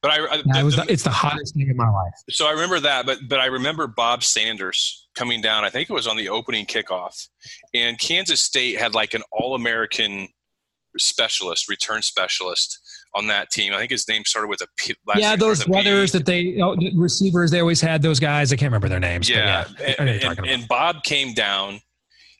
But 0.00 0.12
I, 0.12 0.24
I 0.26 0.60
it 0.60 0.62
was 0.62 0.76
the- 0.76 0.86
it's 0.88 1.02
the 1.02 1.10
hottest 1.10 1.54
thing 1.54 1.68
of 1.70 1.76
my 1.76 1.88
life. 1.88 2.12
so 2.30 2.46
I 2.46 2.52
remember 2.52 2.78
that. 2.80 3.06
But 3.06 3.18
but 3.28 3.40
I 3.40 3.46
remember 3.46 3.86
Bob 3.86 4.22
Sanders 4.22 5.08
coming 5.14 5.40
down. 5.40 5.64
I 5.64 5.70
think 5.70 5.88
it 5.90 5.94
was 5.94 6.06
on 6.06 6.16
the 6.16 6.28
opening 6.28 6.66
kickoff, 6.66 7.28
and 7.72 7.98
Kansas 7.98 8.42
State 8.42 8.78
had 8.78 8.94
like 8.94 9.14
an 9.14 9.22
All-American 9.32 10.28
specialist, 10.98 11.68
return 11.68 12.02
specialist 12.02 12.80
on 13.14 13.26
that 13.28 13.50
team. 13.50 13.72
I 13.72 13.78
think 13.78 13.90
his 13.90 14.08
name 14.08 14.24
started 14.24 14.48
with 14.48 14.60
a 14.60 14.66
P. 14.76 14.94
last 15.06 15.20
yeah, 15.20 15.36
those 15.36 15.60
started 15.60 15.70
with 15.70 15.78
a 15.78 15.82
P. 15.82 15.90
brothers 15.90 16.12
that 16.12 16.26
they 16.26 16.60
oh, 16.60 16.76
the 16.76 16.92
receivers 16.96 17.50
they 17.50 17.60
always 17.60 17.80
had 17.80 18.02
those 18.02 18.20
guys. 18.20 18.52
I 18.52 18.56
can't 18.56 18.68
remember 18.70 18.88
their 18.88 19.00
names. 19.00 19.28
but 19.28 19.36
Yeah, 19.36 19.66
yeah, 19.78 19.94
and, 19.98 20.08
and, 20.08 20.46
and 20.46 20.68
Bob 20.68 21.02
came 21.02 21.34
down. 21.34 21.80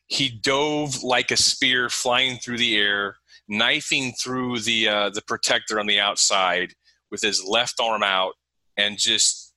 He 0.06 0.28
dove 0.28 1.02
like 1.02 1.30
a 1.30 1.36
spear, 1.36 1.88
flying 1.88 2.38
through 2.38 2.58
the 2.58 2.76
air, 2.76 3.16
knifing 3.48 4.12
through 4.12 4.60
the 4.60 4.88
uh, 4.88 5.10
the 5.10 5.22
protector 5.22 5.78
on 5.80 5.86
the 5.86 6.00
outside 6.00 6.74
with 7.10 7.22
his 7.22 7.44
left 7.44 7.80
arm 7.80 8.02
out, 8.02 8.34
and 8.76 8.98
just 8.98 9.54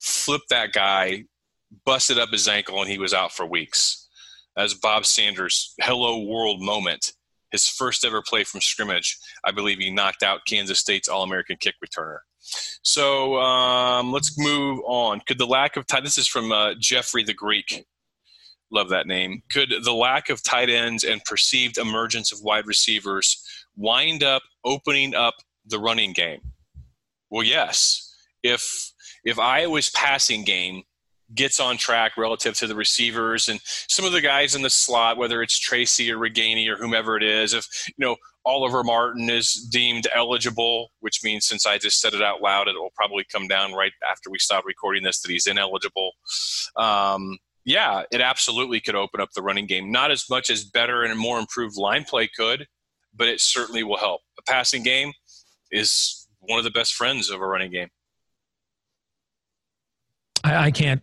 flipped 0.00 0.50
that 0.50 0.72
guy, 0.72 1.24
busted 1.84 2.18
up 2.18 2.30
his 2.30 2.48
ankle, 2.48 2.80
and 2.80 2.90
he 2.90 2.98
was 2.98 3.14
out 3.14 3.32
for 3.32 3.46
weeks. 3.46 4.08
As 4.56 4.74
Bob 4.74 5.06
Sanders' 5.06 5.74
"Hello 5.80 6.24
World" 6.24 6.60
moment, 6.60 7.12
his 7.52 7.68
first 7.68 8.04
ever 8.04 8.22
play 8.22 8.44
from 8.44 8.60
scrimmage, 8.60 9.18
I 9.44 9.50
believe 9.50 9.78
he 9.78 9.90
knocked 9.90 10.22
out 10.22 10.46
Kansas 10.46 10.78
State's 10.78 11.08
All-American 11.08 11.56
kick 11.58 11.74
returner. 11.84 12.18
So 12.82 13.36
um, 13.36 14.12
let's 14.12 14.38
move 14.38 14.80
on. 14.86 15.20
Could 15.26 15.38
the 15.38 15.46
lack 15.46 15.76
of 15.76 15.86
tight? 15.86 16.04
This 16.04 16.18
is 16.18 16.26
from 16.26 16.52
uh, 16.52 16.74
Jeffrey 16.78 17.22
the 17.22 17.34
Greek. 17.34 17.84
Love 18.72 18.88
that 18.90 19.06
name. 19.06 19.42
Could 19.50 19.74
the 19.82 19.92
lack 19.92 20.30
of 20.30 20.42
tight 20.42 20.70
ends 20.70 21.04
and 21.04 21.22
perceived 21.24 21.76
emergence 21.76 22.32
of 22.32 22.40
wide 22.42 22.66
receivers 22.66 23.44
wind 23.76 24.22
up 24.22 24.42
opening 24.64 25.14
up 25.14 25.34
the 25.66 25.78
running 25.78 26.12
game? 26.12 26.40
Well, 27.30 27.42
yes. 27.42 28.14
If 28.42 28.92
if 29.24 29.38
Iowa's 29.38 29.90
passing 29.90 30.44
game 30.44 30.82
gets 31.34 31.60
on 31.60 31.76
track 31.76 32.16
relative 32.16 32.54
to 32.54 32.66
the 32.66 32.74
receivers 32.74 33.48
and 33.48 33.60
some 33.64 34.04
of 34.04 34.12
the 34.12 34.20
guys 34.20 34.54
in 34.54 34.62
the 34.62 34.70
slot, 34.70 35.16
whether 35.16 35.42
it's 35.42 35.58
Tracy 35.58 36.10
or 36.10 36.18
Ragaini 36.18 36.68
or 36.68 36.76
whomever 36.76 37.16
it 37.16 37.22
is, 37.22 37.54
if 37.54 37.66
you 37.86 38.04
know 38.04 38.16
Oliver 38.44 38.82
Martin 38.82 39.28
is 39.28 39.52
deemed 39.70 40.06
eligible, 40.14 40.90
which 41.00 41.20
means 41.22 41.46
since 41.46 41.66
I 41.66 41.78
just 41.78 42.00
said 42.00 42.14
it 42.14 42.22
out 42.22 42.40
loud, 42.40 42.68
it 42.68 42.74
will 42.74 42.92
probably 42.94 43.24
come 43.30 43.48
down 43.48 43.72
right 43.74 43.92
after 44.10 44.30
we 44.30 44.38
stop 44.38 44.64
recording 44.64 45.02
this 45.02 45.20
that 45.20 45.30
he's 45.30 45.46
ineligible. 45.46 46.12
Um, 46.76 47.38
yeah, 47.64 48.04
it 48.10 48.20
absolutely 48.20 48.80
could 48.80 48.94
open 48.94 49.20
up 49.20 49.30
the 49.34 49.42
running 49.42 49.66
game. 49.66 49.92
Not 49.92 50.10
as 50.10 50.24
much 50.30 50.48
as 50.48 50.64
better 50.64 51.02
and 51.02 51.18
more 51.18 51.38
improved 51.38 51.76
line 51.76 52.04
play 52.04 52.28
could, 52.34 52.66
but 53.14 53.28
it 53.28 53.40
certainly 53.40 53.84
will 53.84 53.98
help. 53.98 54.22
A 54.38 54.42
passing 54.42 54.82
game 54.82 55.12
is 55.70 56.26
one 56.40 56.58
of 56.58 56.64
the 56.64 56.70
best 56.70 56.94
friends 56.94 57.30
of 57.30 57.40
a 57.40 57.46
running 57.46 57.70
game. 57.70 57.88
I, 60.42 60.56
I 60.66 60.70
can't 60.70 61.02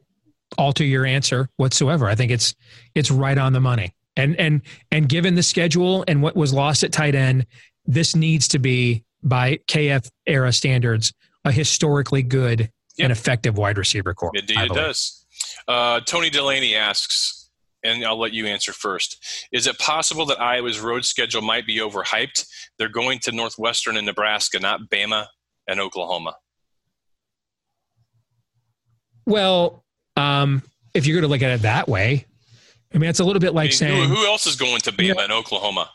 alter 0.58 0.84
your 0.84 1.06
answer 1.06 1.50
whatsoever. 1.58 2.08
I 2.08 2.16
think 2.16 2.32
it's 2.32 2.56
it's 2.96 3.12
right 3.12 3.38
on 3.38 3.54
the 3.54 3.60
money. 3.60 3.94
And 4.16 4.36
and 4.38 4.62
and 4.92 5.08
given 5.10 5.36
the 5.36 5.44
schedule 5.44 6.04
and 6.08 6.22
what 6.22 6.36
was 6.36 6.54
lost 6.54 6.84
at 6.84 6.92
tight 6.92 7.16
end, 7.16 7.46
this 7.86 8.16
needs 8.16 8.48
to 8.50 8.60
be 8.60 9.04
by 9.24 9.58
KF 9.68 10.10
era 10.26 10.52
standards 10.54 11.14
a 11.46 11.52
historically 11.52 12.24
good 12.24 12.72
Yep. 12.98 13.06
and 13.06 13.12
effective 13.12 13.58
wide 13.60 13.78
receiver 13.78 14.16
corps. 14.16 14.32
Indeed, 14.34 14.58
it 14.58 14.74
does. 14.74 15.24
Uh, 15.68 16.00
Tony 16.00 16.32
Delaney 16.32 16.76
asks, 16.76 17.52
and 17.84 18.04
I'll 18.04 18.20
let 18.20 18.34
you 18.34 18.48
answer 18.48 18.74
first. 18.74 19.24
Is 19.52 19.68
it 19.68 19.78
possible 19.78 20.26
that 20.26 20.42
Iowa's 20.42 20.80
road 20.80 21.06
schedule 21.06 21.44
might 21.44 21.68
be 21.68 21.78
overhyped? 21.78 22.48
They're 22.80 22.90
going 22.90 23.20
to 23.20 23.32
Northwestern 23.32 23.98
and 23.98 24.08
Nebraska, 24.08 24.60
not 24.60 24.90
Bama 24.90 25.28
and 25.68 25.80
Oklahoma. 25.80 26.38
Well, 29.28 29.84
um, 30.17 30.63
if 30.93 31.06
you're 31.06 31.15
going 31.15 31.30
to 31.30 31.30
look 31.30 31.41
at 31.41 31.51
it 31.51 31.62
that 31.62 31.88
way, 31.88 32.25
I 32.93 32.97
mean, 32.97 33.10
it's 33.10 33.19
a 33.19 33.23
little 33.23 33.39
bit 33.39 33.51
I 33.51 33.53
like 33.53 33.69
mean, 33.69 33.77
saying, 33.77 34.10
who, 34.10 34.25
else 34.25 34.47
is 34.47 34.56
going 34.56 34.80
to 34.82 34.91
Bama 34.91 35.25
in 35.25 35.32
Oklahoma? 35.32 35.89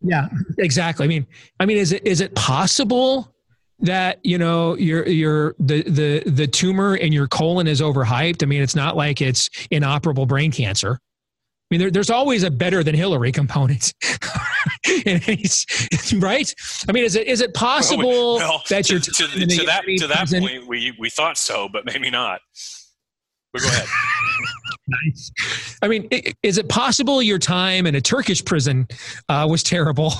Yeah, 0.00 0.28
exactly. 0.58 1.04
I 1.04 1.08
mean, 1.08 1.26
I 1.58 1.66
mean, 1.66 1.76
is 1.76 1.92
it 1.92 2.06
is 2.06 2.20
it 2.20 2.34
possible 2.34 3.34
that 3.80 4.18
you 4.22 4.38
know 4.38 4.76
your 4.76 5.06
your 5.06 5.54
the 5.58 5.82
the 5.82 6.22
the 6.30 6.46
tumor 6.46 6.96
in 6.96 7.12
your 7.12 7.28
colon 7.28 7.66
is 7.66 7.80
overhyped? 7.80 8.42
I 8.42 8.46
mean, 8.46 8.62
it's 8.62 8.74
not 8.76 8.96
like 8.96 9.20
it's 9.20 9.50
inoperable 9.70 10.24
brain 10.24 10.52
cancer. 10.52 10.98
I 11.02 11.74
mean, 11.74 11.80
there, 11.80 11.90
there's 11.90 12.10
always 12.10 12.42
a 12.42 12.50
better 12.50 12.82
than 12.82 12.94
Hillary 12.94 13.30
component, 13.30 13.92
right? 15.06 16.54
I 16.88 16.92
mean, 16.92 17.04
is 17.04 17.14
it 17.14 17.26
is 17.26 17.40
it 17.42 17.52
possible 17.52 18.36
Well, 18.36 18.62
that 18.70 18.86
to, 18.86 18.94
you're 18.94 19.00
to, 19.00 19.10
to 19.10 19.26
that 19.66 19.84
to 19.98 20.06
that 20.06 20.28
point, 20.30 20.66
we 20.66 20.94
we 20.98 21.10
thought 21.10 21.36
so, 21.36 21.68
but 21.68 21.84
maybe 21.84 22.10
not. 22.10 22.40
But 23.52 23.62
go 23.62 23.68
ahead. 23.68 23.86
nice. 24.86 25.78
I 25.82 25.88
mean, 25.88 26.08
is 26.42 26.58
it 26.58 26.68
possible 26.68 27.22
your 27.22 27.38
time 27.38 27.86
in 27.86 27.94
a 27.94 28.00
Turkish 28.00 28.44
prison 28.44 28.86
uh, 29.28 29.46
was 29.48 29.62
terrible? 29.62 30.12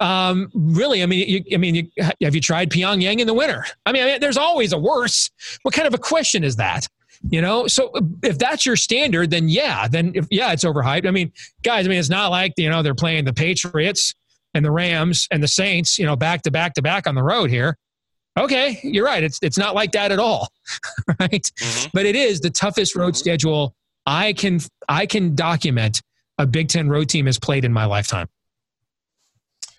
Um, 0.00 0.50
really, 0.54 1.02
I 1.02 1.06
mean, 1.06 1.28
you, 1.28 1.54
I 1.54 1.58
mean, 1.58 1.74
you, 1.74 1.88
have 2.22 2.34
you 2.34 2.40
tried 2.40 2.70
Pyongyang 2.70 3.20
in 3.20 3.26
the 3.26 3.34
winter? 3.34 3.64
I 3.86 3.92
mean, 3.92 4.02
I 4.02 4.06
mean, 4.06 4.20
there's 4.20 4.36
always 4.36 4.72
a 4.72 4.78
worse. 4.78 5.30
What 5.62 5.74
kind 5.74 5.86
of 5.86 5.94
a 5.94 5.98
question 5.98 6.44
is 6.44 6.56
that? 6.56 6.86
You 7.30 7.40
know, 7.40 7.66
so 7.66 7.92
if 8.22 8.36
that's 8.38 8.66
your 8.66 8.76
standard, 8.76 9.30
then 9.30 9.48
yeah, 9.48 9.88
then 9.88 10.12
if, 10.14 10.26
yeah, 10.30 10.52
it's 10.52 10.64
overhyped. 10.64 11.06
I 11.06 11.10
mean, 11.10 11.32
guys, 11.62 11.86
I 11.86 11.88
mean, 11.88 11.98
it's 11.98 12.10
not 12.10 12.30
like 12.30 12.52
you 12.58 12.68
know 12.68 12.82
they're 12.82 12.94
playing 12.94 13.24
the 13.24 13.32
Patriots 13.32 14.14
and 14.54 14.64
the 14.64 14.70
Rams 14.70 15.26
and 15.30 15.42
the 15.42 15.48
Saints, 15.48 15.98
you 15.98 16.06
know, 16.06 16.16
back 16.16 16.42
to 16.42 16.50
back 16.50 16.74
to 16.74 16.82
back 16.82 17.06
on 17.06 17.14
the 17.14 17.22
road 17.22 17.50
here. 17.50 17.78
Okay, 18.38 18.78
you're 18.82 19.04
right. 19.04 19.22
It's 19.22 19.38
it's 19.42 19.56
not 19.56 19.74
like 19.74 19.92
that 19.92 20.12
at 20.12 20.18
all, 20.18 20.48
right? 21.20 21.30
mm-hmm. 21.30 21.88
But 21.94 22.06
it 22.06 22.16
is 22.16 22.40
the 22.40 22.50
toughest 22.50 22.94
road 22.94 23.14
mm-hmm. 23.14 23.16
schedule 23.16 23.74
I 24.06 24.32
can 24.32 24.60
I 24.88 25.06
can 25.06 25.34
document 25.34 26.02
a 26.38 26.46
Big 26.46 26.68
Ten 26.68 26.88
road 26.88 27.08
team 27.08 27.26
has 27.26 27.38
played 27.38 27.64
in 27.64 27.72
my 27.72 27.86
lifetime. 27.86 28.28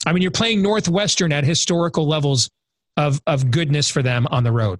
I 0.05 0.13
mean, 0.13 0.21
you're 0.21 0.31
playing 0.31 0.61
Northwestern 0.61 1.31
at 1.31 1.43
historical 1.43 2.07
levels 2.07 2.49
of 2.97 3.21
of 3.25 3.51
goodness 3.51 3.89
for 3.89 4.01
them 4.01 4.27
on 4.31 4.43
the 4.43 4.51
road. 4.51 4.79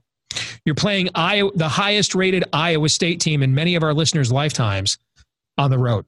You're 0.65 0.75
playing 0.75 1.09
Iowa, 1.15 1.51
the 1.55 1.69
highest 1.69 2.13
rated 2.13 2.43
Iowa 2.51 2.89
State 2.89 3.21
team 3.21 3.41
in 3.41 3.55
many 3.55 3.75
of 3.75 3.83
our 3.83 3.93
listeners' 3.93 4.31
lifetimes 4.31 4.97
on 5.57 5.71
the 5.71 5.77
road. 5.77 6.05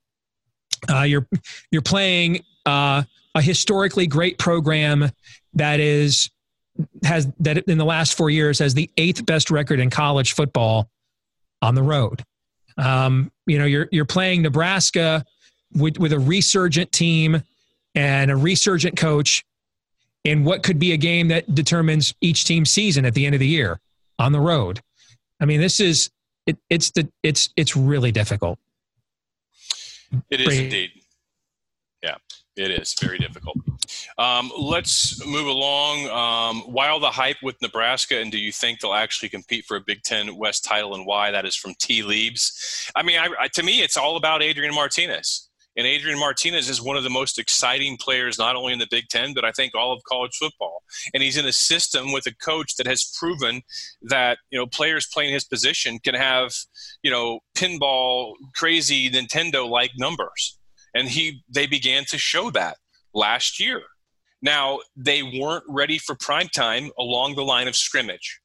Uh, 0.89 1.03
you're 1.03 1.27
you're 1.71 1.81
playing 1.81 2.43
uh, 2.65 3.03
a 3.35 3.41
historically 3.41 4.07
great 4.07 4.37
program 4.37 5.11
that 5.53 5.79
is 5.79 6.29
has 7.03 7.27
that 7.39 7.57
in 7.67 7.77
the 7.77 7.85
last 7.85 8.15
four 8.15 8.29
years 8.29 8.59
has 8.59 8.73
the 8.73 8.89
eighth 8.97 9.25
best 9.25 9.51
record 9.51 9.79
in 9.79 9.89
college 9.89 10.33
football 10.33 10.89
on 11.61 11.75
the 11.75 11.83
road. 11.83 12.23
Um, 12.77 13.31
you 13.45 13.57
know, 13.57 13.65
you're 13.65 13.89
you're 13.91 14.05
playing 14.05 14.41
Nebraska 14.41 15.25
with 15.73 15.97
with 15.97 16.13
a 16.13 16.19
resurgent 16.19 16.91
team 16.91 17.43
and 17.95 18.31
a 18.31 18.35
resurgent 18.35 18.97
coach 18.97 19.43
in 20.23 20.43
what 20.43 20.63
could 20.63 20.79
be 20.79 20.91
a 20.91 20.97
game 20.97 21.29
that 21.29 21.53
determines 21.53 22.13
each 22.21 22.45
team's 22.45 22.71
season 22.71 23.05
at 23.05 23.13
the 23.13 23.25
end 23.25 23.35
of 23.35 23.39
the 23.39 23.47
year 23.47 23.79
on 24.17 24.31
the 24.31 24.39
road. 24.39 24.81
I 25.39 25.45
mean, 25.45 25.61
this 25.61 25.79
is 25.79 26.09
it, 26.45 26.57
it's 26.69 26.91
the 26.91 27.09
it's 27.23 27.49
it's 27.55 27.75
really 27.75 28.11
difficult. 28.11 28.59
It 30.29 30.41
is 30.41 30.59
indeed. 30.59 30.91
It 32.59 32.71
is 32.71 32.93
very 32.99 33.17
difficult. 33.17 33.57
Um, 34.17 34.51
let's 34.59 35.25
move 35.25 35.47
along. 35.47 36.09
Um, 36.09 36.61
why 36.73 36.89
all 36.89 36.99
the 36.99 37.09
hype 37.09 37.37
with 37.41 37.55
Nebraska, 37.61 38.19
and 38.19 38.29
do 38.29 38.37
you 38.37 38.51
think 38.51 38.81
they'll 38.81 38.93
actually 38.93 39.29
compete 39.29 39.63
for 39.65 39.77
a 39.77 39.81
Big 39.81 40.03
Ten 40.03 40.35
West 40.35 40.65
title, 40.65 40.93
and 40.93 41.05
why? 41.05 41.31
That 41.31 41.45
is 41.45 41.55
from 41.55 41.73
T. 41.79 42.03
Leaves. 42.03 42.91
I 42.95 43.03
mean, 43.03 43.17
I, 43.17 43.29
I, 43.39 43.47
to 43.53 43.63
me, 43.63 43.81
it's 43.81 43.95
all 43.95 44.17
about 44.17 44.43
Adrian 44.43 44.75
Martinez. 44.75 45.47
And 45.77 45.87
Adrian 45.87 46.19
Martinez 46.19 46.69
is 46.69 46.81
one 46.81 46.97
of 46.97 47.03
the 47.03 47.09
most 47.09 47.39
exciting 47.39 47.95
players, 47.95 48.37
not 48.37 48.57
only 48.57 48.73
in 48.73 48.79
the 48.79 48.87
Big 48.91 49.07
Ten, 49.07 49.33
but 49.33 49.45
I 49.45 49.53
think 49.53 49.73
all 49.73 49.93
of 49.93 50.03
college 50.03 50.35
football. 50.35 50.83
And 51.13 51.23
he's 51.23 51.37
in 51.37 51.45
a 51.45 51.53
system 51.53 52.11
with 52.11 52.25
a 52.25 52.35
coach 52.35 52.75
that 52.75 52.87
has 52.87 53.09
proven 53.17 53.61
that 54.01 54.39
you 54.49 54.59
know 54.59 54.65
players 54.65 55.07
playing 55.07 55.33
his 55.33 55.45
position 55.45 55.97
can 55.99 56.15
have 56.15 56.51
you 57.03 57.09
know 57.09 57.39
pinball 57.55 58.33
crazy 58.55 59.09
Nintendo 59.09 59.69
like 59.69 59.91
numbers. 59.97 60.58
And 60.93 61.07
he 61.07 61.43
they 61.49 61.67
began 61.67 62.05
to 62.05 62.17
show 62.17 62.51
that 62.51 62.77
last 63.13 63.59
year. 63.59 63.81
Now 64.41 64.79
they 64.95 65.21
weren't 65.23 65.65
ready 65.67 65.97
for 65.97 66.15
prime 66.15 66.47
time 66.49 66.91
along 66.97 67.35
the 67.35 67.43
line 67.43 67.67
of 67.67 67.75
scrimmage, 67.75 68.39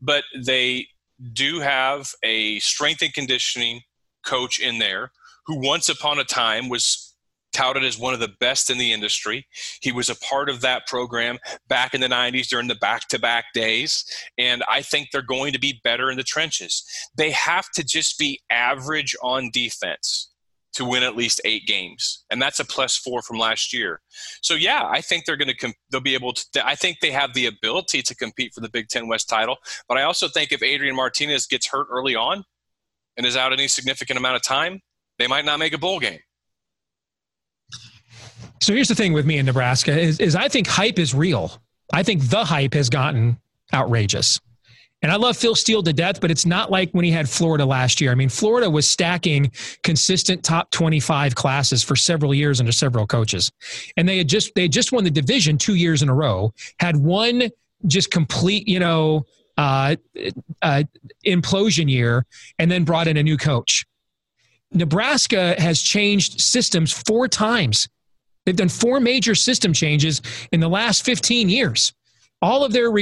but 0.00 0.24
they 0.36 0.88
do 1.32 1.60
have 1.60 2.10
a 2.22 2.58
strength 2.60 3.02
and 3.02 3.12
conditioning 3.12 3.82
coach 4.24 4.58
in 4.58 4.78
there 4.78 5.12
who 5.46 5.60
once 5.60 5.88
upon 5.88 6.18
a 6.18 6.24
time 6.24 6.68
was 6.68 7.14
touted 7.52 7.84
as 7.84 7.98
one 7.98 8.12
of 8.12 8.20
the 8.20 8.34
best 8.40 8.68
in 8.68 8.78
the 8.78 8.92
industry. 8.92 9.46
He 9.80 9.92
was 9.92 10.10
a 10.10 10.16
part 10.16 10.48
of 10.48 10.60
that 10.62 10.86
program 10.86 11.38
back 11.68 11.94
in 11.94 12.00
the 12.00 12.08
90s 12.08 12.48
during 12.48 12.66
the 12.66 12.74
back 12.74 13.08
to 13.08 13.18
back 13.18 13.46
days. 13.54 14.04
And 14.36 14.62
I 14.68 14.82
think 14.82 15.08
they're 15.12 15.22
going 15.22 15.52
to 15.52 15.60
be 15.60 15.80
better 15.84 16.10
in 16.10 16.16
the 16.16 16.24
trenches. 16.24 16.84
They 17.16 17.30
have 17.30 17.70
to 17.76 17.84
just 17.84 18.18
be 18.18 18.40
average 18.50 19.14
on 19.22 19.50
defense 19.52 20.33
to 20.74 20.84
win 20.84 21.02
at 21.02 21.16
least 21.16 21.40
eight 21.44 21.66
games. 21.66 22.24
And 22.30 22.42
that's 22.42 22.60
a 22.60 22.64
plus 22.64 22.96
four 22.96 23.22
from 23.22 23.38
last 23.38 23.72
year. 23.72 24.00
So, 24.42 24.54
yeah, 24.54 24.86
I 24.86 25.00
think 25.00 25.24
they're 25.24 25.36
going 25.36 25.48
to, 25.48 25.56
com- 25.56 25.74
they'll 25.90 26.00
be 26.00 26.14
able 26.14 26.32
to, 26.32 26.66
I 26.66 26.74
think 26.74 26.98
they 27.00 27.10
have 27.10 27.32
the 27.34 27.46
ability 27.46 28.02
to 28.02 28.14
compete 28.14 28.52
for 28.52 28.60
the 28.60 28.68
Big 28.68 28.88
Ten 28.88 29.08
West 29.08 29.28
title. 29.28 29.56
But 29.88 29.98
I 29.98 30.02
also 30.02 30.28
think 30.28 30.52
if 30.52 30.62
Adrian 30.62 30.96
Martinez 30.96 31.46
gets 31.46 31.66
hurt 31.66 31.86
early 31.90 32.14
on 32.14 32.44
and 33.16 33.24
is 33.24 33.36
out 33.36 33.52
any 33.52 33.68
significant 33.68 34.18
amount 34.18 34.36
of 34.36 34.42
time, 34.42 34.80
they 35.18 35.26
might 35.26 35.44
not 35.44 35.58
make 35.58 35.72
a 35.72 35.78
bowl 35.78 36.00
game. 36.00 36.20
So 38.60 38.72
here's 38.72 38.88
the 38.88 38.94
thing 38.94 39.12
with 39.12 39.26
me 39.26 39.38
in 39.38 39.46
Nebraska 39.46 39.98
is, 39.98 40.18
is 40.18 40.34
I 40.34 40.48
think 40.48 40.66
hype 40.66 40.98
is 40.98 41.14
real. 41.14 41.62
I 41.92 42.02
think 42.02 42.30
the 42.30 42.44
hype 42.44 42.74
has 42.74 42.88
gotten 42.88 43.38
outrageous. 43.72 44.40
And 45.04 45.12
I 45.12 45.16
love 45.16 45.36
Phil 45.36 45.54
Steele 45.54 45.82
to 45.82 45.92
death, 45.92 46.18
but 46.18 46.30
it's 46.30 46.46
not 46.46 46.70
like 46.70 46.90
when 46.92 47.04
he 47.04 47.10
had 47.10 47.28
Florida 47.28 47.66
last 47.66 48.00
year. 48.00 48.10
I 48.10 48.14
mean, 48.14 48.30
Florida 48.30 48.70
was 48.70 48.88
stacking 48.88 49.52
consistent 49.82 50.42
top 50.42 50.70
25 50.70 51.34
classes 51.34 51.82
for 51.82 51.94
several 51.94 52.32
years 52.32 52.58
under 52.58 52.72
several 52.72 53.06
coaches. 53.06 53.52
And 53.98 54.08
they 54.08 54.16
had 54.16 54.30
just 54.30 54.54
they 54.54 54.62
had 54.62 54.72
just 54.72 54.92
won 54.92 55.04
the 55.04 55.10
division 55.10 55.58
two 55.58 55.74
years 55.74 56.00
in 56.00 56.08
a 56.08 56.14
row, 56.14 56.54
had 56.80 56.96
one 56.96 57.50
just 57.86 58.10
complete, 58.10 58.66
you 58.66 58.78
know, 58.78 59.26
uh, 59.58 59.96
uh, 60.62 60.84
implosion 61.26 61.90
year, 61.90 62.24
and 62.58 62.70
then 62.70 62.84
brought 62.84 63.06
in 63.06 63.18
a 63.18 63.22
new 63.22 63.36
coach. 63.36 63.84
Nebraska 64.72 65.54
has 65.58 65.82
changed 65.82 66.40
systems 66.40 66.90
four 67.06 67.28
times. 67.28 67.90
They've 68.46 68.56
done 68.56 68.70
four 68.70 69.00
major 69.00 69.34
system 69.34 69.74
changes 69.74 70.22
in 70.50 70.60
the 70.60 70.68
last 70.68 71.04
15 71.04 71.50
years. 71.50 71.92
All 72.44 72.62
of 72.62 72.74
their 72.74 72.92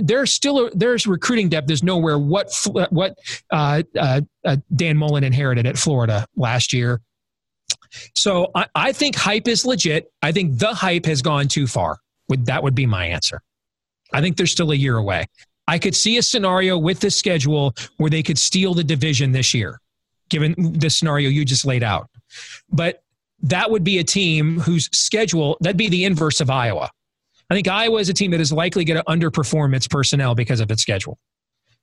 there's 0.00 0.32
still 0.32 0.70
there's 0.74 1.08
recruiting 1.08 1.48
depth 1.48 1.68
is 1.72 1.82
nowhere 1.82 2.20
what 2.20 2.52
what 2.90 3.18
uh, 3.50 3.82
uh, 3.98 4.20
uh, 4.44 4.56
Dan 4.76 4.96
Mullen 4.96 5.24
inherited 5.24 5.66
at 5.66 5.76
Florida 5.76 6.24
last 6.36 6.72
year. 6.72 7.00
So 8.14 8.52
I, 8.54 8.66
I 8.76 8.92
think 8.92 9.16
hype 9.16 9.48
is 9.48 9.66
legit. 9.66 10.12
I 10.22 10.30
think 10.30 10.56
the 10.56 10.72
hype 10.72 11.04
has 11.06 11.20
gone 11.20 11.48
too 11.48 11.66
far. 11.66 11.98
Would 12.28 12.46
that 12.46 12.62
would 12.62 12.76
be 12.76 12.86
my 12.86 13.06
answer? 13.06 13.42
I 14.12 14.20
think 14.20 14.36
they're 14.36 14.46
still 14.46 14.70
a 14.70 14.76
year 14.76 14.96
away. 14.96 15.26
I 15.66 15.80
could 15.80 15.96
see 15.96 16.18
a 16.18 16.22
scenario 16.22 16.78
with 16.78 17.00
the 17.00 17.10
schedule 17.10 17.74
where 17.96 18.08
they 18.08 18.22
could 18.22 18.38
steal 18.38 18.72
the 18.72 18.84
division 18.84 19.32
this 19.32 19.52
year 19.52 19.80
given 20.28 20.54
the 20.78 20.88
scenario 20.88 21.28
you 21.28 21.44
just 21.44 21.64
laid 21.64 21.82
out. 21.82 22.08
But 22.70 23.02
that 23.42 23.68
would 23.70 23.82
be 23.82 23.98
a 23.98 24.04
team 24.04 24.60
whose 24.60 24.88
schedule, 24.96 25.58
that'd 25.60 25.76
be 25.76 25.88
the 25.88 26.04
inverse 26.04 26.40
of 26.40 26.50
Iowa. 26.50 26.90
I 27.52 27.54
think 27.54 27.68
Iowa 27.68 28.00
is 28.00 28.08
a 28.08 28.14
team 28.14 28.30
that 28.30 28.40
is 28.40 28.50
likely 28.50 28.82
going 28.82 28.96
to 28.96 29.04
underperform 29.04 29.76
its 29.76 29.86
personnel 29.86 30.34
because 30.34 30.58
of 30.60 30.70
its 30.70 30.80
schedule. 30.80 31.18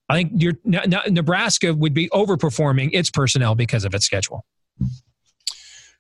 I 0.10 0.16
think 0.16 0.66
Nebraska 0.66 1.76
would 1.76 1.94
be 1.94 2.10
overperforming 2.10 2.90
its 2.92 3.12
personnel 3.12 3.54
because 3.54 3.86
of 3.86 3.94
its 3.94 4.04
schedule. 4.04 4.48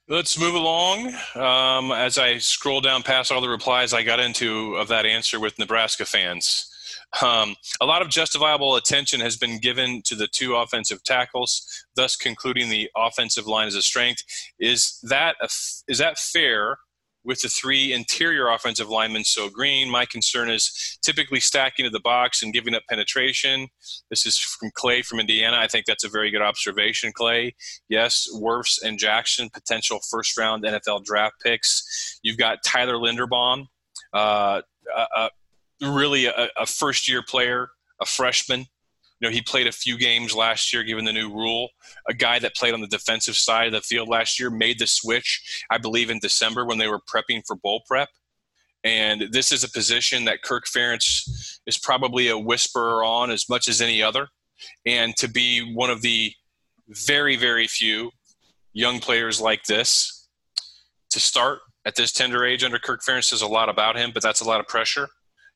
Let's 0.08 0.39
move 0.39 0.55
along. 0.55 1.13
Um, 1.36 1.91
as 1.91 2.17
I 2.17 2.39
scroll 2.39 2.82
down 2.82 3.03
past 3.03 3.32
all 3.32 3.41
the 3.41 3.49
replies 3.49 3.93
I 3.93 4.01
got 4.01 4.19
into 4.19 4.73
of 4.73 4.88
that 4.88 5.05
answer 5.05 5.39
with 5.39 5.60
Nebraska 5.60 6.03
fans, 6.03 6.67
um, 7.21 7.55
a 7.79 7.86
lot 7.86 8.01
of 8.01 8.10
justifiable 8.10 8.75
attention 8.75 9.19
has 9.19 9.38
been 9.38 9.60
given 9.60 10.01
to 10.05 10.15
the 10.15 10.27
two 10.27 10.55
offensive 10.55 11.03
tackles, 11.03 11.86
thus 11.95 12.15
concluding 12.15 12.69
the 12.69 12.89
offensive 12.97 13.45
line 13.45 13.67
as 13.67 13.75
a 13.75 13.84
strength. 13.84 14.23
Is 14.60 14.99
that 15.03 15.36
is 15.88 15.99
that 15.99 16.17
fair 16.17 16.79
with 17.23 17.41
the 17.41 17.49
three 17.49 17.93
interior 17.93 18.47
offensive 18.49 18.89
linemen 18.89 19.23
so 19.23 19.49
green? 19.49 19.89
My 19.89 20.05
concern 20.05 20.49
is 20.49 20.97
typically 21.03 21.39
stacking 21.39 21.86
to 21.86 21.89
the 21.89 21.99
box 21.99 22.41
and 22.41 22.53
giving 22.53 22.75
up 22.75 22.84
penetration. 22.89 23.67
This 24.10 24.25
is 24.25 24.38
from 24.38 24.71
Clay 24.73 25.01
from 25.01 25.19
Indiana. 25.19 25.58
I 25.58 25.67
think 25.67 25.86
that's 25.86 26.03
a 26.03 26.10
very 26.10 26.32
good 26.32 26.41
observation, 26.41 27.12
Clay. 27.13 27.55
Yes, 27.89 28.27
Wirfs 28.34 28.82
and 28.84 28.97
Jackson, 28.97 29.49
potential 29.49 29.99
first 30.10 30.38
round 30.38 30.63
NFL 30.63 31.05
draft 31.05 31.36
picks. 31.43 32.19
You've 32.23 32.38
got 32.38 32.60
Tyler 32.65 32.95
Linderbaum. 32.95 33.65
Uh, 34.13 34.62
uh, 35.15 35.29
really 35.82 36.25
a, 36.25 36.49
a 36.58 36.65
first 36.65 37.08
year 37.08 37.23
player, 37.27 37.69
a 38.01 38.05
freshman. 38.05 38.65
You 39.19 39.27
know, 39.27 39.34
he 39.34 39.41
played 39.41 39.67
a 39.67 39.71
few 39.71 39.97
games 39.97 40.34
last 40.34 40.71
year, 40.71 40.84
given 40.84 41.03
the 41.03 41.12
new 41.12 41.29
rule. 41.29 41.69
A 42.08 42.13
guy 42.13 42.39
that 42.39 42.55
played 42.55 42.73
on 42.73 42.82
the 42.82 42.88
defensive 42.88 43.36
side 43.36 43.67
of 43.67 43.73
the 43.73 43.82
field 43.82 44.08
last 44.08 44.39
year 44.39 44.49
made 44.49 44.79
the 44.79 44.88
switch, 44.88 45.63
I 45.69 45.77
believe, 45.77 46.10
in 46.10 46.19
December 46.19 46.65
when 46.65 46.77
they 46.77 46.88
were 46.88 47.01
prepping 47.01 47.41
for 47.45 47.58
bowl 47.58 47.82
prep. 47.86 48.10
And 48.84 49.27
this 49.32 49.51
is 49.51 49.65
a 49.65 49.69
position 49.69 50.23
that 50.25 50.41
Kirk 50.41 50.65
Ferentz 50.65 51.60
is 51.65 51.77
probably 51.77 52.29
a 52.29 52.38
whisperer 52.38 53.03
on 53.03 53.29
as 53.29 53.49
much 53.49 53.67
as 53.67 53.82
any 53.82 54.01
other. 54.01 54.29
And 54.86 55.15
to 55.17 55.27
be 55.27 55.73
one 55.73 55.89
of 55.89 56.01
the 56.01 56.32
very, 56.88 57.36
very 57.36 57.67
few 57.67 58.12
young 58.71 58.99
players 58.99 59.41
like 59.41 59.63
this 59.65 60.29
to 61.10 61.19
start 61.19 61.60
at 61.86 61.95
this 61.95 62.13
tender 62.13 62.45
age 62.45 62.63
under 62.63 62.79
Kirk 62.79 63.01
Ferentz 63.03 63.25
says 63.25 63.41
a 63.41 63.47
lot 63.47 63.67
about 63.67 63.97
him, 63.97 64.12
but 64.13 64.23
that's 64.23 64.41
a 64.41 64.45
lot 64.45 64.62
of 64.62 64.67
pressure 64.67 65.10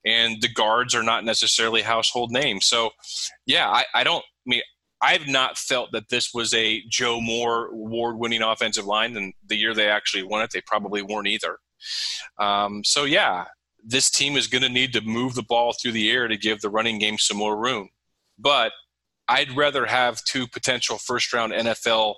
and 0.06 0.42
the 0.42 0.50
guards 0.50 0.96
are 0.96 1.04
not 1.04 1.24
necessarily 1.24 1.82
household 1.82 2.32
names. 2.32 2.66
So, 2.66 2.92
yeah, 3.46 3.70
I, 3.70 3.86
I 3.94 4.04
don't 4.04 4.24
I 4.24 4.46
mean 4.50 4.62
I've 5.02 5.28
not 5.28 5.58
felt 5.58 5.92
that 5.92 6.10
this 6.10 6.34
was 6.34 6.54
a 6.54 6.82
Joe 6.90 7.20
Moore 7.20 7.68
award-winning 7.68 8.42
offensive 8.42 8.86
line, 8.86 9.18
and 9.18 9.34
the 9.46 9.58
year 9.58 9.74
they 9.74 9.90
actually 9.90 10.24
won 10.24 10.42
it, 10.42 10.52
they 10.54 10.62
probably 10.62 11.02
weren't 11.02 11.28
either. 11.28 11.58
Um, 12.40 12.84
so 12.86 13.04
yeah, 13.04 13.46
this 13.84 14.10
team 14.10 14.38
is 14.38 14.48
going 14.48 14.62
to 14.62 14.70
need 14.70 14.94
to 14.94 15.02
move 15.02 15.36
the 15.36 15.44
ball 15.44 15.74
through 15.74 15.92
the 15.92 16.10
air 16.10 16.30
to 16.30 16.38
give 16.38 16.62
the 16.62 16.70
running 16.70 17.00
game 17.00 17.18
some 17.18 17.36
more 17.36 17.58
room. 17.58 17.90
But 18.40 18.72
I'd 19.28 19.56
rather 19.58 19.86
have 19.86 20.24
two 20.24 20.48
potential 20.48 20.98
first-round 20.98 21.52
NFL 21.52 22.16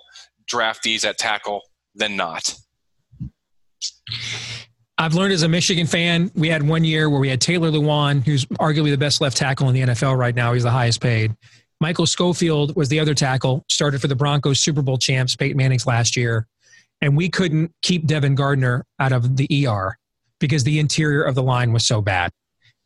draftees 0.48 1.04
at 1.04 1.18
tackle 1.18 1.62
than 1.94 2.14
not. 2.14 2.54
I've 4.98 5.14
learned 5.14 5.34
as 5.34 5.42
a 5.42 5.48
Michigan 5.48 5.86
fan, 5.86 6.30
we 6.34 6.48
had 6.48 6.62
one 6.62 6.82
year 6.82 7.10
where 7.10 7.20
we 7.20 7.28
had 7.28 7.40
Taylor 7.40 7.70
Lewan, 7.70 8.24
who's 8.24 8.46
arguably 8.46 8.90
the 8.90 8.98
best 8.98 9.20
left 9.20 9.36
tackle 9.36 9.68
in 9.68 9.74
the 9.74 9.82
NFL 9.82 10.16
right 10.16 10.34
now. 10.34 10.54
He's 10.54 10.62
the 10.62 10.70
highest 10.70 11.02
paid. 11.02 11.36
Michael 11.80 12.06
Schofield 12.06 12.74
was 12.76 12.88
the 12.88 12.98
other 12.98 13.12
tackle, 13.12 13.64
started 13.68 14.00
for 14.00 14.08
the 14.08 14.16
Broncos 14.16 14.60
Super 14.60 14.80
Bowl 14.80 14.96
champs, 14.96 15.36
Peyton 15.36 15.58
Manning's 15.58 15.86
last 15.86 16.16
year. 16.16 16.46
And 17.02 17.14
we 17.14 17.28
couldn't 17.28 17.72
keep 17.82 18.06
Devin 18.06 18.34
Gardner 18.34 18.86
out 18.98 19.12
of 19.12 19.36
the 19.36 19.68
ER 19.68 19.98
because 20.40 20.64
the 20.64 20.78
interior 20.78 21.22
of 21.22 21.34
the 21.34 21.42
line 21.42 21.72
was 21.74 21.86
so 21.86 22.00
bad. 22.00 22.32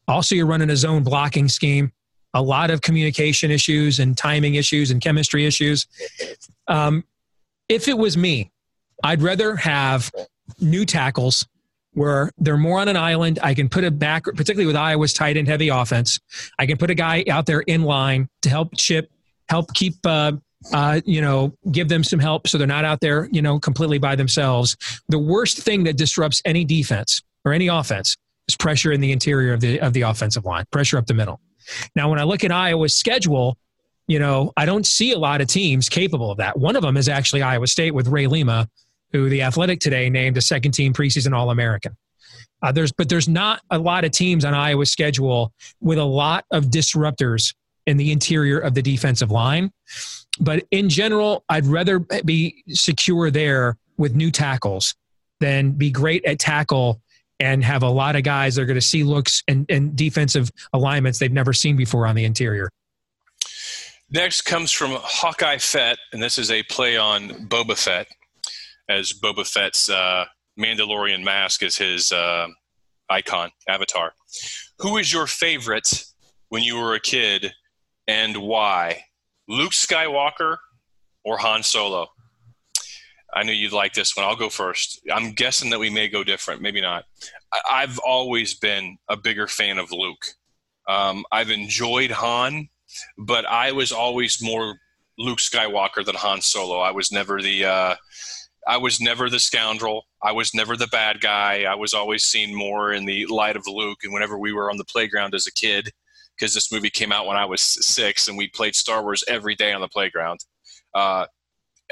Also, 0.08 0.34
you're 0.34 0.46
running 0.46 0.70
a 0.70 0.76
zone 0.76 1.04
blocking 1.04 1.46
scheme, 1.46 1.92
a 2.34 2.42
lot 2.42 2.70
of 2.70 2.80
communication 2.80 3.52
issues 3.52 4.00
and 4.00 4.18
timing 4.18 4.56
issues 4.56 4.90
and 4.90 5.00
chemistry 5.00 5.46
issues. 5.46 5.86
Um, 6.66 7.04
if 7.68 7.86
it 7.86 7.96
was 7.96 8.16
me, 8.16 8.50
I'd 9.04 9.22
rather 9.22 9.54
have 9.54 10.10
new 10.60 10.84
tackles 10.84 11.46
where 11.92 12.30
they're 12.38 12.56
more 12.56 12.80
on 12.80 12.88
an 12.88 12.96
island. 12.96 13.38
I 13.42 13.54
can 13.54 13.68
put 13.68 13.84
a 13.84 13.90
back, 13.90 14.24
particularly 14.24 14.66
with 14.66 14.76
Iowa's 14.76 15.12
tight 15.12 15.36
end 15.36 15.48
heavy 15.48 15.68
offense. 15.68 16.18
I 16.58 16.66
can 16.66 16.76
put 16.76 16.90
a 16.90 16.94
guy 16.94 17.24
out 17.28 17.46
there 17.46 17.60
in 17.60 17.82
line 17.82 18.28
to 18.42 18.50
help 18.50 18.76
chip, 18.76 19.10
help 19.48 19.72
keep, 19.74 19.94
uh, 20.04 20.32
uh, 20.72 21.00
you 21.04 21.20
know, 21.20 21.52
give 21.72 21.88
them 21.88 22.04
some 22.04 22.20
help 22.20 22.46
so 22.46 22.58
they're 22.58 22.66
not 22.66 22.84
out 22.84 23.00
there, 23.00 23.28
you 23.32 23.42
know, 23.42 23.58
completely 23.58 23.98
by 23.98 24.14
themselves. 24.14 24.76
The 25.08 25.18
worst 25.18 25.58
thing 25.58 25.84
that 25.84 25.96
disrupts 25.96 26.42
any 26.44 26.64
defense 26.64 27.22
or 27.44 27.52
any 27.52 27.68
offense 27.68 28.16
is 28.46 28.56
pressure 28.56 28.92
in 28.92 29.00
the 29.00 29.12
interior 29.12 29.52
of 29.52 29.60
the 29.60 29.80
of 29.80 29.92
the 29.92 30.02
offensive 30.02 30.44
line, 30.44 30.64
pressure 30.70 30.98
up 30.98 31.06
the 31.06 31.14
middle. 31.14 31.40
Now, 31.96 32.10
when 32.10 32.18
I 32.18 32.24
look 32.24 32.44
at 32.44 32.52
Iowa's 32.52 32.94
schedule, 32.94 33.56
you 34.06 34.18
know, 34.18 34.52
I 34.56 34.66
don't 34.66 34.86
see 34.86 35.12
a 35.12 35.18
lot 35.18 35.40
of 35.40 35.46
teams 35.46 35.88
capable 35.88 36.30
of 36.30 36.38
that. 36.38 36.58
One 36.58 36.76
of 36.76 36.82
them 36.82 36.96
is 36.96 37.08
actually 37.08 37.42
Iowa 37.42 37.66
State 37.66 37.94
with 37.94 38.08
Ray 38.08 38.26
Lima, 38.26 38.68
who 39.12 39.28
the 39.28 39.42
Athletic 39.42 39.80
today 39.80 40.10
named 40.10 40.36
a 40.36 40.40
second 40.40 40.72
team 40.72 40.92
preseason 40.92 41.34
All 41.34 41.50
American. 41.50 41.96
Uh, 42.62 42.72
there's, 42.72 42.92
but 42.92 43.08
there's 43.08 43.28
not 43.28 43.62
a 43.70 43.78
lot 43.78 44.04
of 44.04 44.10
teams 44.10 44.44
on 44.44 44.54
Iowa's 44.54 44.90
schedule 44.90 45.52
with 45.80 45.98
a 45.98 46.04
lot 46.04 46.44
of 46.50 46.66
disruptors 46.66 47.54
in 47.86 47.96
the 47.96 48.12
interior 48.12 48.58
of 48.58 48.74
the 48.74 48.82
defensive 48.82 49.30
line. 49.30 49.72
But 50.38 50.64
in 50.70 50.88
general, 50.88 51.44
I'd 51.48 51.66
rather 51.66 51.98
be 51.98 52.62
secure 52.68 53.30
there 53.30 53.76
with 53.96 54.14
new 54.14 54.30
tackles 54.30 54.94
than 55.40 55.72
be 55.72 55.90
great 55.90 56.24
at 56.24 56.38
tackle 56.38 57.00
and 57.40 57.64
have 57.64 57.82
a 57.82 57.88
lot 57.88 58.16
of 58.16 58.22
guys 58.22 58.54
that 58.54 58.62
are 58.62 58.66
going 58.66 58.74
to 58.74 58.86
see 58.86 59.02
looks 59.02 59.42
and, 59.48 59.64
and 59.70 59.96
defensive 59.96 60.50
alignments 60.74 61.18
they've 61.18 61.32
never 61.32 61.54
seen 61.54 61.76
before 61.76 62.06
on 62.06 62.14
the 62.14 62.24
interior. 62.24 62.70
Next 64.10 64.42
comes 64.42 64.70
from 64.72 64.90
Hawkeye 64.92 65.58
Fett, 65.58 65.98
and 66.12 66.22
this 66.22 66.36
is 66.36 66.50
a 66.50 66.62
play 66.64 66.96
on 66.96 67.30
Boba 67.46 67.78
Fett 67.78 68.08
as 68.90 69.12
Boba 69.12 69.46
Fett's 69.46 69.88
uh, 69.88 70.24
Mandalorian 70.58 71.22
mask 71.22 71.62
is 71.62 71.76
his 71.76 72.10
uh, 72.10 72.48
icon, 73.08 73.50
avatar. 73.68 74.12
Who 74.80 74.96
is 74.96 75.12
your 75.12 75.26
favorite 75.26 76.04
when 76.48 76.64
you 76.64 76.76
were 76.76 76.94
a 76.94 77.00
kid 77.00 77.52
and 78.08 78.36
why? 78.36 79.04
Luke 79.48 79.72
Skywalker 79.72 80.56
or 81.24 81.38
Han 81.38 81.62
Solo? 81.62 82.08
I 83.32 83.44
knew 83.44 83.52
you'd 83.52 83.72
like 83.72 83.94
this 83.94 84.16
one. 84.16 84.26
I'll 84.26 84.34
go 84.34 84.48
first. 84.48 85.00
I'm 85.12 85.32
guessing 85.32 85.70
that 85.70 85.78
we 85.78 85.88
may 85.88 86.08
go 86.08 86.24
different, 86.24 86.60
maybe 86.60 86.80
not. 86.80 87.04
I've 87.70 87.98
always 88.00 88.54
been 88.54 88.98
a 89.08 89.16
bigger 89.16 89.46
fan 89.46 89.78
of 89.78 89.92
Luke. 89.92 90.24
Um, 90.88 91.24
I've 91.30 91.50
enjoyed 91.50 92.10
Han, 92.10 92.68
but 93.18 93.46
I 93.46 93.70
was 93.70 93.92
always 93.92 94.42
more 94.42 94.74
Luke 95.16 95.38
Skywalker 95.38 96.04
than 96.04 96.16
Han 96.16 96.40
Solo. 96.40 96.80
I 96.80 96.90
was 96.90 97.12
never 97.12 97.40
the 97.40 97.64
uh, 97.64 97.94
I 98.66 98.76
was 98.76 99.00
never 99.00 99.30
the 99.30 99.38
scoundrel. 99.38 100.04
I 100.22 100.32
was 100.32 100.54
never 100.54 100.76
the 100.76 100.86
bad 100.88 101.20
guy. 101.20 101.64
I 101.64 101.74
was 101.74 101.94
always 101.94 102.24
seen 102.24 102.54
more 102.54 102.92
in 102.92 103.06
the 103.06 103.26
light 103.26 103.56
of 103.56 103.66
Luke. 103.66 103.98
And 104.04 104.12
whenever 104.12 104.38
we 104.38 104.52
were 104.52 104.70
on 104.70 104.76
the 104.76 104.84
playground 104.84 105.34
as 105.34 105.46
a 105.46 105.52
kid, 105.52 105.90
because 106.36 106.54
this 106.54 106.70
movie 106.70 106.90
came 106.90 107.12
out 107.12 107.26
when 107.26 107.36
I 107.36 107.44
was 107.44 107.60
six, 107.62 108.28
and 108.28 108.36
we 108.36 108.48
played 108.48 108.74
Star 108.74 109.02
Wars 109.02 109.24
every 109.28 109.54
day 109.54 109.72
on 109.72 109.80
the 109.80 109.88
playground, 109.88 110.40
uh, 110.94 111.26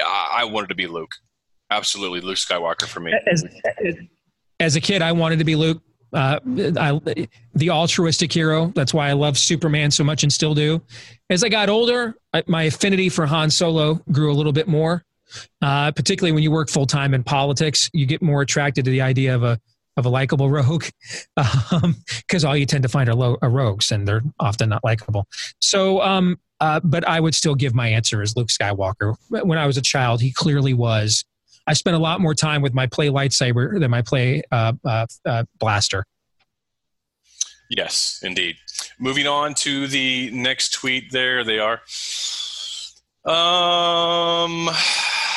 I 0.05 0.45
wanted 0.45 0.69
to 0.69 0.75
be 0.75 0.87
Luke. 0.87 1.11
Absolutely, 1.71 2.21
Luke 2.21 2.37
Skywalker 2.37 2.87
for 2.87 2.99
me. 2.99 3.13
As, 3.31 3.43
as 4.59 4.75
a 4.75 4.81
kid, 4.81 5.01
I 5.01 5.11
wanted 5.11 5.39
to 5.39 5.45
be 5.45 5.55
Luke. 5.55 5.81
Uh, 6.11 6.39
I, 6.77 6.99
the 7.53 7.69
altruistic 7.69 8.33
hero. 8.33 8.71
That's 8.73 8.93
why 8.93 9.09
I 9.09 9.13
love 9.13 9.37
Superman 9.37 9.91
so 9.91 10.03
much 10.03 10.23
and 10.23 10.33
still 10.33 10.55
do. 10.55 10.81
As 11.29 11.43
I 11.43 11.49
got 11.49 11.69
older, 11.69 12.15
I, 12.33 12.43
my 12.47 12.63
affinity 12.63 13.09
for 13.09 13.27
Han 13.27 13.51
Solo 13.51 13.95
grew 14.11 14.31
a 14.31 14.33
little 14.33 14.53
bit 14.53 14.67
more. 14.67 15.03
Uh, 15.61 15.91
particularly 15.91 16.31
when 16.31 16.43
you 16.43 16.51
work 16.51 16.69
full 16.69 16.85
time 16.85 17.13
in 17.13 17.23
politics, 17.23 17.89
you 17.93 18.05
get 18.05 18.21
more 18.21 18.41
attracted 18.41 18.85
to 18.85 18.91
the 18.91 19.01
idea 19.01 19.35
of 19.35 19.43
a 19.43 19.59
of 19.97 20.05
a 20.05 20.09
likable 20.09 20.49
rogue, 20.49 20.85
because 21.35 21.73
um, 22.43 22.49
all 22.49 22.55
you 22.55 22.65
tend 22.65 22.83
to 22.83 22.89
find 22.89 23.09
are, 23.09 23.15
lo- 23.15 23.37
are, 23.41 23.49
rogues, 23.49 23.91
and 23.91 24.07
they're 24.07 24.21
often 24.39 24.69
not 24.69 24.83
likable. 24.83 25.27
So, 25.59 26.01
um, 26.01 26.39
uh, 26.61 26.79
but 26.83 27.07
I 27.07 27.19
would 27.19 27.35
still 27.35 27.53
give 27.53 27.75
my 27.75 27.87
answer 27.87 28.21
as 28.21 28.35
Luke 28.35 28.47
Skywalker. 28.47 29.15
When 29.29 29.57
I 29.57 29.67
was 29.67 29.77
a 29.77 29.81
child, 29.81 30.21
he 30.21 30.31
clearly 30.31 30.73
was. 30.73 31.25
I 31.67 31.73
spent 31.73 31.95
a 31.95 31.99
lot 31.99 32.19
more 32.19 32.33
time 32.33 32.61
with 32.61 32.73
my 32.73 32.87
play 32.87 33.09
lightsaber 33.09 33.79
than 33.79 33.91
my 33.91 34.01
play 34.01 34.41
uh, 34.51 34.73
uh, 34.85 35.05
uh 35.25 35.43
blaster. 35.59 36.05
Yes, 37.69 38.19
indeed. 38.23 38.57
Moving 38.99 39.27
on 39.27 39.53
to 39.55 39.85
the 39.87 40.31
next 40.31 40.73
tweet. 40.73 41.11
There 41.11 41.43
they 41.43 41.59
are. 41.59 41.81
Um 43.25 44.69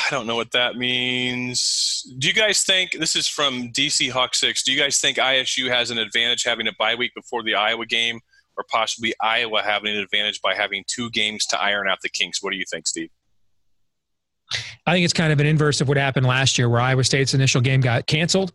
I 0.05 0.09
don't 0.09 0.27
know 0.27 0.35
what 0.35 0.51
that 0.51 0.75
means. 0.75 2.03
Do 2.17 2.27
you 2.27 2.33
guys 2.33 2.63
think 2.63 2.91
this 2.91 3.15
is 3.15 3.27
from 3.27 3.69
DC 3.71 4.11
Hawk 4.11 4.35
Six? 4.35 4.63
Do 4.63 4.71
you 4.73 4.79
guys 4.79 4.99
think 4.99 5.17
ISU 5.17 5.69
has 5.69 5.91
an 5.91 5.97
advantage 5.97 6.43
having 6.43 6.67
a 6.67 6.73
bye 6.77 6.95
week 6.95 7.13
before 7.15 7.43
the 7.43 7.55
Iowa 7.55 7.85
game, 7.85 8.19
or 8.57 8.65
possibly 8.69 9.13
Iowa 9.21 9.61
having 9.61 9.95
an 9.95 10.01
advantage 10.01 10.41
by 10.41 10.55
having 10.55 10.83
two 10.87 11.09
games 11.11 11.45
to 11.47 11.61
iron 11.61 11.87
out 11.87 11.99
the 12.01 12.09
kinks? 12.09 12.43
What 12.43 12.51
do 12.51 12.57
you 12.57 12.65
think, 12.69 12.87
Steve? 12.87 13.09
I 14.85 14.93
think 14.93 15.05
it's 15.05 15.13
kind 15.13 15.31
of 15.31 15.39
an 15.39 15.45
inverse 15.45 15.79
of 15.79 15.87
what 15.87 15.97
happened 15.97 16.25
last 16.25 16.57
year, 16.57 16.67
where 16.69 16.81
Iowa 16.81 17.03
State's 17.03 17.33
initial 17.33 17.61
game 17.61 17.79
got 17.79 18.05
canceled. 18.05 18.51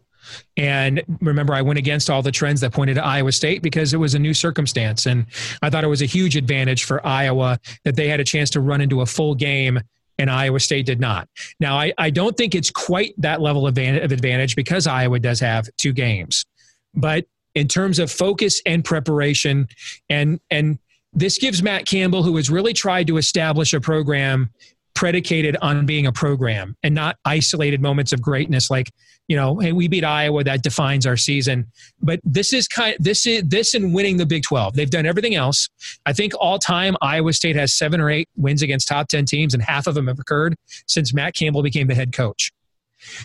And 0.57 1.03
remember, 1.23 1.55
I 1.55 1.63
went 1.63 1.79
against 1.79 2.11
all 2.11 2.21
the 2.21 2.33
trends 2.33 2.61
that 2.61 2.73
pointed 2.73 2.95
to 2.95 3.05
Iowa 3.05 3.33
State 3.33 3.63
because 3.63 3.95
it 3.95 3.97
was 3.97 4.15
a 4.15 4.19
new 4.19 4.35
circumstance. 4.35 5.07
And 5.07 5.27
I 5.63 5.71
thought 5.71 5.85
it 5.85 5.89
was 5.89 6.03
a 6.03 6.07
huge 6.07 6.37
advantage 6.37 6.85
for 6.85 7.05
Iowa 7.07 7.59
that 7.85 7.97
they 7.97 8.09
had 8.09 8.21
a 8.21 8.25
chance 8.25 8.51
to 8.51 8.61
run 8.61 8.83
into 8.83 9.01
a 9.01 9.07
full 9.07 9.35
game 9.35 9.81
and 10.19 10.31
Iowa 10.31 10.61
State 10.61 10.87
did 10.87 11.01
not. 11.01 11.29
Now, 11.61 11.79
I, 11.79 11.93
I 11.99 12.11
don't 12.11 12.37
think 12.37 12.55
it's 12.55 12.71
quite 12.71 13.15
that 13.19 13.41
level 13.41 13.67
of 13.67 13.79
advantage 13.79 14.57
because 14.57 14.87
Iowa 14.87 15.19
does 15.19 15.41
have 15.41 15.69
two 15.77 15.93
games. 15.93 16.45
But 16.95 17.27
in 17.55 17.69
terms 17.69 17.99
of 17.99 18.11
focus 18.11 18.61
and 18.67 18.85
preparation, 18.85 19.69
and 20.09 20.41
and 20.51 20.79
this 21.13 21.39
gives 21.39 21.63
Matt 21.63 21.87
Campbell, 21.87 22.23
who 22.23 22.37
has 22.37 22.51
really 22.51 22.73
tried 22.73 23.07
to 23.07 23.17
establish 23.17 23.73
a 23.73 23.81
program 23.81 24.51
predicated 24.95 25.57
on 25.63 25.87
being 25.87 26.07
a 26.07 26.13
program 26.13 26.77
and 26.83 26.95
not 26.95 27.17
isolated 27.25 27.81
moments 27.81 28.13
of 28.13 28.21
greatness 28.21 28.71
like 28.71 28.91
you 29.29 29.37
know 29.37 29.59
hey 29.59 29.73
we 29.73 29.89
beat 29.89 30.05
iowa 30.05 30.43
that 30.45 30.63
defines 30.63 31.07
our 31.07 31.17
season. 31.17 31.67
But 32.01 32.21
this 32.25 32.53
is 32.53 32.67
kind 32.67 32.97
of, 32.97 33.05
this 33.05 33.27
is 33.27 33.43
this 33.45 33.75
and 33.75 33.95
winning 33.95 34.17
the 34.17 34.27
big 34.27 34.43
12 34.43 34.75
they've 34.75 34.91
done 34.91 35.07
everything 35.07 35.35
else. 35.35 35.69
I 36.07 36.13
think 36.13 36.33
all 36.39 36.59
time 36.59 36.97
iowa 37.01 37.33
state 37.33 37.57
has 37.57 37.75
seven 37.75 38.01
or 38.01 38.11
eight 38.11 38.29
wins 38.37 38.63
against 38.63 38.89
top 38.89 39.09
10 39.09 39.25
teams 39.27 39.55
and 39.55 39.63
half 39.63 39.87
of 39.87 39.95
them 39.95 40.07
have 40.09 40.19
occurred 40.19 40.57
since 40.87 41.15
matt 41.15 41.35
campbell 41.35 41.63
became 41.63 41.87
the 41.87 41.95
head 41.95 42.13
coach. 42.13 42.53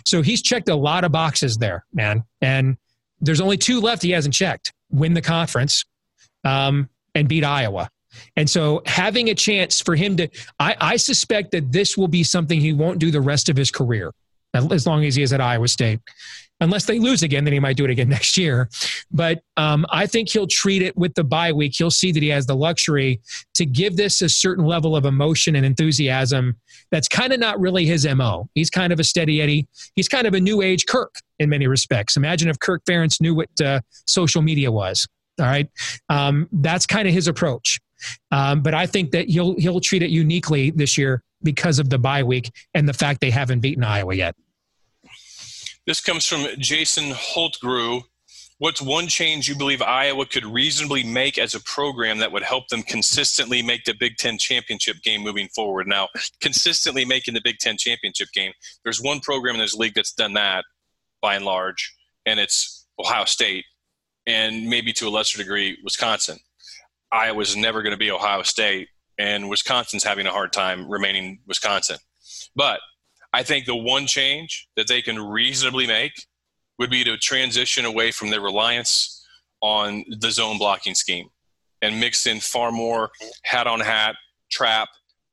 So 0.04 0.22
he's 0.22 0.40
checked 0.40 0.68
a 0.68 0.76
lot 0.76 1.04
of 1.04 1.12
boxes 1.12 1.58
there 1.58 1.84
man. 1.92 2.24
And 2.40 2.76
there's 3.20 3.40
only 3.40 3.56
two 3.56 3.80
left 3.80 4.02
he 4.02 4.10
hasn't 4.10 4.34
checked 4.34 4.72
win 4.90 5.14
the 5.14 5.22
conference 5.22 5.84
um, 6.44 6.88
and 7.14 7.28
beat 7.28 7.44
iowa. 7.44 7.90
And 8.36 8.48
so 8.48 8.82
having 8.86 9.28
a 9.28 9.34
chance 9.34 9.80
for 9.80 9.96
him 9.96 10.16
to, 10.18 10.28
I, 10.58 10.76
I 10.80 10.96
suspect 10.96 11.50
that 11.52 11.72
this 11.72 11.96
will 11.96 12.08
be 12.08 12.22
something 12.22 12.60
he 12.60 12.72
won't 12.72 12.98
do 12.98 13.10
the 13.10 13.20
rest 13.20 13.48
of 13.48 13.56
his 13.56 13.70
career, 13.70 14.12
as 14.54 14.86
long 14.86 15.04
as 15.04 15.14
he 15.14 15.22
is 15.22 15.32
at 15.32 15.40
Iowa 15.40 15.68
State. 15.68 16.00
Unless 16.60 16.86
they 16.86 17.00
lose 17.00 17.22
again, 17.22 17.44
then 17.44 17.52
he 17.52 17.58
might 17.58 17.76
do 17.76 17.84
it 17.84 17.90
again 17.90 18.08
next 18.18 18.36
year. 18.36 18.68
But 19.10 19.42
um, 19.56 19.84
I 19.90 20.06
think 20.06 20.28
he'll 20.28 20.46
treat 20.46 20.82
it 20.82 20.96
with 20.96 21.14
the 21.14 21.24
bye 21.24 21.52
week. 21.52 21.74
He'll 21.76 21.90
see 21.90 22.12
that 22.12 22.22
he 22.22 22.28
has 22.28 22.46
the 22.46 22.54
luxury 22.54 23.20
to 23.54 23.66
give 23.66 23.96
this 23.96 24.22
a 24.22 24.28
certain 24.28 24.64
level 24.64 24.96
of 24.96 25.04
emotion 25.04 25.56
and 25.56 25.66
enthusiasm 25.66 26.56
that's 26.90 27.08
kind 27.08 27.32
of 27.32 27.40
not 27.40 27.58
really 27.58 27.86
his 27.86 28.06
MO. 28.06 28.48
He's 28.54 28.70
kind 28.70 28.92
of 28.92 29.00
a 29.00 29.04
steady 29.04 29.42
Eddie. 29.42 29.66
He's 29.96 30.08
kind 30.08 30.26
of 30.26 30.34
a 30.34 30.40
new 30.40 30.62
age 30.62 30.86
Kirk 30.86 31.14
in 31.38 31.50
many 31.50 31.66
respects. 31.66 32.16
Imagine 32.16 32.48
if 32.48 32.58
Kirk 32.60 32.84
Ferentz 32.84 33.20
knew 33.20 33.34
what 33.34 33.48
uh, 33.60 33.80
social 34.06 34.42
media 34.42 34.70
was. 34.70 35.06
All 35.40 35.46
right. 35.46 35.68
Um, 36.08 36.48
that's 36.52 36.86
kind 36.86 37.08
of 37.08 37.14
his 37.14 37.26
approach. 37.26 37.80
Um, 38.30 38.62
but 38.62 38.74
I 38.74 38.86
think 38.86 39.10
that 39.12 39.28
he'll 39.28 39.58
he'll 39.58 39.80
treat 39.80 40.02
it 40.02 40.10
uniquely 40.10 40.70
this 40.70 40.96
year 40.98 41.22
because 41.42 41.78
of 41.78 41.90
the 41.90 41.98
bye 41.98 42.22
week 42.22 42.50
and 42.72 42.88
the 42.88 42.92
fact 42.92 43.20
they 43.20 43.30
haven't 43.30 43.60
beaten 43.60 43.84
Iowa 43.84 44.14
yet. 44.14 44.34
This 45.86 46.00
comes 46.00 46.26
from 46.26 46.46
Jason 46.58 47.10
Holtgrew. 47.10 48.02
What's 48.58 48.80
one 48.80 49.08
change 49.08 49.48
you 49.48 49.56
believe 49.56 49.82
Iowa 49.82 50.24
could 50.24 50.46
reasonably 50.46 51.02
make 51.02 51.38
as 51.38 51.54
a 51.54 51.60
program 51.60 52.18
that 52.18 52.32
would 52.32 52.44
help 52.44 52.68
them 52.68 52.82
consistently 52.82 53.62
make 53.62 53.84
the 53.84 53.94
Big 53.98 54.16
Ten 54.16 54.38
championship 54.38 55.02
game 55.02 55.22
moving 55.22 55.48
forward? 55.48 55.86
Now, 55.86 56.08
consistently 56.40 57.04
making 57.04 57.34
the 57.34 57.42
Big 57.42 57.58
Ten 57.58 57.76
championship 57.76 58.28
game, 58.32 58.52
there's 58.84 59.02
one 59.02 59.20
program 59.20 59.56
in 59.56 59.60
this 59.60 59.74
league 59.74 59.94
that's 59.94 60.14
done 60.14 60.32
that 60.34 60.64
by 61.20 61.34
and 61.34 61.44
large, 61.44 61.94
and 62.24 62.38
it's 62.40 62.86
Ohio 62.98 63.24
State, 63.24 63.64
and 64.26 64.68
maybe 64.68 64.92
to 64.94 65.08
a 65.08 65.10
lesser 65.10 65.36
degree, 65.36 65.76
Wisconsin. 65.82 66.38
Iowa's 67.14 67.56
never 67.56 67.82
going 67.82 67.92
to 67.92 67.96
be 67.96 68.10
Ohio 68.10 68.42
State, 68.42 68.88
and 69.18 69.48
Wisconsin's 69.48 70.02
having 70.02 70.26
a 70.26 70.32
hard 70.32 70.52
time 70.52 70.90
remaining 70.90 71.38
Wisconsin. 71.46 71.98
But 72.56 72.80
I 73.32 73.44
think 73.44 73.66
the 73.66 73.76
one 73.76 74.06
change 74.06 74.68
that 74.76 74.88
they 74.88 75.00
can 75.00 75.20
reasonably 75.20 75.86
make 75.86 76.12
would 76.78 76.90
be 76.90 77.04
to 77.04 77.16
transition 77.16 77.84
away 77.84 78.10
from 78.10 78.30
their 78.30 78.40
reliance 78.40 79.24
on 79.60 80.04
the 80.18 80.30
zone 80.30 80.58
blocking 80.58 80.94
scheme 80.94 81.28
and 81.82 82.00
mix 82.00 82.26
in 82.26 82.40
far 82.40 82.72
more 82.72 83.10
hat 83.44 83.68
on 83.68 83.78
hat, 83.78 84.16
trap, 84.50 84.88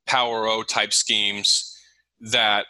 power 0.06 0.46
O 0.46 0.62
type 0.62 0.92
schemes 0.92 1.76
that 2.20 2.66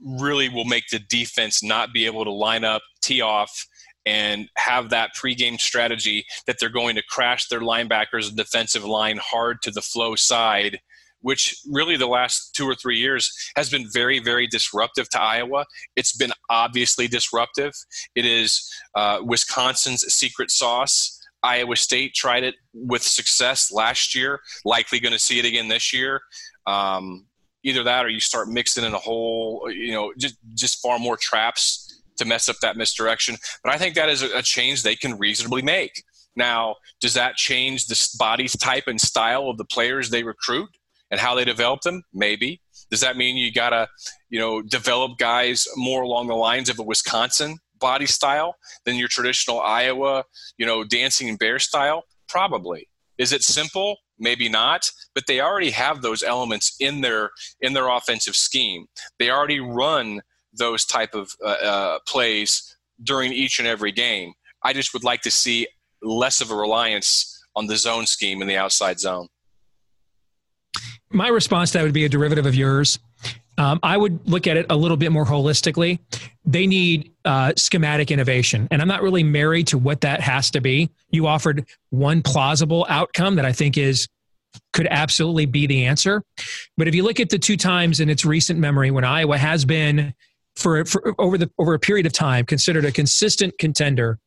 really 0.00 0.48
will 0.48 0.64
make 0.64 0.88
the 0.90 0.98
defense 0.98 1.62
not 1.62 1.92
be 1.92 2.06
able 2.06 2.24
to 2.24 2.32
line 2.32 2.64
up, 2.64 2.82
tee 3.02 3.20
off, 3.20 3.66
and 4.06 4.48
have 4.56 4.90
that 4.90 5.10
pregame 5.20 5.60
strategy 5.60 6.24
that 6.46 6.56
they're 6.58 6.68
going 6.68 6.94
to 6.96 7.02
crash 7.02 7.48
their 7.48 7.60
linebackers 7.60 8.28
and 8.28 8.36
defensive 8.36 8.84
line 8.84 9.18
hard 9.20 9.60
to 9.62 9.70
the 9.70 9.82
flow 9.82 10.14
side 10.14 10.78
which 11.26 11.60
really 11.68 11.96
the 11.96 12.06
last 12.06 12.54
two 12.54 12.66
or 12.66 12.74
three 12.76 12.98
years 12.98 13.32
has 13.56 13.68
been 13.68 13.84
very, 13.92 14.20
very 14.20 14.46
disruptive 14.46 15.08
to 15.08 15.20
Iowa. 15.20 15.64
It's 15.96 16.16
been 16.16 16.30
obviously 16.50 17.08
disruptive. 17.08 17.72
It 18.14 18.24
is 18.24 18.72
uh, 18.94 19.18
Wisconsin's 19.24 20.02
secret 20.02 20.52
sauce. 20.52 21.20
Iowa 21.42 21.74
State 21.74 22.14
tried 22.14 22.44
it 22.44 22.54
with 22.72 23.02
success 23.02 23.72
last 23.72 24.14
year, 24.14 24.40
likely 24.64 25.00
going 25.00 25.14
to 25.14 25.18
see 25.18 25.40
it 25.40 25.44
again 25.44 25.66
this 25.66 25.92
year. 25.92 26.20
Um, 26.66 27.26
either 27.64 27.82
that 27.82 28.04
or 28.04 28.08
you 28.08 28.20
start 28.20 28.48
mixing 28.48 28.84
in 28.84 28.94
a 28.94 28.98
whole, 28.98 29.68
you 29.68 29.92
know, 29.92 30.12
just, 30.16 30.36
just 30.54 30.80
far 30.80 31.00
more 31.00 31.16
traps 31.16 31.85
to 32.18 32.24
mess 32.24 32.48
up 32.48 32.56
that 32.62 32.76
misdirection. 32.76 33.36
But 33.62 33.72
I 33.72 33.78
think 33.78 33.94
that 33.94 34.08
is 34.08 34.22
a, 34.22 34.42
change 34.42 34.82
they 34.82 34.96
can 34.96 35.18
reasonably 35.18 35.62
make. 35.62 36.02
Now, 36.34 36.76
does 37.00 37.14
that 37.14 37.36
change 37.36 37.86
the 37.86 38.08
body 38.18 38.48
type 38.48 38.84
and 38.86 39.00
style 39.00 39.48
of 39.48 39.58
the 39.58 39.64
players 39.64 40.10
they 40.10 40.22
recruit? 40.22 40.68
and 41.10 41.20
how 41.20 41.34
they 41.34 41.44
develop 41.44 41.82
them? 41.82 42.02
Maybe. 42.12 42.60
Does 42.90 43.00
that 43.00 43.16
mean 43.16 43.36
you 43.36 43.52
got 43.52 43.70
to, 43.70 43.88
you 44.28 44.38
know, 44.38 44.62
develop 44.62 45.18
guys 45.18 45.66
more 45.76 46.02
along 46.02 46.28
the 46.28 46.34
lines 46.34 46.68
of 46.68 46.78
a 46.78 46.82
Wisconsin 46.82 47.58
body 47.78 48.06
style 48.06 48.56
than 48.84 48.96
your 48.96 49.08
traditional 49.08 49.60
Iowa, 49.60 50.24
you 50.58 50.66
know, 50.66 50.84
dancing 50.84 51.36
bear 51.36 51.58
style? 51.58 52.04
Probably. 52.28 52.88
Is 53.18 53.32
it 53.32 53.42
simple? 53.42 53.96
Maybe 54.18 54.48
not, 54.48 54.90
but 55.14 55.24
they 55.26 55.40
already 55.40 55.70
have 55.70 56.00
those 56.00 56.22
elements 56.22 56.74
in 56.80 57.02
their 57.02 57.30
in 57.60 57.74
their 57.74 57.88
offensive 57.88 58.34
scheme. 58.34 58.86
They 59.18 59.30
already 59.30 59.60
run 59.60 60.22
those 60.56 60.84
type 60.84 61.14
of 61.14 61.30
uh, 61.44 61.48
uh, 61.48 61.98
plays 62.06 62.76
during 63.02 63.32
each 63.32 63.58
and 63.58 63.68
every 63.68 63.92
game. 63.92 64.32
I 64.62 64.72
just 64.72 64.92
would 64.92 65.04
like 65.04 65.22
to 65.22 65.30
see 65.30 65.66
less 66.02 66.40
of 66.40 66.50
a 66.50 66.54
reliance 66.54 67.44
on 67.54 67.66
the 67.66 67.76
zone 67.76 68.06
scheme 68.06 68.42
in 68.42 68.48
the 68.48 68.56
outside 68.56 69.00
zone 69.00 69.28
my 71.10 71.28
response 71.28 71.72
to 71.72 71.78
that 71.78 71.84
would 71.84 71.94
be 71.94 72.04
a 72.04 72.08
derivative 72.08 72.46
of 72.46 72.54
yours. 72.54 72.98
Um, 73.58 73.80
I 73.82 73.96
would 73.96 74.28
look 74.28 74.46
at 74.46 74.58
it 74.58 74.66
a 74.68 74.76
little 74.76 74.98
bit 74.98 75.10
more 75.10 75.24
holistically. 75.24 75.98
They 76.44 76.66
need 76.66 77.12
uh, 77.24 77.54
schematic 77.56 78.10
innovation, 78.10 78.68
and 78.70 78.82
I'm 78.82 78.88
not 78.88 79.02
really 79.02 79.22
married 79.22 79.68
to 79.68 79.78
what 79.78 80.02
that 80.02 80.20
has 80.20 80.50
to 80.50 80.60
be. 80.60 80.90
You 81.10 81.26
offered 81.26 81.66
one 81.88 82.20
plausible 82.22 82.84
outcome 82.88 83.36
that 83.36 83.46
I 83.46 83.52
think 83.52 83.78
is 83.78 84.08
could 84.72 84.86
absolutely 84.90 85.46
be 85.46 85.66
the 85.66 85.86
answer. 85.86 86.22
But 86.76 86.86
if 86.86 86.94
you 86.94 87.02
look 87.02 87.18
at 87.18 87.30
the 87.30 87.38
two 87.38 87.56
times 87.56 87.98
in 87.98 88.10
its 88.10 88.24
recent 88.24 88.58
memory 88.58 88.90
when 88.90 89.04
Iowa 89.04 89.38
has 89.38 89.64
been 89.64 90.14
for, 90.56 90.84
for 90.84 91.14
over 91.18 91.38
the 91.38 91.50
over 91.58 91.74
a 91.74 91.78
period 91.78 92.06
of 92.06 92.12
time 92.12 92.44
considered 92.44 92.84
a 92.84 92.92
consistent 92.92 93.56
contender 93.58 94.18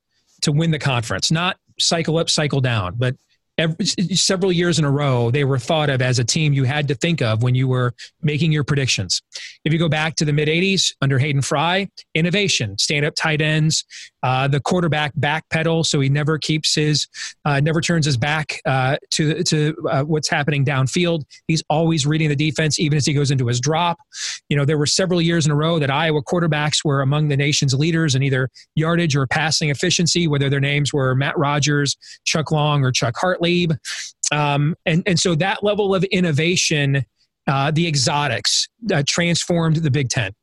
to 0.41 0.51
win 0.51 0.71
the 0.71 0.79
conference, 0.79 1.31
not 1.31 1.57
cycle 1.79 2.17
up, 2.17 2.29
cycle 2.29 2.61
down, 2.61 2.95
but 2.97 3.15
every, 3.57 3.85
several 3.85 4.51
years 4.51 4.79
in 4.79 4.85
a 4.85 4.91
row, 4.91 5.29
they 5.31 5.43
were 5.43 5.59
thought 5.59 5.89
of 5.89 6.01
as 6.01 6.17
a 6.17 6.23
team 6.23 6.53
you 6.53 6.63
had 6.63 6.87
to 6.87 6.95
think 6.95 7.21
of 7.21 7.43
when 7.43 7.55
you 7.55 7.67
were 7.67 7.93
making 8.21 8.51
your 8.51 8.63
predictions. 8.63 9.21
If 9.65 9.73
you 9.73 9.79
go 9.79 9.89
back 9.89 10.15
to 10.15 10.25
the 10.25 10.33
mid 10.33 10.47
80s 10.47 10.93
under 11.01 11.19
Hayden 11.19 11.41
Fry, 11.41 11.89
innovation, 12.15 12.77
stand 12.77 13.05
up 13.05 13.15
tight 13.15 13.41
ends, 13.41 13.83
uh, 14.23 14.47
the 14.47 14.59
quarterback 14.59 15.13
backpedal, 15.15 15.85
so 15.85 15.99
he 15.99 16.09
never 16.09 16.37
keeps 16.37 16.75
his, 16.75 17.07
uh, 17.45 17.59
never 17.59 17.81
turns 17.81 18.05
his 18.05 18.17
back 18.17 18.61
uh, 18.65 18.97
to 19.11 19.43
to 19.43 19.75
uh, 19.89 20.03
what's 20.03 20.29
happening 20.29 20.65
downfield. 20.65 21.23
He's 21.47 21.63
always 21.69 22.05
reading 22.05 22.29
the 22.29 22.35
defense, 22.35 22.79
even 22.79 22.97
as 22.97 23.05
he 23.05 23.13
goes 23.13 23.31
into 23.31 23.47
his 23.47 23.59
drop. 23.59 23.99
You 24.49 24.57
know, 24.57 24.65
there 24.65 24.77
were 24.77 24.85
several 24.85 25.21
years 25.21 25.45
in 25.45 25.51
a 25.51 25.55
row 25.55 25.79
that 25.79 25.89
Iowa 25.89 26.21
quarterbacks 26.21 26.83
were 26.83 27.01
among 27.01 27.29
the 27.29 27.37
nation's 27.37 27.73
leaders 27.73 28.15
in 28.15 28.23
either 28.23 28.49
yardage 28.75 29.15
or 29.15 29.25
passing 29.27 29.69
efficiency, 29.69 30.27
whether 30.27 30.49
their 30.49 30.59
names 30.59 30.93
were 30.93 31.15
Matt 31.15 31.37
Rogers, 31.37 31.97
Chuck 32.25 32.51
Long, 32.51 32.83
or 32.83 32.91
Chuck 32.91 33.15
Hartlieb. 33.15 33.77
Um, 34.31 34.75
and 34.85 35.01
and 35.05 35.19
so 35.19 35.35
that 35.35 35.63
level 35.63 35.95
of 35.95 36.03
innovation, 36.05 37.05
uh, 37.47 37.71
the 37.71 37.87
exotics, 37.87 38.67
uh, 38.93 39.03
transformed 39.07 39.77
the 39.77 39.91
Big 39.91 40.09
Ten. 40.09 40.33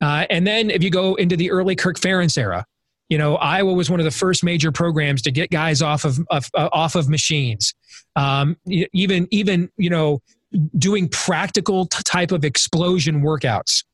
Uh, 0.00 0.26
and 0.30 0.46
then 0.46 0.70
if 0.70 0.82
you 0.82 0.90
go 0.90 1.14
into 1.16 1.36
the 1.36 1.50
early 1.50 1.76
Kirk 1.76 1.98
Ferentz 1.98 2.38
era, 2.38 2.64
you 3.12 3.18
know, 3.18 3.36
Iowa 3.36 3.74
was 3.74 3.90
one 3.90 4.00
of 4.00 4.04
the 4.04 4.10
first 4.10 4.42
major 4.42 4.72
programs 4.72 5.20
to 5.22 5.30
get 5.30 5.50
guys 5.50 5.82
off 5.82 6.06
of, 6.06 6.18
of 6.30 6.48
uh, 6.54 6.70
off 6.72 6.94
of 6.94 7.10
machines. 7.10 7.74
Um, 8.16 8.56
even 8.66 9.28
even 9.30 9.68
you 9.76 9.90
know, 9.90 10.22
doing 10.78 11.10
practical 11.10 11.84
t- 11.84 12.02
type 12.04 12.32
of 12.32 12.42
explosion 12.42 13.20
workouts, 13.20 13.84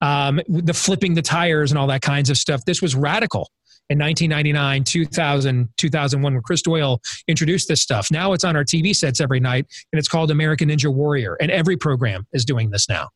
um, 0.00 0.40
the 0.48 0.74
flipping 0.74 1.14
the 1.14 1.22
tires 1.22 1.70
and 1.70 1.78
all 1.78 1.86
that 1.86 2.02
kinds 2.02 2.30
of 2.30 2.36
stuff. 2.36 2.64
This 2.64 2.82
was 2.82 2.96
radical 2.96 3.48
in 3.90 3.98
1999, 4.00 4.82
2000, 4.82 5.68
2001 5.76 6.34
when 6.34 6.42
Chris 6.42 6.62
Doyle 6.62 7.00
introduced 7.28 7.68
this 7.68 7.80
stuff. 7.80 8.10
Now 8.10 8.32
it's 8.32 8.42
on 8.42 8.56
our 8.56 8.64
TV 8.64 8.92
sets 8.96 9.20
every 9.20 9.38
night, 9.38 9.66
and 9.92 10.00
it's 10.00 10.08
called 10.08 10.32
American 10.32 10.68
Ninja 10.68 10.92
Warrior, 10.92 11.36
and 11.40 11.52
every 11.52 11.76
program 11.76 12.26
is 12.32 12.44
doing 12.44 12.70
this 12.70 12.88
now. 12.88 13.10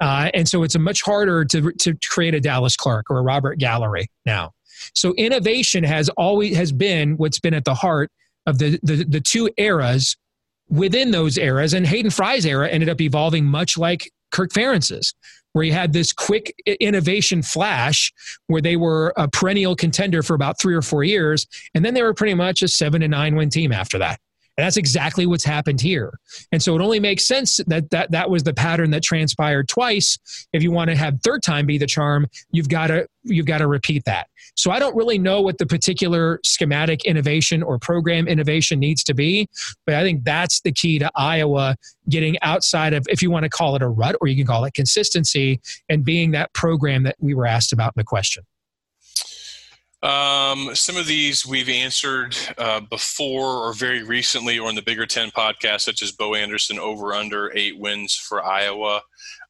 Uh, 0.00 0.30
and 0.34 0.46
so 0.46 0.64
it's 0.64 0.74
a 0.74 0.78
much 0.78 1.00
harder 1.00 1.46
to 1.46 1.72
to 1.72 1.94
create 2.10 2.34
a 2.34 2.40
Dallas 2.40 2.76
Clark 2.76 3.10
or 3.10 3.20
a 3.20 3.22
Robert 3.22 3.58
Gallery 3.58 4.08
now. 4.26 4.52
So 4.94 5.14
innovation 5.14 5.84
has 5.84 6.08
always 6.10 6.56
has 6.56 6.72
been 6.72 7.16
what's 7.16 7.40
been 7.40 7.54
at 7.54 7.64
the 7.64 7.74
heart 7.74 8.10
of 8.46 8.58
the, 8.58 8.78
the, 8.82 9.04
the 9.04 9.20
two 9.20 9.50
eras 9.56 10.16
within 10.68 11.10
those 11.10 11.38
eras. 11.38 11.74
And 11.74 11.86
Hayden 11.86 12.10
Fry's 12.10 12.46
era 12.46 12.68
ended 12.68 12.88
up 12.88 13.00
evolving 13.00 13.44
much 13.44 13.78
like 13.78 14.10
Kirk 14.30 14.52
Ferentz's, 14.52 15.14
where 15.52 15.64
he 15.64 15.70
had 15.70 15.92
this 15.92 16.12
quick 16.12 16.54
innovation 16.80 17.42
flash 17.42 18.12
where 18.46 18.62
they 18.62 18.76
were 18.76 19.12
a 19.16 19.28
perennial 19.28 19.74
contender 19.74 20.22
for 20.22 20.34
about 20.34 20.60
three 20.60 20.74
or 20.74 20.82
four 20.82 21.04
years. 21.04 21.46
And 21.74 21.84
then 21.84 21.94
they 21.94 22.02
were 22.02 22.14
pretty 22.14 22.34
much 22.34 22.62
a 22.62 22.68
seven 22.68 23.00
to 23.00 23.08
nine 23.08 23.34
win 23.34 23.50
team 23.50 23.72
after 23.72 23.98
that. 23.98 24.20
And 24.58 24.66
that's 24.66 24.76
exactly 24.76 25.24
what's 25.24 25.44
happened 25.44 25.80
here. 25.80 26.18
And 26.50 26.60
so 26.60 26.74
it 26.74 26.82
only 26.82 26.98
makes 26.98 27.24
sense 27.28 27.58
that 27.68 27.90
that, 27.90 28.10
that 28.10 28.28
was 28.28 28.42
the 28.42 28.52
pattern 28.52 28.90
that 28.90 29.04
transpired 29.04 29.68
twice. 29.68 30.18
If 30.52 30.64
you 30.64 30.72
want 30.72 30.90
to 30.90 30.96
have 30.96 31.22
third 31.22 31.44
time 31.44 31.64
be 31.64 31.78
the 31.78 31.86
charm, 31.86 32.26
you've 32.50 32.68
got 32.68 32.88
to 32.88 33.06
you've 33.22 33.46
got 33.46 33.58
to 33.58 33.68
repeat 33.68 34.04
that. 34.06 34.26
So 34.56 34.72
I 34.72 34.80
don't 34.80 34.96
really 34.96 35.18
know 35.18 35.40
what 35.40 35.58
the 35.58 35.66
particular 35.66 36.40
schematic 36.44 37.04
innovation 37.04 37.62
or 37.62 37.78
program 37.78 38.26
innovation 38.26 38.80
needs 38.80 39.04
to 39.04 39.14
be, 39.14 39.48
but 39.86 39.94
I 39.94 40.02
think 40.02 40.24
that's 40.24 40.60
the 40.62 40.72
key 40.72 40.98
to 40.98 41.10
Iowa 41.14 41.76
getting 42.08 42.36
outside 42.42 42.94
of 42.94 43.06
if 43.08 43.22
you 43.22 43.30
want 43.30 43.44
to 43.44 43.50
call 43.50 43.76
it 43.76 43.82
a 43.82 43.88
rut 43.88 44.16
or 44.20 44.26
you 44.26 44.34
can 44.34 44.46
call 44.46 44.64
it 44.64 44.74
consistency 44.74 45.60
and 45.88 46.04
being 46.04 46.32
that 46.32 46.52
program 46.52 47.04
that 47.04 47.14
we 47.20 47.32
were 47.32 47.46
asked 47.46 47.72
about 47.72 47.92
in 47.96 48.00
the 48.00 48.04
question. 48.04 48.42
Um, 50.00 50.74
some 50.74 50.96
of 50.96 51.06
these 51.06 51.44
we've 51.44 51.68
answered 51.68 52.36
uh, 52.56 52.80
before 52.80 53.66
or 53.66 53.72
very 53.72 54.04
recently 54.04 54.58
or 54.58 54.68
in 54.68 54.76
the 54.76 54.82
Bigger 54.82 55.06
Ten 55.06 55.30
podcast, 55.30 55.80
such 55.80 56.02
as 56.02 56.12
Bo 56.12 56.34
Anderson 56.34 56.78
over 56.78 57.14
under 57.14 57.50
eight 57.56 57.78
wins 57.78 58.14
for 58.14 58.44
Iowa. 58.44 59.02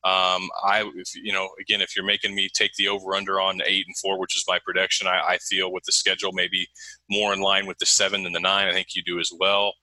Um, 0.05 0.49
I, 0.65 0.91
if, 0.95 1.15
you 1.15 1.33
know, 1.33 1.49
again, 1.61 1.83
if 1.83 1.95
you're 1.95 2.05
making 2.05 2.35
me 2.35 2.49
take 2.55 2.73
the 2.79 2.89
over 2.89 3.15
under 3.15 3.41
on 3.41 3.61
eight 3.67 3.85
and 3.87 3.97
four, 3.99 4.19
which 4.19 4.37
is 4.37 4.45
my 4.49 4.59
prediction, 4.65 5.07
I, 5.07 5.21
I 5.33 5.39
feel 5.39 5.71
with 5.71 5.85
the 5.85 5.93
schedule 5.93 6.33
maybe 6.33 6.67
more 7.11 7.35
in 7.35 7.41
line 7.41 7.67
with 7.67 7.79
the 7.79 7.87
seven 7.87 8.23
than 8.23 8.33
the 8.33 8.41
nine. 8.41 8.69
I 8.69 8.73
think 8.73 8.89
you 8.95 9.03
do 9.03 9.21
as 9.21 9.31
well. 9.39 9.75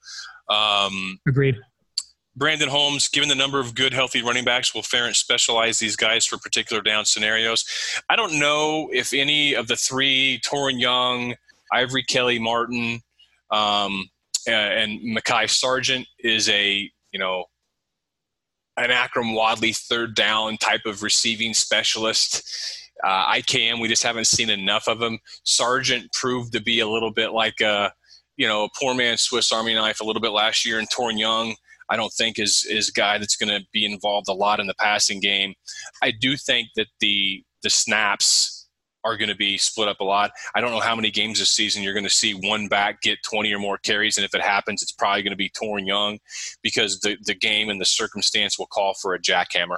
Um, 0.50 1.20
Agreed. 1.28 1.58
Brandon 2.36 2.70
Holmes, 2.70 3.08
given 3.08 3.30
the 3.30 3.36
number 3.36 3.60
of 3.60 3.76
good, 3.76 3.94
healthy 3.94 4.22
running 4.22 4.44
backs, 4.44 4.74
will 4.74 4.82
Ferentz 4.82 5.16
specialize 5.16 5.80
these 5.80 5.96
guys 5.96 6.26
for 6.26 6.38
particular 6.38 6.82
down 6.82 7.06
scenarios? 7.06 7.66
I 8.10 8.16
don't 8.16 8.40
know 8.40 8.90
if 8.92 9.14
any 9.14 9.54
of 9.54 9.68
the 9.68 9.78
three, 9.78 10.42
Toren 10.46 10.80
Young, 10.80 11.36
Ivory 11.72 12.04
Kelly 12.04 12.40
Martin, 12.40 13.02
um, 13.52 14.10
and 14.48 15.00
Mekhi 15.00 15.50
Sargent 15.50 16.08
is 16.20 16.50
a 16.50 16.92
you 17.12 17.20
know 17.20 17.46
an 18.78 18.90
Akrum 18.90 19.34
Wadley 19.34 19.74
third 19.74 20.16
down 20.16 20.58
type 20.58 20.86
of 20.86 21.04
receiving 21.04 21.54
specialist. 21.54 22.44
Uh, 23.04 23.34
IKM, 23.34 23.82
we 23.82 23.88
just 23.88 24.04
haven't 24.04 24.28
seen 24.28 24.50
enough 24.50 24.88
of 24.88 25.02
him. 25.02 25.20
Sargent 25.44 26.12
proved 26.14 26.52
to 26.54 26.62
be 26.62 26.80
a 26.80 26.88
little 26.88 27.12
bit 27.12 27.32
like 27.32 27.62
a, 27.62 27.94
you 28.38 28.48
know, 28.48 28.66
a 28.66 28.70
poor 28.80 28.94
man's 28.94 29.22
Swiss 29.22 29.52
Army 29.52 29.74
knife 29.74 30.02
a 30.02 30.04
little 30.04 30.22
bit 30.22 30.32
last 30.32 30.66
year. 30.66 30.80
And 30.80 30.90
Toren 30.90 31.20
Young, 31.20 31.56
I 31.90 31.96
don't 31.96 32.12
think 32.14 32.40
is 32.40 32.66
is 32.70 32.90
a 32.90 32.94
guy 32.94 33.18
that's 33.18 33.36
going 33.36 33.50
to 33.50 33.66
be 33.72 33.86
involved 33.86 34.28
a 34.30 34.34
lot 34.34 34.60
in 34.60 34.68
the 34.68 34.76
passing 34.76 35.20
game. 35.20 35.54
I 36.02 36.12
do 36.12 36.36
think 36.38 36.70
that 36.76 36.88
the 37.00 37.44
the 37.64 37.70
snaps 37.70 38.68
are 39.04 39.18
going 39.18 39.30
to 39.30 39.36
be 39.36 39.58
split 39.58 39.88
up 39.88 40.00
a 40.00 40.04
lot. 40.04 40.32
I 40.56 40.62
don't 40.62 40.72
know 40.72 40.80
how 40.80 40.96
many 40.96 41.12
games 41.12 41.38
this 41.38 41.52
season 41.52 41.84
you're 41.84 41.94
going 41.94 42.06
to 42.06 42.10
see 42.10 42.34
one 42.34 42.68
back 42.68 43.02
get 43.02 43.20
20 43.24 43.54
or 43.54 43.60
more 43.60 43.78
carries, 43.78 44.18
and 44.18 44.26
if 44.26 44.34
it 44.34 44.42
happens, 44.42 44.82
it's 44.82 44.92
probably 44.92 45.22
going 45.22 45.32
to 45.32 45.38
be 45.38 45.50
Toren 45.50 45.86
Young 45.86 46.18
because 46.64 47.00
the 47.02 47.18
the 47.26 47.36
game 47.36 47.70
and 47.70 47.80
the 47.80 47.86
circumstance 47.86 48.58
will 48.58 48.68
call 48.68 48.94
for 48.96 49.14
a 49.14 49.20
jackhammer. 49.20 49.78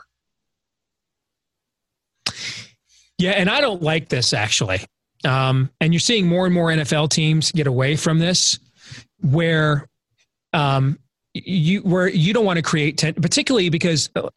Yeah, 3.18 3.32
and 3.32 3.50
I 3.50 3.62
don't 3.62 3.82
like 3.82 4.10
this 4.10 4.34
actually. 4.34 4.86
Um, 5.26 5.72
and 5.82 5.94
you're 5.94 6.00
seeing 6.00 6.28
more 6.28 6.46
and 6.46 6.54
more 6.54 6.70
NFL 6.70 7.10
teams 7.10 7.52
get 7.52 7.68
away 7.68 7.96
from 7.96 8.20
this, 8.20 8.60
where 9.22 9.88
um, 10.54 11.00
you 11.46 11.82
where 11.82 12.08
you 12.08 12.34
don't 12.34 12.46
want 12.46 12.58
to 12.58 12.64
create 12.64 12.98
ten, 12.98 13.14
particularly 13.14 13.70
because 13.70 14.10
uh, 14.16 14.30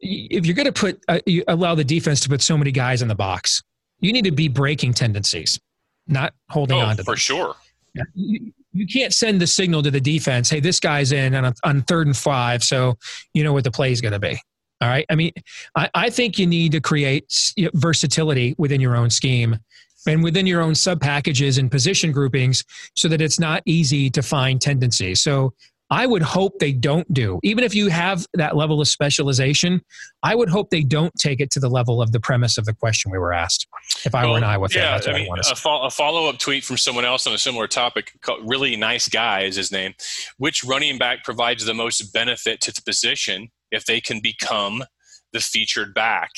if 0.00 0.46
you're 0.46 0.54
going 0.54 0.66
to 0.66 0.72
put 0.72 1.02
uh, 1.08 1.20
allow 1.48 1.74
the 1.74 1.84
defense 1.84 2.20
to 2.20 2.28
put 2.28 2.42
so 2.42 2.56
many 2.56 2.72
guys 2.72 3.02
in 3.02 3.08
the 3.08 3.14
box, 3.14 3.62
you 4.00 4.12
need 4.12 4.24
to 4.24 4.32
be 4.32 4.48
breaking 4.48 4.94
tendencies, 4.94 5.60
not 6.06 6.34
holding 6.48 6.78
oh, 6.78 6.80
on 6.80 6.96
to 6.96 7.04
for 7.04 7.12
them. 7.12 7.18
sure. 7.18 7.56
Yeah. 7.94 8.04
You, 8.14 8.52
you 8.72 8.86
can't 8.86 9.12
send 9.12 9.40
the 9.40 9.46
signal 9.46 9.82
to 9.82 9.90
the 9.90 10.00
defense, 10.00 10.48
hey, 10.48 10.60
this 10.60 10.78
guy's 10.78 11.12
in 11.12 11.34
on, 11.34 11.52
on 11.64 11.82
third 11.82 12.06
and 12.06 12.16
five, 12.16 12.62
so 12.62 12.96
you 13.34 13.42
know 13.42 13.52
what 13.52 13.64
the 13.64 13.70
play 13.70 13.90
is 13.90 14.00
going 14.00 14.12
to 14.12 14.20
be. 14.20 14.40
All 14.80 14.88
right. 14.88 15.04
I 15.10 15.14
mean, 15.14 15.32
I, 15.76 15.90
I 15.92 16.10
think 16.10 16.38
you 16.38 16.46
need 16.46 16.72
to 16.72 16.80
create 16.80 17.52
versatility 17.74 18.54
within 18.56 18.80
your 18.80 18.96
own 18.96 19.10
scheme 19.10 19.58
and 20.06 20.22
within 20.24 20.46
your 20.46 20.62
own 20.62 20.74
sub 20.74 21.00
packages 21.00 21.58
and 21.58 21.70
position 21.70 22.12
groupings 22.12 22.64
so 22.96 23.06
that 23.08 23.20
it's 23.20 23.38
not 23.38 23.62
easy 23.66 24.08
to 24.08 24.22
find 24.22 24.60
tendencies. 24.60 25.20
So 25.20 25.52
I 25.90 26.06
would 26.06 26.22
hope 26.22 26.60
they 26.60 26.72
don't 26.72 27.12
do. 27.12 27.40
Even 27.42 27.64
if 27.64 27.74
you 27.74 27.88
have 27.88 28.26
that 28.34 28.56
level 28.56 28.80
of 28.80 28.88
specialization, 28.88 29.82
I 30.22 30.36
would 30.36 30.48
hope 30.48 30.70
they 30.70 30.82
don't 30.82 31.12
take 31.18 31.40
it 31.40 31.50
to 31.52 31.60
the 31.60 31.68
level 31.68 32.00
of 32.00 32.12
the 32.12 32.20
premise 32.20 32.58
of 32.58 32.64
the 32.64 32.74
question 32.74 33.10
we 33.10 33.18
were 33.18 33.32
asked. 33.32 33.66
If 34.04 34.14
I 34.14 34.22
well, 34.22 34.32
were 34.32 34.38
an 34.38 34.44
Iowa 34.44 34.68
fan, 34.68 34.82
yeah, 34.82 34.90
that's 34.92 35.06
what 35.08 35.16
I, 35.16 35.18
mean, 35.18 35.26
I 35.26 35.28
want 35.28 35.42
to 35.42 35.52
a, 35.52 35.56
fo- 35.56 35.82
a 35.82 35.90
follow 35.90 36.28
up 36.28 36.38
tweet 36.38 36.64
from 36.64 36.76
someone 36.76 37.04
else 37.04 37.26
on 37.26 37.32
a 37.32 37.38
similar 37.38 37.66
topic, 37.66 38.12
really 38.44 38.76
nice 38.76 39.08
guy 39.08 39.42
is 39.42 39.56
his 39.56 39.72
name. 39.72 39.94
Which 40.38 40.62
running 40.62 40.96
back 40.96 41.24
provides 41.24 41.64
the 41.64 41.74
most 41.74 42.12
benefit 42.12 42.60
to 42.62 42.72
the 42.72 42.82
position 42.82 43.50
if 43.72 43.84
they 43.84 44.00
can 44.00 44.20
become 44.20 44.84
the 45.32 45.40
featured 45.40 45.92
back? 45.92 46.30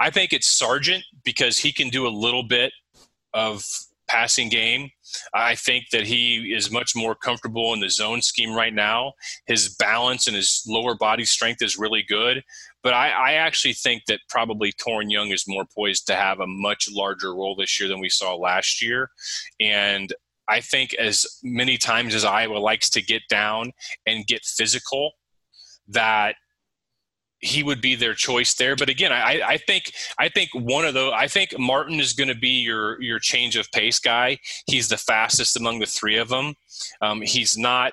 I 0.00 0.10
think 0.10 0.32
it's 0.32 0.46
Sargent 0.46 1.04
because 1.24 1.58
he 1.58 1.72
can 1.72 1.88
do 1.88 2.06
a 2.06 2.10
little 2.10 2.42
bit 2.42 2.72
of 3.32 3.64
passing 4.08 4.48
game. 4.48 4.90
I 5.34 5.54
think 5.54 5.86
that 5.92 6.06
he 6.06 6.52
is 6.54 6.70
much 6.70 6.94
more 6.96 7.14
comfortable 7.14 7.72
in 7.72 7.80
the 7.80 7.90
zone 7.90 8.22
scheme 8.22 8.54
right 8.54 8.74
now. 8.74 9.12
His 9.46 9.74
balance 9.76 10.26
and 10.26 10.36
his 10.36 10.62
lower 10.66 10.94
body 10.94 11.24
strength 11.24 11.62
is 11.62 11.78
really 11.78 12.02
good. 12.02 12.42
But 12.82 12.94
I, 12.94 13.10
I 13.10 13.32
actually 13.32 13.74
think 13.74 14.04
that 14.06 14.20
probably 14.28 14.72
Toren 14.72 15.10
Young 15.10 15.28
is 15.28 15.44
more 15.46 15.64
poised 15.74 16.06
to 16.06 16.14
have 16.14 16.40
a 16.40 16.46
much 16.46 16.88
larger 16.90 17.34
role 17.34 17.56
this 17.56 17.78
year 17.78 17.88
than 17.88 18.00
we 18.00 18.08
saw 18.08 18.34
last 18.34 18.82
year. 18.82 19.10
And 19.60 20.12
I 20.48 20.60
think 20.60 20.94
as 20.94 21.26
many 21.42 21.76
times 21.76 22.14
as 22.14 22.24
Iowa 22.24 22.58
likes 22.58 22.88
to 22.90 23.02
get 23.02 23.22
down 23.28 23.72
and 24.06 24.26
get 24.26 24.44
physical, 24.44 25.12
that 25.88 26.36
he 27.40 27.62
would 27.62 27.80
be 27.80 27.94
their 27.94 28.14
choice 28.14 28.54
there. 28.54 28.74
But 28.76 28.88
again, 28.88 29.12
I, 29.12 29.40
I 29.44 29.56
think 29.58 29.92
I 30.18 30.28
think 30.28 30.50
one 30.54 30.84
of 30.84 30.94
those. 30.94 31.12
I 31.14 31.28
think 31.28 31.58
Martin 31.58 32.00
is 32.00 32.12
going 32.12 32.28
to 32.28 32.34
be 32.34 32.60
your 32.60 33.00
your 33.00 33.18
change 33.18 33.56
of 33.56 33.70
pace 33.72 33.98
guy. 33.98 34.38
He's 34.66 34.88
the 34.88 34.96
fastest 34.96 35.56
among 35.56 35.78
the 35.78 35.86
three 35.86 36.16
of 36.18 36.28
them. 36.28 36.54
Um, 37.00 37.22
he's 37.22 37.56
not 37.56 37.92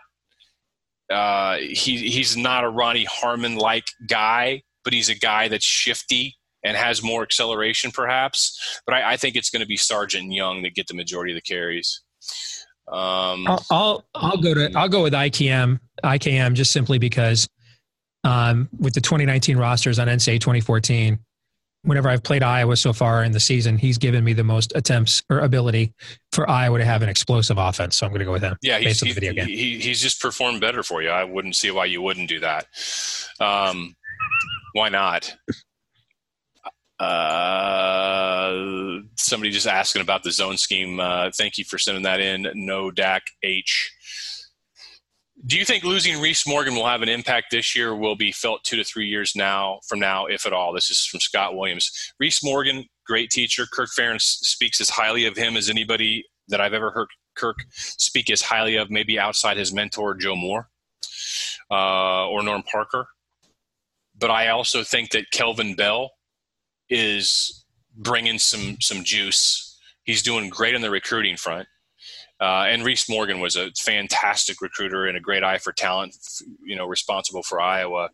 uh, 1.11 1.57
he 1.57 2.09
he's 2.09 2.35
not 2.35 2.63
a 2.63 2.69
Ronnie 2.69 3.05
Harmon 3.05 3.55
like 3.55 3.85
guy, 4.07 4.63
but 4.83 4.93
he's 4.93 5.09
a 5.09 5.15
guy 5.15 5.47
that's 5.47 5.65
shifty 5.65 6.35
and 6.63 6.75
has 6.75 7.03
more 7.03 7.21
acceleration, 7.21 7.91
perhaps. 7.91 8.81
But 8.85 8.95
I, 8.95 9.13
I 9.13 9.17
think 9.17 9.35
it's 9.35 9.51
going 9.51 9.61
to 9.61 9.67
be 9.67 9.77
Sargent 9.77 10.31
Young 10.31 10.63
that 10.63 10.73
get 10.73 10.87
the 10.87 10.95
majority 10.95 11.33
of 11.33 11.35
the 11.35 11.41
carries. 11.41 12.01
Um, 12.87 13.47
I'll, 13.47 13.65
I'll 13.71 14.05
I'll 14.15 14.37
go 14.37 14.53
to 14.53 14.71
I'll 14.75 14.89
go 14.89 15.03
with 15.03 15.13
IKM 15.13 15.79
IKM 16.03 16.53
just 16.53 16.71
simply 16.71 16.97
because 16.97 17.47
um, 18.25 18.67
with 18.77 18.93
the 18.93 19.01
2019 19.01 19.57
rosters 19.57 19.99
on 19.99 20.07
NCAA 20.07 20.41
2014. 20.41 21.19
Whenever 21.83 22.09
I've 22.09 22.23
played 22.23 22.41
Iowa 22.41 22.75
so 22.75 22.93
far 22.93 23.23
in 23.23 23.31
the 23.31 23.39
season, 23.39 23.77
he's 23.77 23.99
given 23.99 24.23
me 24.23 24.33
the 24.33 24.43
most 24.43 24.73
attempts 24.75 25.21
or 25.29 25.39
ability 25.39 25.93
for 26.31 26.49
Iowa 26.49 26.79
to 26.79 26.85
have 26.85 27.03
an 27.03 27.09
explosive 27.09 27.59
offense. 27.59 27.95
So 27.95 28.07
I'm 28.07 28.11
going 28.11 28.19
to 28.19 28.25
go 28.25 28.31
with 28.31 28.41
him. 28.41 28.57
Yeah, 28.63 28.79
he's, 28.79 28.99
he, 28.99 29.13
he, 29.13 29.79
he's 29.79 30.01
just 30.01 30.19
performed 30.19 30.61
better 30.61 30.81
for 30.81 31.03
you. 31.03 31.09
I 31.09 31.23
wouldn't 31.23 31.55
see 31.55 31.69
why 31.69 31.85
you 31.85 32.01
wouldn't 32.01 32.27
do 32.27 32.39
that. 32.39 32.65
Um, 33.39 33.95
why 34.73 34.89
not? 34.89 35.35
Uh, 36.99 39.01
somebody 39.15 39.51
just 39.51 39.67
asking 39.67 40.01
about 40.01 40.23
the 40.23 40.31
zone 40.31 40.57
scheme. 40.57 40.99
Uh, 40.99 41.29
thank 41.35 41.59
you 41.59 41.65
for 41.65 41.77
sending 41.77 42.03
that 42.03 42.19
in. 42.19 42.47
No 42.55 42.89
Dak 42.89 43.21
H. 43.43 43.94
Do 45.45 45.59
you 45.59 45.65
think 45.65 45.83
losing 45.83 46.19
Reese 46.19 46.47
Morgan 46.47 46.73
will 46.73 46.87
have 46.87 47.03
an 47.03 47.09
impact 47.09 47.47
this 47.51 47.75
year? 47.75 47.95
will 47.95 48.15
be 48.15 48.31
felt 48.31 48.63
two 48.63 48.77
to 48.77 48.83
three 48.83 49.07
years 49.07 49.33
now 49.35 49.79
from 49.87 49.99
now, 49.99 50.25
if 50.25 50.45
at 50.45 50.53
all? 50.53 50.73
This 50.73 50.89
is 50.89 51.05
from 51.05 51.19
Scott 51.19 51.55
Williams. 51.55 51.91
Reese 52.19 52.43
Morgan, 52.43 52.85
great 53.05 53.29
teacher. 53.29 53.67
Kirk 53.71 53.89
Ferentz 53.95 54.21
speaks 54.21 54.81
as 54.81 54.89
highly 54.89 55.25
of 55.25 55.37
him 55.37 55.55
as 55.55 55.69
anybody 55.69 56.25
that 56.47 56.59
I've 56.59 56.73
ever 56.73 56.89
heard 56.89 57.09
Kirk 57.35 57.57
speak 57.73 58.31
as 58.31 58.41
highly 58.41 58.75
of, 58.75 58.89
maybe 58.89 59.19
outside 59.19 59.57
his 59.57 59.71
mentor 59.71 60.15
Joe 60.15 60.35
Moore 60.35 60.69
uh, 61.69 62.27
or 62.27 62.41
Norm 62.41 62.63
Parker. 62.63 63.07
But 64.17 64.31
I 64.31 64.47
also 64.47 64.83
think 64.83 65.11
that 65.11 65.29
Kelvin 65.31 65.75
Bell 65.75 66.11
is 66.89 67.65
bringing 67.95 68.39
some 68.39 68.77
some 68.79 69.03
juice. 69.03 69.79
He's 70.05 70.23
doing 70.23 70.49
great 70.49 70.73
on 70.73 70.81
the 70.81 70.89
recruiting 70.89 71.37
front. 71.37 71.67
Uh, 72.39 72.65
and 72.67 72.83
Reese 72.83 73.09
Morgan 73.09 73.39
was 73.39 73.55
a 73.55 73.71
fantastic 73.71 74.61
recruiter 74.61 75.05
and 75.05 75.15
a 75.15 75.21
great 75.21 75.43
eye 75.43 75.57
for 75.57 75.71
talent, 75.71 76.15
you 76.63 76.75
know, 76.75 76.85
responsible 76.85 77.43
for 77.43 77.61
Iowa. 77.61 78.09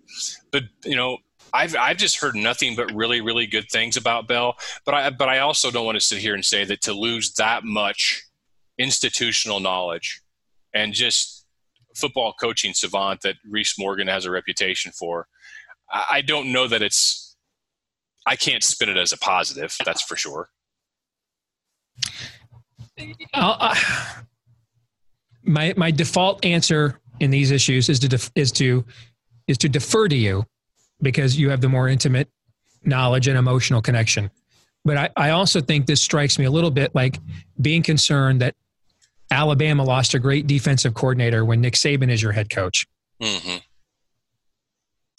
But 0.51 0.63
you 0.85 0.95
know, 0.95 1.17
I've 1.53 1.75
I've 1.75 1.97
just 1.97 2.19
heard 2.19 2.35
nothing 2.35 2.75
but 2.75 2.93
really 2.93 3.21
really 3.21 3.47
good 3.47 3.69
things 3.71 3.97
about 3.97 4.27
Bell. 4.27 4.55
But 4.85 4.93
I 4.93 5.09
but 5.09 5.27
I 5.27 5.39
also 5.39 5.71
don't 5.71 5.85
want 5.85 5.95
to 5.95 6.05
sit 6.05 6.19
here 6.19 6.35
and 6.35 6.45
say 6.45 6.65
that 6.65 6.81
to 6.81 6.93
lose 6.93 7.33
that 7.33 7.63
much 7.63 8.23
institutional 8.77 9.59
knowledge 9.59 10.21
and 10.73 10.93
just 10.93 11.45
football 11.95 12.33
coaching 12.39 12.73
savant 12.73 13.21
that 13.21 13.35
Reese 13.49 13.77
Morgan 13.77 14.07
has 14.07 14.25
a 14.25 14.31
reputation 14.31 14.91
for, 14.91 15.27
I 15.91 16.21
don't 16.21 16.51
know 16.51 16.67
that 16.67 16.81
it's. 16.81 17.35
I 18.25 18.35
can't 18.35 18.63
spin 18.63 18.89
it 18.89 18.97
as 18.97 19.11
a 19.11 19.17
positive. 19.17 19.75
That's 19.83 20.03
for 20.03 20.15
sure. 20.15 20.49
Uh, 23.33 23.75
my 25.43 25.73
my 25.77 25.91
default 25.91 26.43
answer 26.45 26.99
in 27.19 27.31
these 27.31 27.51
issues 27.51 27.89
is 27.89 27.99
to 27.99 28.07
def, 28.07 28.31
is 28.35 28.51
to 28.53 28.85
is 29.47 29.57
to 29.59 29.69
defer 29.69 30.07
to 30.07 30.15
you 30.15 30.45
because 31.01 31.37
you 31.37 31.49
have 31.49 31.61
the 31.61 31.69
more 31.69 31.87
intimate 31.87 32.29
knowledge 32.83 33.27
and 33.27 33.37
emotional 33.37 33.81
connection. 33.81 34.31
But 34.83 34.97
I, 34.97 35.09
I 35.15 35.29
also 35.31 35.61
think 35.61 35.85
this 35.85 36.01
strikes 36.01 36.39
me 36.39 36.45
a 36.45 36.51
little 36.51 36.71
bit 36.71 36.95
like 36.95 37.19
being 37.61 37.83
concerned 37.83 38.41
that 38.41 38.55
Alabama 39.29 39.83
lost 39.83 40.13
a 40.13 40.19
great 40.19 40.47
defensive 40.47 40.93
coordinator 40.93 41.45
when 41.45 41.61
Nick 41.61 41.75
Saban 41.75 42.09
is 42.09 42.21
your 42.21 42.31
head 42.31 42.49
coach. 42.49 42.87
Mm-hmm. 43.21 43.57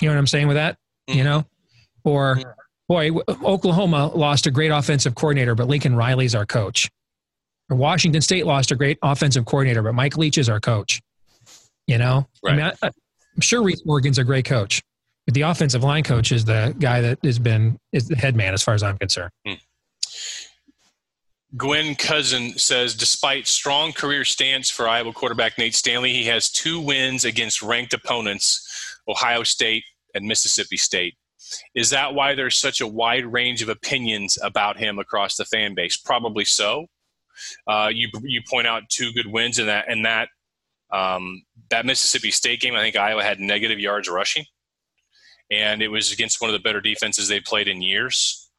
You 0.00 0.08
know 0.08 0.14
what 0.14 0.18
I'm 0.18 0.26
saying 0.26 0.48
with 0.48 0.56
that? 0.56 0.76
Mm-hmm. 1.08 1.18
You 1.18 1.24
know, 1.24 1.46
or 2.04 2.56
boy, 2.88 3.10
Oklahoma 3.42 4.08
lost 4.08 4.46
a 4.46 4.50
great 4.50 4.70
offensive 4.70 5.14
coordinator, 5.14 5.54
but 5.54 5.68
Lincoln 5.68 5.94
Riley's 5.94 6.34
our 6.34 6.46
coach. 6.46 6.90
Washington 7.74 8.20
State 8.20 8.46
lost 8.46 8.70
a 8.70 8.76
great 8.76 8.98
offensive 9.02 9.44
coordinator, 9.44 9.82
but 9.82 9.94
Mike 9.94 10.16
Leach 10.16 10.38
is 10.38 10.48
our 10.48 10.60
coach. 10.60 11.00
You 11.86 11.98
know, 11.98 12.26
right. 12.44 12.52
I 12.52 12.56
mean, 12.56 12.72
I, 12.82 12.86
am 12.86 13.40
sure 13.40 13.62
Reese 13.62 13.84
Morgan's 13.84 14.18
a 14.18 14.24
great 14.24 14.44
coach, 14.44 14.82
but 15.26 15.34
the 15.34 15.42
offensive 15.42 15.82
line 15.82 16.04
coach 16.04 16.30
is 16.30 16.44
the 16.44 16.74
guy 16.78 17.00
that 17.00 17.18
has 17.24 17.38
been 17.38 17.78
is 17.92 18.08
the 18.08 18.16
head 18.16 18.36
man 18.36 18.54
as 18.54 18.62
far 18.62 18.74
as 18.74 18.82
I'm 18.82 18.98
concerned. 18.98 19.30
Hmm. 19.46 19.54
Gwen 21.56 21.94
Cousin 21.96 22.56
says, 22.56 22.94
despite 22.94 23.46
strong 23.46 23.92
career 23.92 24.24
stance 24.24 24.70
for 24.70 24.88
Iowa 24.88 25.12
quarterback 25.12 25.58
Nate 25.58 25.74
Stanley, 25.74 26.12
he 26.12 26.24
has 26.24 26.50
two 26.50 26.80
wins 26.80 27.26
against 27.26 27.60
ranked 27.60 27.92
opponents, 27.92 29.00
Ohio 29.06 29.42
State 29.42 29.84
and 30.14 30.24
Mississippi 30.24 30.78
State. 30.78 31.14
Is 31.74 31.90
that 31.90 32.14
why 32.14 32.34
there's 32.34 32.58
such 32.58 32.80
a 32.80 32.86
wide 32.86 33.26
range 33.26 33.60
of 33.60 33.68
opinions 33.68 34.38
about 34.42 34.78
him 34.78 34.98
across 34.98 35.36
the 35.36 35.44
fan 35.44 35.74
base? 35.74 35.98
Probably 35.98 36.46
so. 36.46 36.86
Uh, 37.66 37.90
you 37.92 38.08
you 38.24 38.42
point 38.48 38.66
out 38.66 38.82
two 38.88 39.12
good 39.12 39.26
wins, 39.26 39.58
in 39.58 39.66
that 39.66 39.86
and 39.88 40.04
that 40.04 40.28
Um, 40.92 41.44
that 41.70 41.86
Mississippi 41.86 42.30
State 42.30 42.60
game, 42.60 42.74
I 42.74 42.82
think 42.82 42.96
Iowa 42.96 43.22
had 43.22 43.40
negative 43.40 43.80
yards 43.80 44.08
rushing, 44.10 44.44
and 45.50 45.80
it 45.82 45.88
was 45.88 46.12
against 46.12 46.40
one 46.40 46.50
of 46.50 46.52
the 46.52 46.62
better 46.62 46.82
defenses 46.82 47.28
they 47.28 47.40
played 47.40 47.66
in 47.66 47.80
years. 47.80 48.50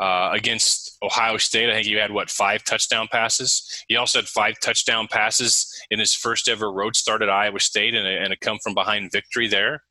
Uh, 0.00 0.30
against 0.32 0.96
Ohio 1.02 1.36
State, 1.36 1.70
I 1.70 1.74
think 1.74 1.86
he 1.86 1.94
had 1.94 2.10
what 2.10 2.30
five 2.30 2.64
touchdown 2.64 3.06
passes. 3.06 3.62
He 3.86 3.96
also 3.96 4.18
had 4.18 4.26
five 4.26 4.58
touchdown 4.58 5.06
passes 5.06 5.70
in 5.90 6.00
his 6.00 6.14
first 6.14 6.48
ever 6.48 6.72
road 6.72 6.96
start 6.96 7.22
at 7.22 7.30
Iowa 7.30 7.60
State, 7.60 7.94
and 7.94 8.08
a, 8.08 8.10
and 8.10 8.32
a 8.32 8.36
come 8.36 8.58
from 8.64 8.74
behind 8.74 9.12
victory 9.12 9.46
there. 9.46 9.84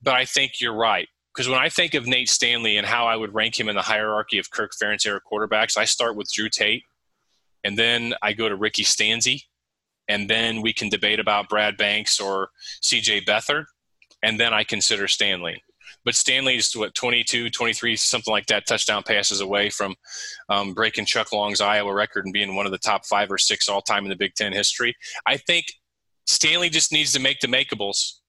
But 0.00 0.14
I 0.14 0.24
think 0.24 0.52
you're 0.60 0.72
right 0.72 1.08
because 1.34 1.48
when 1.50 1.58
I 1.58 1.68
think 1.68 1.92
of 1.92 2.06
Nate 2.06 2.30
Stanley 2.30 2.78
and 2.78 2.86
how 2.86 3.06
I 3.06 3.16
would 3.16 3.34
rank 3.34 3.60
him 3.60 3.68
in 3.68 3.74
the 3.76 3.82
hierarchy 3.82 4.38
of 4.38 4.50
Kirk 4.50 4.72
Ferentz 4.80 5.04
era 5.04 5.20
quarterbacks, 5.30 5.76
I 5.76 5.84
start 5.84 6.16
with 6.16 6.32
Drew 6.32 6.48
Tate, 6.48 6.84
and 7.66 7.76
then 7.76 8.14
I 8.22 8.32
go 8.32 8.48
to 8.48 8.54
Ricky 8.54 8.84
Stanzi, 8.84 9.42
and 10.08 10.30
then 10.30 10.62
we 10.62 10.72
can 10.72 10.88
debate 10.88 11.18
about 11.18 11.48
Brad 11.48 11.76
Banks 11.76 12.20
or 12.20 12.50
C.J. 12.80 13.22
Beathard, 13.22 13.64
and 14.22 14.38
then 14.38 14.54
I 14.54 14.62
consider 14.62 15.08
Stanley. 15.08 15.62
But 16.04 16.14
Stanley's 16.14 16.74
what 16.76 16.94
22, 16.94 17.50
23, 17.50 17.96
something 17.96 18.30
like 18.30 18.46
that 18.46 18.66
touchdown 18.66 19.02
passes 19.02 19.40
away 19.40 19.70
from 19.70 19.96
um, 20.48 20.72
breaking 20.72 21.06
Chuck 21.06 21.32
Long's 21.32 21.60
Iowa 21.60 21.92
record 21.92 22.24
and 22.24 22.32
being 22.32 22.54
one 22.54 22.66
of 22.66 22.72
the 22.72 22.78
top 22.78 23.04
five 23.04 23.30
or 23.30 23.38
six 23.38 23.68
all 23.68 23.82
time 23.82 24.04
in 24.04 24.10
the 24.10 24.16
Big 24.16 24.34
Ten 24.34 24.52
history. 24.52 24.94
I 25.26 25.36
think 25.36 25.66
Stanley 26.26 26.68
just 26.68 26.92
needs 26.92 27.12
to 27.14 27.20
make 27.20 27.40
the 27.40 27.48
makeables 27.48 28.20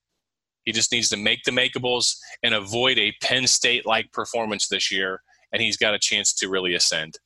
he 0.67 0.73
just 0.73 0.91
needs 0.91 1.07
to 1.09 1.17
make 1.17 1.43
the 1.45 1.51
makeables 1.51 2.17
and 2.43 2.53
avoid 2.53 2.97
a 2.97 3.13
Penn 3.21 3.47
State 3.47 3.85
like 3.85 4.11
performance 4.11 4.67
this 4.67 4.91
year, 4.91 5.21
and 5.53 5.61
he's 5.61 5.77
got 5.77 5.93
a 5.93 5.99
chance 5.99 6.33
to 6.33 6.49
really 6.49 6.73
ascend. 6.73 7.19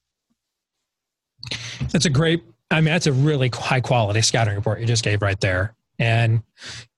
That's 1.92 2.06
a 2.06 2.10
great, 2.10 2.44
I 2.70 2.76
mean, 2.76 2.86
that's 2.86 3.08
a 3.08 3.14
really 3.14 3.50
high 3.54 3.82
quality 3.82 4.22
scouting 4.22 4.56
report 4.56 4.80
you 4.80 4.86
just 4.86 5.04
gave 5.04 5.22
right 5.22 5.40
there. 5.40 5.76
And 6.00 6.44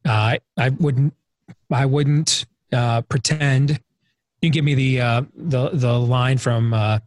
uh, 0.05 0.37
I 0.57 0.69
wouldn't, 0.69 1.13
I 1.71 1.85
wouldn't 1.85 2.45
uh, 2.71 3.01
pretend. 3.01 3.79
You 4.41 4.49
give 4.49 4.65
me 4.65 4.75
the 4.75 5.01
uh, 5.01 5.21
the 5.35 5.69
the 5.69 5.97
line 5.97 6.37
from 6.37 6.73
uh, 6.73 6.99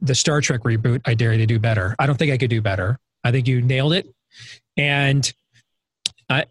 the 0.00 0.14
Star 0.14 0.40
Trek 0.40 0.62
reboot. 0.62 1.00
I 1.06 1.14
dare 1.14 1.32
you 1.32 1.38
to 1.38 1.46
do 1.46 1.58
better. 1.58 1.94
I 1.98 2.06
don't 2.06 2.16
think 2.16 2.32
I 2.32 2.38
could 2.38 2.50
do 2.50 2.60
better. 2.60 2.98
I 3.24 3.30
think 3.30 3.48
you 3.48 3.62
nailed 3.62 3.94
it. 3.94 4.06
And 4.76 5.32
I, 6.28 6.44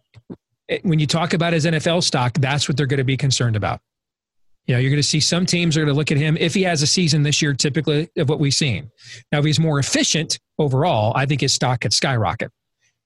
when 0.82 1.00
you 1.00 1.08
talk 1.08 1.34
about 1.34 1.54
his 1.54 1.66
NFL 1.66 2.04
stock, 2.04 2.34
that's 2.34 2.68
what 2.68 2.78
they're 2.78 2.88
going 2.88 2.98
to 2.98 3.04
be 3.04 3.18
concerned 3.18 3.56
about. 3.56 3.80
You 4.68 4.76
know, 4.76 4.80
you're 4.80 4.92
going 4.92 5.02
to 5.02 5.08
see 5.08 5.22
some 5.22 5.46
teams 5.46 5.78
are 5.78 5.80
going 5.80 5.94
to 5.94 5.98
look 5.98 6.12
at 6.12 6.18
him 6.18 6.38
if 6.38 6.54
he 6.54 6.64
has 6.64 6.82
a 6.82 6.88
season 6.88 7.24
this 7.24 7.42
year, 7.42 7.54
typically 7.54 8.10
of 8.18 8.28
what 8.28 8.40
we've 8.40 8.54
seen. 8.54 8.92
Now, 9.32 9.40
if 9.40 9.46
he's 9.46 9.60
more 9.60 9.80
efficient 9.80 10.40
overall, 10.60 11.14
I 11.16 11.26
think 11.26 11.42
his 11.42 11.54
stock 11.54 11.82
could 11.82 11.94
skyrocket. 11.94 12.52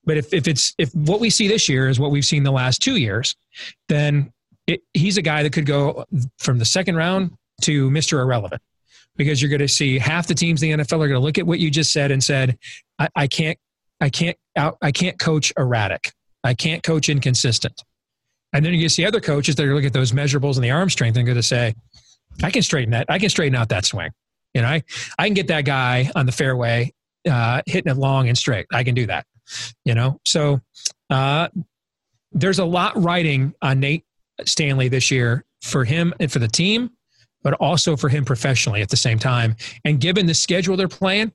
But 0.03 0.18
if, 0.18 0.34
if 0.34 0.47
it's 0.47 0.74
if 0.80 0.93
what 0.95 1.20
we 1.20 1.30
see 1.30 1.47
this 1.47 1.70
year 1.70 1.88
is 1.88 1.99
what 1.99 2.09
we've 2.09 2.26
seen 2.26 2.43
the 2.43 2.51
last 2.51 2.82
two 2.82 2.95
years, 2.95 3.36
then 3.88 4.34
it, 4.66 4.82
he's 4.93 5.18
a 5.18 5.22
guy 5.22 5.43
that 5.43 5.53
could 5.53 5.68
go 5.68 6.05
from 6.39 6.57
the 6.57 6.66
second 6.66 6.95
round 6.95 7.32
to 7.62 7.91
Mr. 7.91 8.20
Irrelevant 8.20 8.62
because 9.16 9.41
you're 9.41 9.49
going 9.49 9.59
to 9.59 9.68
see 9.68 9.99
half 9.99 10.26
the 10.26 10.34
teams 10.34 10.64
in 10.64 10.80
the 10.80 10.84
NFL 10.84 10.95
are 10.95 11.07
going 11.07 11.12
to 11.12 11.20
look 11.20 11.38
at 11.38 11.45
what 11.45 11.59
you 11.59 11.70
just 11.70 11.93
said 11.93 12.09
and 12.09 12.24
said, 12.24 12.57
I, 12.97 13.09
I 13.16 13.28
can't, 13.28 13.57
I 13.99 14.09
can't 14.09 14.38
out, 14.55 14.78
I 14.82 14.91
can't 14.91 15.20
coach 15.20 15.53
erratic. 15.57 16.12
I 16.43 16.55
can't 16.55 16.82
coach 16.82 17.07
inconsistent. 17.09 17.84
And 18.54 18.66
then 18.66 18.74
you 18.74 18.89
see 18.89 19.06
other 19.06 19.22
coaches 19.22 19.56
that 19.56 19.66
are 19.66 19.74
looking 19.74 19.88
at 19.88 19.93
those 19.93 20.12
measurables 20.12 20.56
and 20.56 20.64
the 20.64 20.72
arm 20.72 20.89
strength 20.89 21.18
and 21.18 21.26
going 21.26 21.38
to 21.38 21.43
say, 21.43 21.74
I 22.43 22.52
can 22.52 22.62
straighten 22.62 22.91
that. 22.91 23.06
I 23.10 23.20
can 23.20 23.30
straighten 23.30 23.56
out 23.56 23.70
that 23.70 23.86
swing. 23.86 24.12
You 24.54 24.62
know, 24.62 24.68
I, 24.68 24.84
I 25.18 25.28
can 25.28 25.34
get 25.34 25.47
that 25.47 25.66
guy 25.66 26.12
on 26.16 26.26
the 26.26 26.32
fairway, 26.32 26.93
uh, 27.30 27.62
hitting 27.66 27.91
it 27.91 27.97
long 27.97 28.28
and 28.28 28.38
straight. 28.38 28.66
I 28.74 28.84
can 28.84 28.95
do 28.95 29.06
that. 29.08 29.26
You 29.86 29.95
know, 29.95 30.20
so 30.26 30.62
uh, 31.10 31.49
there's 32.32 32.60
a 32.60 32.66
lot 32.66 33.02
riding 33.02 33.54
on 33.62 33.80
Nate 33.80 34.06
Stanley 34.45 34.88
this 34.88 35.12
year 35.12 35.45
for 35.62 35.84
him 35.84 36.14
and 36.20 36.32
for 36.32 36.39
the 36.39 36.47
team, 36.47 36.91
but 37.43 37.54
also 37.56 37.95
for 37.95 38.10
him 38.10 38.26
professionally 38.26 38.82
at 38.82 38.89
the 38.89 38.97
same 38.97 39.20
time. 39.20 39.56
And 39.86 39.99
given 39.99 40.26
the 40.26 40.34
schedule 40.34 40.78
they're 40.78 40.88
playing, 40.88 41.32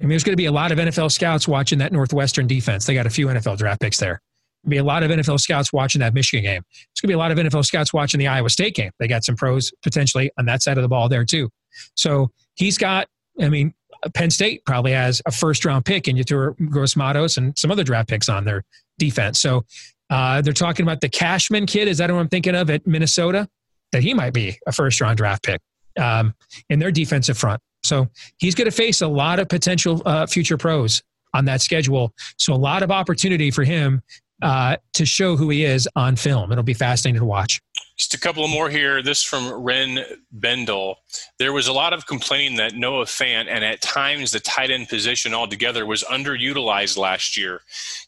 I 0.00 0.04
mean, 0.04 0.10
there's 0.10 0.24
going 0.24 0.32
to 0.32 0.36
be 0.36 0.46
a 0.46 0.52
lot 0.52 0.72
of 0.72 0.78
NFL 0.78 1.12
scouts 1.12 1.46
watching 1.46 1.78
that 1.78 1.92
Northwestern 1.92 2.46
defense. 2.46 2.86
They 2.86 2.94
got 2.94 3.06
a 3.06 3.10
few 3.10 3.26
NFL 3.26 3.58
draft 3.58 3.80
picks 3.80 3.98
there. 3.98 4.20
Be 4.68 4.76
a 4.76 4.84
lot 4.84 5.02
of 5.02 5.10
NFL 5.10 5.40
scouts 5.40 5.72
watching 5.72 6.00
that 6.00 6.12
Michigan 6.12 6.44
game. 6.44 6.62
It's 6.92 7.00
going 7.00 7.08
to 7.08 7.12
be 7.12 7.14
a 7.14 7.18
lot 7.18 7.30
of 7.30 7.38
NFL 7.38 7.64
scouts 7.64 7.92
watching 7.92 8.18
the 8.18 8.28
Iowa 8.28 8.50
State 8.50 8.74
game. 8.74 8.90
They 8.98 9.08
got 9.08 9.24
some 9.24 9.36
pros 9.36 9.72
potentially 9.82 10.30
on 10.38 10.44
that 10.46 10.62
side 10.62 10.76
of 10.76 10.82
the 10.82 10.88
ball 10.88 11.08
there 11.08 11.24
too. 11.24 11.48
So 11.96 12.30
he's 12.54 12.76
got, 12.76 13.08
I 13.40 13.48
mean, 13.48 13.72
Penn 14.14 14.30
State 14.30 14.64
probably 14.64 14.92
has 14.92 15.20
a 15.26 15.30
first 15.30 15.64
round 15.64 15.84
pick 15.84 16.06
you 16.06 16.24
throw 16.24 16.54
Gross 16.68 16.96
Matos 16.96 17.36
and 17.36 17.56
some 17.58 17.70
other 17.70 17.84
draft 17.84 18.08
picks 18.08 18.28
on 18.28 18.44
their 18.44 18.62
defense. 18.98 19.40
So 19.40 19.64
uh, 20.10 20.40
they're 20.42 20.52
talking 20.52 20.84
about 20.84 21.00
the 21.00 21.08
Cashman 21.08 21.66
kid. 21.66 21.88
Is 21.88 21.98
that 21.98 22.10
what 22.10 22.18
I'm 22.18 22.28
thinking 22.28 22.54
of 22.54 22.70
at 22.70 22.86
Minnesota? 22.86 23.48
That 23.92 24.02
he 24.02 24.14
might 24.14 24.32
be 24.32 24.58
a 24.66 24.72
first 24.72 25.00
round 25.00 25.16
draft 25.16 25.44
pick 25.44 25.60
um, 25.98 26.34
in 26.68 26.78
their 26.78 26.92
defensive 26.92 27.36
front. 27.36 27.60
So 27.82 28.08
he's 28.38 28.54
going 28.54 28.66
to 28.66 28.76
face 28.76 29.00
a 29.00 29.08
lot 29.08 29.38
of 29.38 29.48
potential 29.48 30.02
uh, 30.04 30.26
future 30.26 30.56
pros 30.56 31.02
on 31.34 31.44
that 31.46 31.60
schedule. 31.60 32.12
So 32.36 32.52
a 32.52 32.56
lot 32.56 32.82
of 32.82 32.90
opportunity 32.90 33.50
for 33.50 33.64
him 33.64 34.02
uh, 34.42 34.76
to 34.94 35.06
show 35.06 35.36
who 35.36 35.50
he 35.50 35.64
is 35.64 35.88
on 35.96 36.16
film. 36.16 36.52
It'll 36.52 36.64
be 36.64 36.74
fascinating 36.74 37.20
to 37.20 37.26
watch. 37.26 37.60
Just 37.96 38.14
a 38.14 38.18
couple 38.18 38.46
more 38.48 38.70
here. 38.70 39.02
This 39.02 39.22
from 39.22 39.52
Ren 39.52 40.04
Bendel. 40.32 40.96
There 41.38 41.52
was 41.52 41.66
a 41.66 41.72
lot 41.72 41.92
of 41.92 42.06
complaining 42.06 42.56
that 42.56 42.74
Noah 42.74 43.04
Fant 43.04 43.46
and 43.48 43.62
at 43.64 43.82
times 43.82 44.30
the 44.30 44.40
tight 44.40 44.70
end 44.70 44.88
position 44.88 45.34
altogether 45.34 45.84
was 45.84 46.02
underutilized 46.04 46.96
last 46.96 47.36
year. 47.36 47.60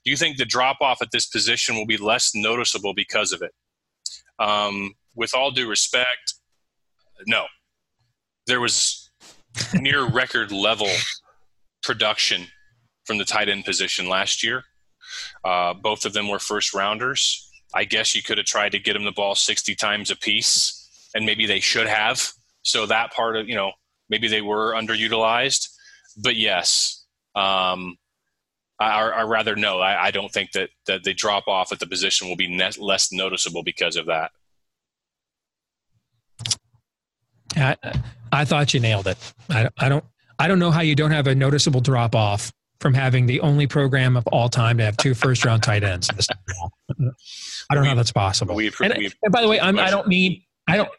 Do 0.05 0.11
you 0.11 0.16
think 0.16 0.39
the 0.39 0.47
drop 0.47 0.78
off 0.80 1.03
at 1.03 1.11
this 1.12 1.26
position 1.26 1.76
will 1.76 1.87
be 1.87 1.99
less 1.99 2.35
noticeable 2.35 2.95
because 2.95 3.33
of 3.33 3.43
it? 3.43 3.53
Um, 4.39 4.95
with 5.14 5.35
all 5.35 5.51
due 5.51 5.68
respect, 5.68 6.35
no. 7.26 7.45
There 8.47 8.61
was 8.61 9.11
near 9.74 10.09
record 10.09 10.51
level 10.53 10.89
production 11.83 12.47
from 13.05 13.18
the 13.18 13.24
tight 13.24 13.49
end 13.49 13.64
position 13.64 14.09
last 14.09 14.43
year. 14.43 14.64
Uh, 15.45 15.75
both 15.75 16.05
of 16.05 16.12
them 16.12 16.29
were 16.29 16.39
first 16.39 16.75
rounders. 16.75 17.51
I 17.75 17.85
guess 17.85 18.14
you 18.14 18.23
could 18.23 18.39
have 18.39 18.47
tried 18.47 18.73
to 18.73 18.79
get 18.79 18.95
them 18.95 19.05
the 19.05 19.12
ball 19.12 19.35
60 19.35 19.75
times 19.75 20.11
a 20.11 20.16
piece, 20.16 21.11
and 21.14 21.25
maybe 21.25 21.47
they 21.47 21.61
should 21.61 21.87
have. 21.87 22.33
So 22.62 22.87
that 22.87 23.12
part 23.12 23.37
of, 23.37 23.49
you 23.49 23.55
know, 23.55 23.73
maybe 24.09 24.29
they 24.29 24.43
were 24.43 24.75
underutilized. 24.75 25.68
But 26.23 26.37
yes, 26.37 27.05
um, 27.35 27.97
I, 28.79 29.23
rather, 29.23 29.57
no, 29.57 29.81
I, 29.81 30.07
I, 30.07 30.11
don't 30.11 30.31
think 30.31 30.53
that, 30.53 30.70
that 30.87 31.05
the 31.05 31.14
drop 31.14 31.47
off 31.47 31.73
at 31.73 31.79
the 31.79 31.87
position 31.87 32.29
will 32.29 32.37
be 32.37 32.49
net, 32.49 32.79
less 32.79 33.12
noticeable 33.12 33.62
because 33.62 33.97
of 33.97 34.07
that. 34.07 34.33
I, 37.57 37.77
I 38.33 38.45
thought 38.45 38.75
you 38.75 38.81
nailed 38.81 39.07
it. 39.07 39.18
I, 39.49 39.68
I 39.79 39.89
don't 39.89 40.05
I 40.39 40.49
don't 40.49 40.59
know 40.59 40.70
how 40.70 40.81
you 40.81 40.97
don't 40.97 41.11
have 41.11 41.27
a 41.27 41.35
noticeable 41.35 41.81
drop 41.81 42.14
off 42.16 42.53
from 42.83 42.93
having 42.93 43.26
the 43.26 43.41
only 43.41 43.66
program 43.66 44.16
of 44.16 44.26
all 44.26 44.49
time 44.49 44.76
to 44.76 44.85
have 44.85 44.97
two 44.99 45.14
first 45.14 45.45
round 45.45 45.62
tight 45.62 45.85
ends. 45.85 46.11
I 47.70 47.74
don't 47.74 47.85
know 47.85 47.91
how 47.91 47.95
that's 47.95 48.12
possible. 48.12 48.55
We, 48.57 48.70
and, 48.83 48.93
and, 48.93 49.33
by 49.33 49.41
the 49.41 49.49
way, 49.49 49.59
I'm, 49.61 49.78
I 49.78 49.89
don't 49.89 50.09
mean 50.09 50.43
I 50.66 50.76
don't. 50.76 50.91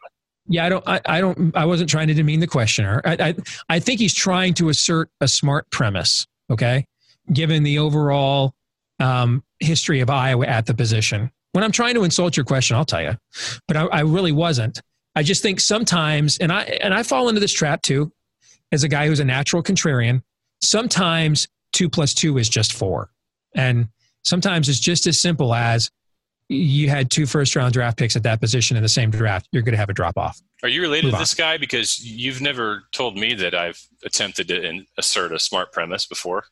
Yeah, 0.46 0.66
I 0.66 0.68
don't. 0.68 0.84
I, 0.86 1.00
I 1.06 1.20
don't. 1.20 1.56
I 1.56 1.64
wasn't 1.64 1.88
trying 1.88 2.08
to 2.08 2.14
demean 2.14 2.40
the 2.40 2.46
questioner. 2.46 3.00
I, 3.04 3.16
I 3.20 3.34
I 3.68 3.78
think 3.78 4.00
he's 4.00 4.14
trying 4.14 4.54
to 4.54 4.68
assert 4.68 5.10
a 5.20 5.28
smart 5.28 5.70
premise. 5.70 6.26
Okay, 6.50 6.86
given 7.32 7.62
the 7.62 7.78
overall 7.78 8.54
um, 8.98 9.42
history 9.60 10.00
of 10.00 10.10
Iowa 10.10 10.46
at 10.46 10.66
the 10.66 10.74
position. 10.74 11.30
When 11.52 11.62
I'm 11.62 11.72
trying 11.72 11.94
to 11.94 12.02
insult 12.02 12.36
your 12.36 12.44
question, 12.44 12.76
I'll 12.76 12.84
tell 12.84 13.02
you, 13.02 13.16
but 13.68 13.76
I, 13.76 13.84
I 13.84 14.00
really 14.00 14.32
wasn't. 14.32 14.82
I 15.14 15.22
just 15.22 15.40
think 15.42 15.60
sometimes, 15.60 16.36
and 16.38 16.52
I 16.52 16.62
and 16.62 16.92
I 16.92 17.04
fall 17.04 17.28
into 17.28 17.40
this 17.40 17.52
trap 17.52 17.82
too, 17.82 18.12
as 18.72 18.84
a 18.84 18.88
guy 18.88 19.06
who's 19.06 19.20
a 19.20 19.24
natural 19.24 19.62
contrarian. 19.62 20.22
Sometimes 20.60 21.46
two 21.74 21.90
plus 21.90 22.14
two 22.14 22.38
is 22.38 22.48
just 22.48 22.72
four, 22.72 23.10
and 23.54 23.88
sometimes 24.22 24.70
it's 24.70 24.80
just 24.80 25.06
as 25.06 25.20
simple 25.20 25.54
as 25.54 25.90
you 26.48 26.88
had 26.88 27.10
two 27.10 27.26
first 27.26 27.56
round 27.56 27.72
draft 27.74 27.98
picks 27.98 28.16
at 28.16 28.22
that 28.22 28.40
position 28.40 28.76
in 28.76 28.82
the 28.82 28.88
same 28.88 29.10
draft. 29.10 29.48
You're 29.52 29.62
going 29.62 29.72
to 29.72 29.78
have 29.78 29.90
a 29.90 29.94
drop 29.94 30.16
off. 30.16 30.40
Are 30.62 30.68
you 30.68 30.80
related 30.80 31.06
Move 31.06 31.14
to 31.14 31.18
this 31.18 31.38
on. 31.38 31.44
guy? 31.44 31.56
Because 31.58 32.02
you've 32.04 32.40
never 32.40 32.84
told 32.92 33.16
me 33.16 33.34
that 33.34 33.54
I've 33.54 33.80
attempted 34.04 34.48
to 34.48 34.82
assert 34.96 35.32
a 35.32 35.38
smart 35.38 35.72
premise 35.72 36.06
before. 36.06 36.44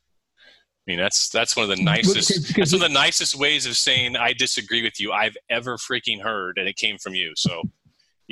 I 0.87 0.91
mean, 0.91 0.99
that's 0.99 1.29
that's 1.29 1.57
one 1.57 1.71
of 1.71 1.77
the 1.77 1.83
nicest. 1.83 2.57
That's 2.57 2.73
one 2.73 2.83
of 2.83 2.89
the 2.89 2.95
nicest 2.95 3.37
ways 3.37 3.67
of 3.67 3.77
saying 3.77 4.17
I 4.17 4.33
disagree 4.33 4.83
with 4.83 4.99
you 4.99 5.13
I've 5.13 5.37
ever 5.49 5.77
freaking 5.77 6.21
heard, 6.21 6.59
and 6.59 6.67
it 6.67 6.77
came 6.77 6.99
from 6.99 7.15
you. 7.15 7.33
So 7.37 7.63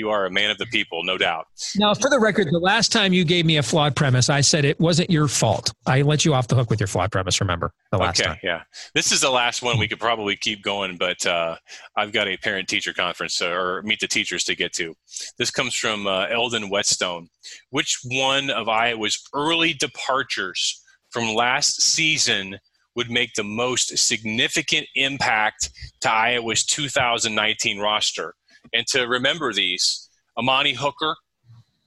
you 0.01 0.11
are 0.11 0.27
a 0.27 0.31
man 0.31 0.51
of 0.51 0.59
the 0.59 0.67
people, 0.67 1.05
no 1.05 1.17
doubt. 1.17 1.47
Now, 1.77 1.95
for 1.95 2.11
the 2.11 2.19
record, 2.19 2.49
the 2.51 2.59
last 2.59 2.91
time 2.91 3.13
you 3.13 3.25
gave 3.25 3.47
me 3.47 3.59
a 3.59 3.63
flawed 3.63 3.95
premise, 3.95 4.29
I 4.29 4.41
said 4.41 4.65
it 4.65 4.81
wasn't 4.81 5.11
your 5.11 5.29
fault. 5.29 5.73
I 5.87 6.03
let 6.03 6.25
you 6.25 6.35
off 6.35 6.49
the 6.49 6.57
hook 6.57 6.71
with 6.71 6.81
your 6.81 6.87
flawed 6.87 7.13
premise. 7.13 7.41
Remember 7.41 7.73
the 7.93 7.99
last 7.99 8.21
okay, 8.21 8.31
time? 8.31 8.39
Yeah, 8.43 8.63
this 8.95 9.13
is 9.13 9.21
the 9.21 9.31
last 9.31 9.63
one. 9.63 9.79
We 9.79 9.87
could 9.87 10.01
probably 10.01 10.37
keep 10.37 10.63
going, 10.65 10.97
but 10.97 11.25
uh, 11.27 11.57
I've 11.97 12.13
got 12.13 12.27
a 12.27 12.37
parent-teacher 12.39 12.95
conference 12.95 13.41
or 13.41 13.83
meet 13.83 14.01
the 14.01 14.09
teachers 14.09 14.43
to 14.45 14.57
get 14.57 14.73
to. 14.75 14.95
This 15.39 15.51
comes 15.51 15.77
from 15.77 16.07
uh, 16.07 16.27
Eldon 16.27 16.71
Whetstone. 16.71 17.29
Which 17.69 18.01
one 18.05 18.51
of 18.51 18.69
Iowa's 18.69 19.23
early 19.35 19.75
departures 19.75 20.83
from 21.11 21.35
last 21.35 21.83
season 21.83 22.59
would 22.97 23.11
make 23.11 23.35
the 23.35 23.45
most 23.45 23.97
significant 23.97 24.87
impact 24.95 25.71
to 26.01 26.11
Iowa's 26.11 26.65
2019 26.65 27.79
roster. 27.79 28.35
And 28.73 28.87
to 28.89 29.07
remember 29.07 29.53
these, 29.53 30.09
Amani 30.37 30.75
Hooker, 30.75 31.17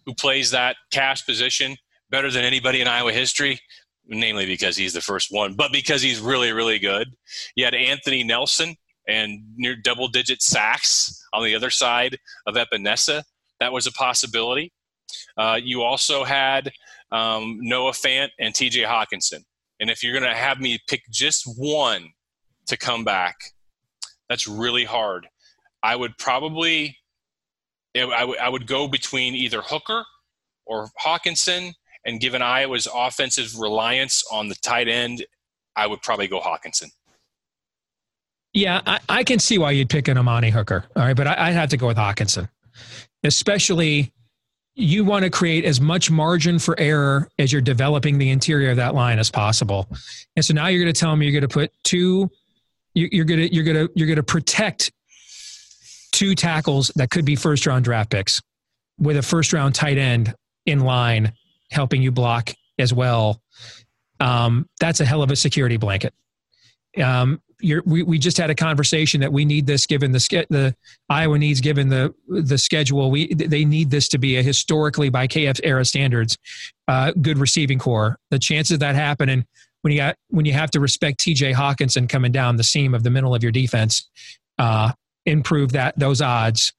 who 0.06 0.14
plays 0.14 0.52
that 0.52 0.76
cash 0.92 1.26
position 1.26 1.78
better 2.10 2.30
than 2.30 2.44
anybody 2.44 2.82
in 2.82 2.88
Iowa 2.88 3.14
history, 3.14 3.60
namely 4.06 4.46
because 4.46 4.76
he's 4.76 4.94
the 4.94 5.02
first 5.02 5.30
one, 5.32 5.54
but 5.54 5.72
because 5.72 6.02
he's 6.02 6.20
really, 6.20 6.52
really 6.52 6.80
good. 6.80 7.16
You 7.56 7.66
had 7.66 7.74
Anthony 7.74 8.24
Nelson 8.24 8.76
and 9.08 9.42
near 9.56 9.76
double 9.76 10.08
digit 10.08 10.42
sacks 10.42 11.26
on 11.34 11.44
the 11.44 11.56
other 11.56 11.70
side 11.70 12.18
of 12.46 12.56
Epenesa. 12.56 13.24
That 13.60 13.74
was 13.74 13.88
a 13.88 13.92
possibility. 13.92 14.72
Uh, 15.38 15.60
you 15.62 15.82
also 15.82 16.24
had 16.24 16.72
um, 17.12 17.60
Noah 17.62 17.92
Fant 17.92 18.30
and 18.40 18.54
TJ 18.54 18.86
Hockenson. 18.86 19.44
And 19.80 19.90
if 19.90 20.04
you're 20.04 20.18
going 20.18 20.30
to 20.30 20.38
have 20.38 20.60
me 20.60 20.80
pick 20.88 21.02
just 21.10 21.44
one 21.58 22.10
to 22.68 22.78
come 22.78 23.04
back, 23.04 23.36
that's 24.30 24.48
really 24.48 24.86
hard. 24.86 25.28
I 25.84 25.96
would 25.96 26.18
probably, 26.18 26.98
I, 27.96 28.00
w- 28.00 28.40
I 28.42 28.50
would 28.50 28.66
go 28.66 28.88
between 28.88 29.36
either 29.36 29.62
Hooker 29.62 30.04
or 30.66 30.90
Hockenson, 31.06 31.74
And 32.06 32.20
given 32.20 32.42
Iowa's 32.42 32.88
offensive 32.94 33.58
reliance 33.58 34.24
on 34.32 34.50
the 34.50 34.56
tight 34.56 34.88
end, 34.88 35.26
I 35.76 35.88
would 35.88 36.02
probably 36.02 36.28
go 36.28 36.40
Hockenson. 36.40 36.92
Yeah, 38.54 38.82
I, 38.86 39.00
I 39.10 39.24
can 39.24 39.40
see 39.40 39.58
why 39.58 39.72
you'd 39.72 39.90
pick 39.90 40.08
an 40.08 40.18
Amani 40.18 40.52
Hooker. 40.52 40.86
All 40.96 41.04
right, 41.04 41.16
but 41.16 41.28
I, 41.28 41.48
I'd 41.48 41.54
have 41.54 41.70
to 41.70 41.78
go 41.78 41.88
with 41.88 41.98
Hockenson, 41.98 42.50
especially 43.24 44.12
you 44.76 45.06
want 45.06 45.24
to 45.24 45.30
create 45.30 45.66
as 45.66 45.80
much 45.80 46.12
margin 46.12 46.60
for 46.60 46.80
error 46.80 47.30
as 47.40 47.52
you're 47.52 47.62
developing 47.62 48.18
the 48.18 48.30
interior 48.30 48.72
of 48.72 48.78
that 48.78 48.94
line 48.94 49.18
as 49.18 49.32
possible. 49.32 49.88
And 50.36 50.44
so 50.44 50.54
now 50.54 50.68
you're 50.68 50.84
going 50.84 50.94
to 50.94 51.00
tell 51.00 51.16
me 51.16 51.26
you're 51.26 51.40
going 51.40 51.48
to 51.50 51.54
put 51.54 51.72
two, 51.84 52.30
you're 52.94 53.26
going 53.26 53.40
to 53.40 53.54
you're 53.54 53.64
going 53.64 53.88
to 53.88 53.92
you're 53.96 54.08
going 54.08 54.18
to 54.18 54.24
protect 54.24 54.92
two 56.14 56.36
tackles 56.36 56.90
that 56.96 57.10
could 57.10 57.26
be 57.26 57.36
first 57.36 57.66
round 57.66 57.84
draft 57.84 58.10
picks 58.10 58.42
with 58.98 59.18
a 59.18 59.22
first 59.22 59.52
round 59.52 59.76
tight 59.76 59.98
end 59.98 60.34
in 60.66 60.80
line 60.80 61.34
helping 61.72 62.02
you 62.02 62.12
block 62.12 62.52
as 62.80 62.94
well. 62.94 63.42
Um, 64.22 64.70
that's 64.80 65.02
a 65.02 65.06
hell 65.06 65.22
of 65.22 65.32
a 65.32 65.36
security 65.36 65.76
blanket. 65.76 66.14
Um, 67.02 67.42
we, 67.86 68.04
we 68.04 68.20
just 68.20 68.38
had 68.38 68.50
a 68.50 68.56
conversation 68.56 69.22
that 69.22 69.32
we 69.32 69.46
need 69.46 69.66
this 69.66 69.86
given 69.86 70.12
the 70.12 70.46
the 70.50 70.76
Iowa 71.10 71.38
needs 71.40 71.62
given 71.62 71.90
the 71.90 72.14
the 72.28 72.58
schedule. 72.58 73.10
We 73.10 73.34
they 73.34 73.66
need 73.66 73.90
this 73.90 74.08
to 74.10 74.18
be 74.18 74.38
a 74.38 74.44
historically 74.44 75.10
by 75.10 75.28
KF 75.28 75.60
era 75.64 75.86
standards 75.86 76.38
uh, 76.88 77.14
good 77.22 77.38
receiving 77.38 77.80
corps. 77.80 78.18
The 78.32 78.40
chances 78.40 78.74
of 78.74 78.80
that 78.82 78.96
happening 78.96 79.46
when 79.82 79.94
you 79.94 80.00
got 80.00 80.18
when 80.30 80.46
you 80.46 80.54
have 80.54 80.72
to 80.72 80.80
respect 80.80 81.20
T.J. 81.20 81.54
Hockenson 81.54 82.08
coming 82.10 82.32
down 82.32 82.58
the 82.58 82.64
seam 82.64 82.94
of 82.94 83.04
the 83.04 83.10
middle 83.10 83.34
of 83.34 83.44
your 83.44 83.52
defense, 83.52 84.10
uh, 84.60 84.92
improve 85.26 85.72
that 85.74 85.98
those 85.98 86.22
odds. 86.22 86.74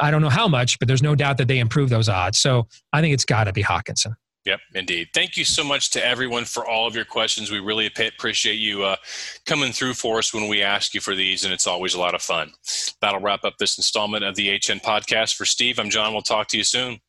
I 0.00 0.10
don't 0.10 0.20
know 0.20 0.28
how 0.28 0.48
much, 0.48 0.78
but 0.78 0.88
there's 0.88 1.02
no 1.02 1.14
doubt 1.14 1.38
that 1.38 1.48
they 1.48 1.58
improve 1.58 1.88
those 1.88 2.08
odds. 2.08 2.38
So 2.38 2.68
I 2.92 3.00
think 3.00 3.14
it's 3.14 3.24
got 3.24 3.44
to 3.44 3.52
be 3.52 3.62
Hockenson. 3.62 4.14
Yep, 4.46 4.60
indeed. 4.74 5.08
Thank 5.12 5.36
you 5.36 5.44
so 5.44 5.64
much 5.64 5.90
to 5.90 6.06
everyone 6.06 6.44
for 6.44 6.64
all 6.64 6.86
of 6.86 6.94
your 6.94 7.04
questions. 7.04 7.50
We 7.50 7.58
really 7.58 7.86
appreciate 7.86 8.60
you 8.60 8.84
uh, 8.84 8.96
coming 9.44 9.72
through 9.72 9.94
for 9.94 10.18
us 10.18 10.32
when 10.32 10.48
we 10.48 10.62
ask 10.62 10.94
you 10.94 11.00
for 11.00 11.16
these, 11.16 11.44
and 11.44 11.52
it's 11.52 11.66
always 11.66 11.94
a 11.94 11.98
lot 11.98 12.14
of 12.14 12.22
fun. 12.22 12.52
That'll 13.00 13.20
wrap 13.20 13.42
up 13.42 13.54
this 13.58 13.76
installment 13.76 14.22
of 14.22 14.36
the 14.36 14.50
HN 14.50 14.78
podcast. 14.78 15.34
For 15.34 15.44
Steve, 15.44 15.80
I'm 15.80 15.90
John. 15.90 16.12
We'll 16.12 16.22
talk 16.22 16.46
to 16.48 16.56
you 16.56 16.62
soon. 16.62 17.00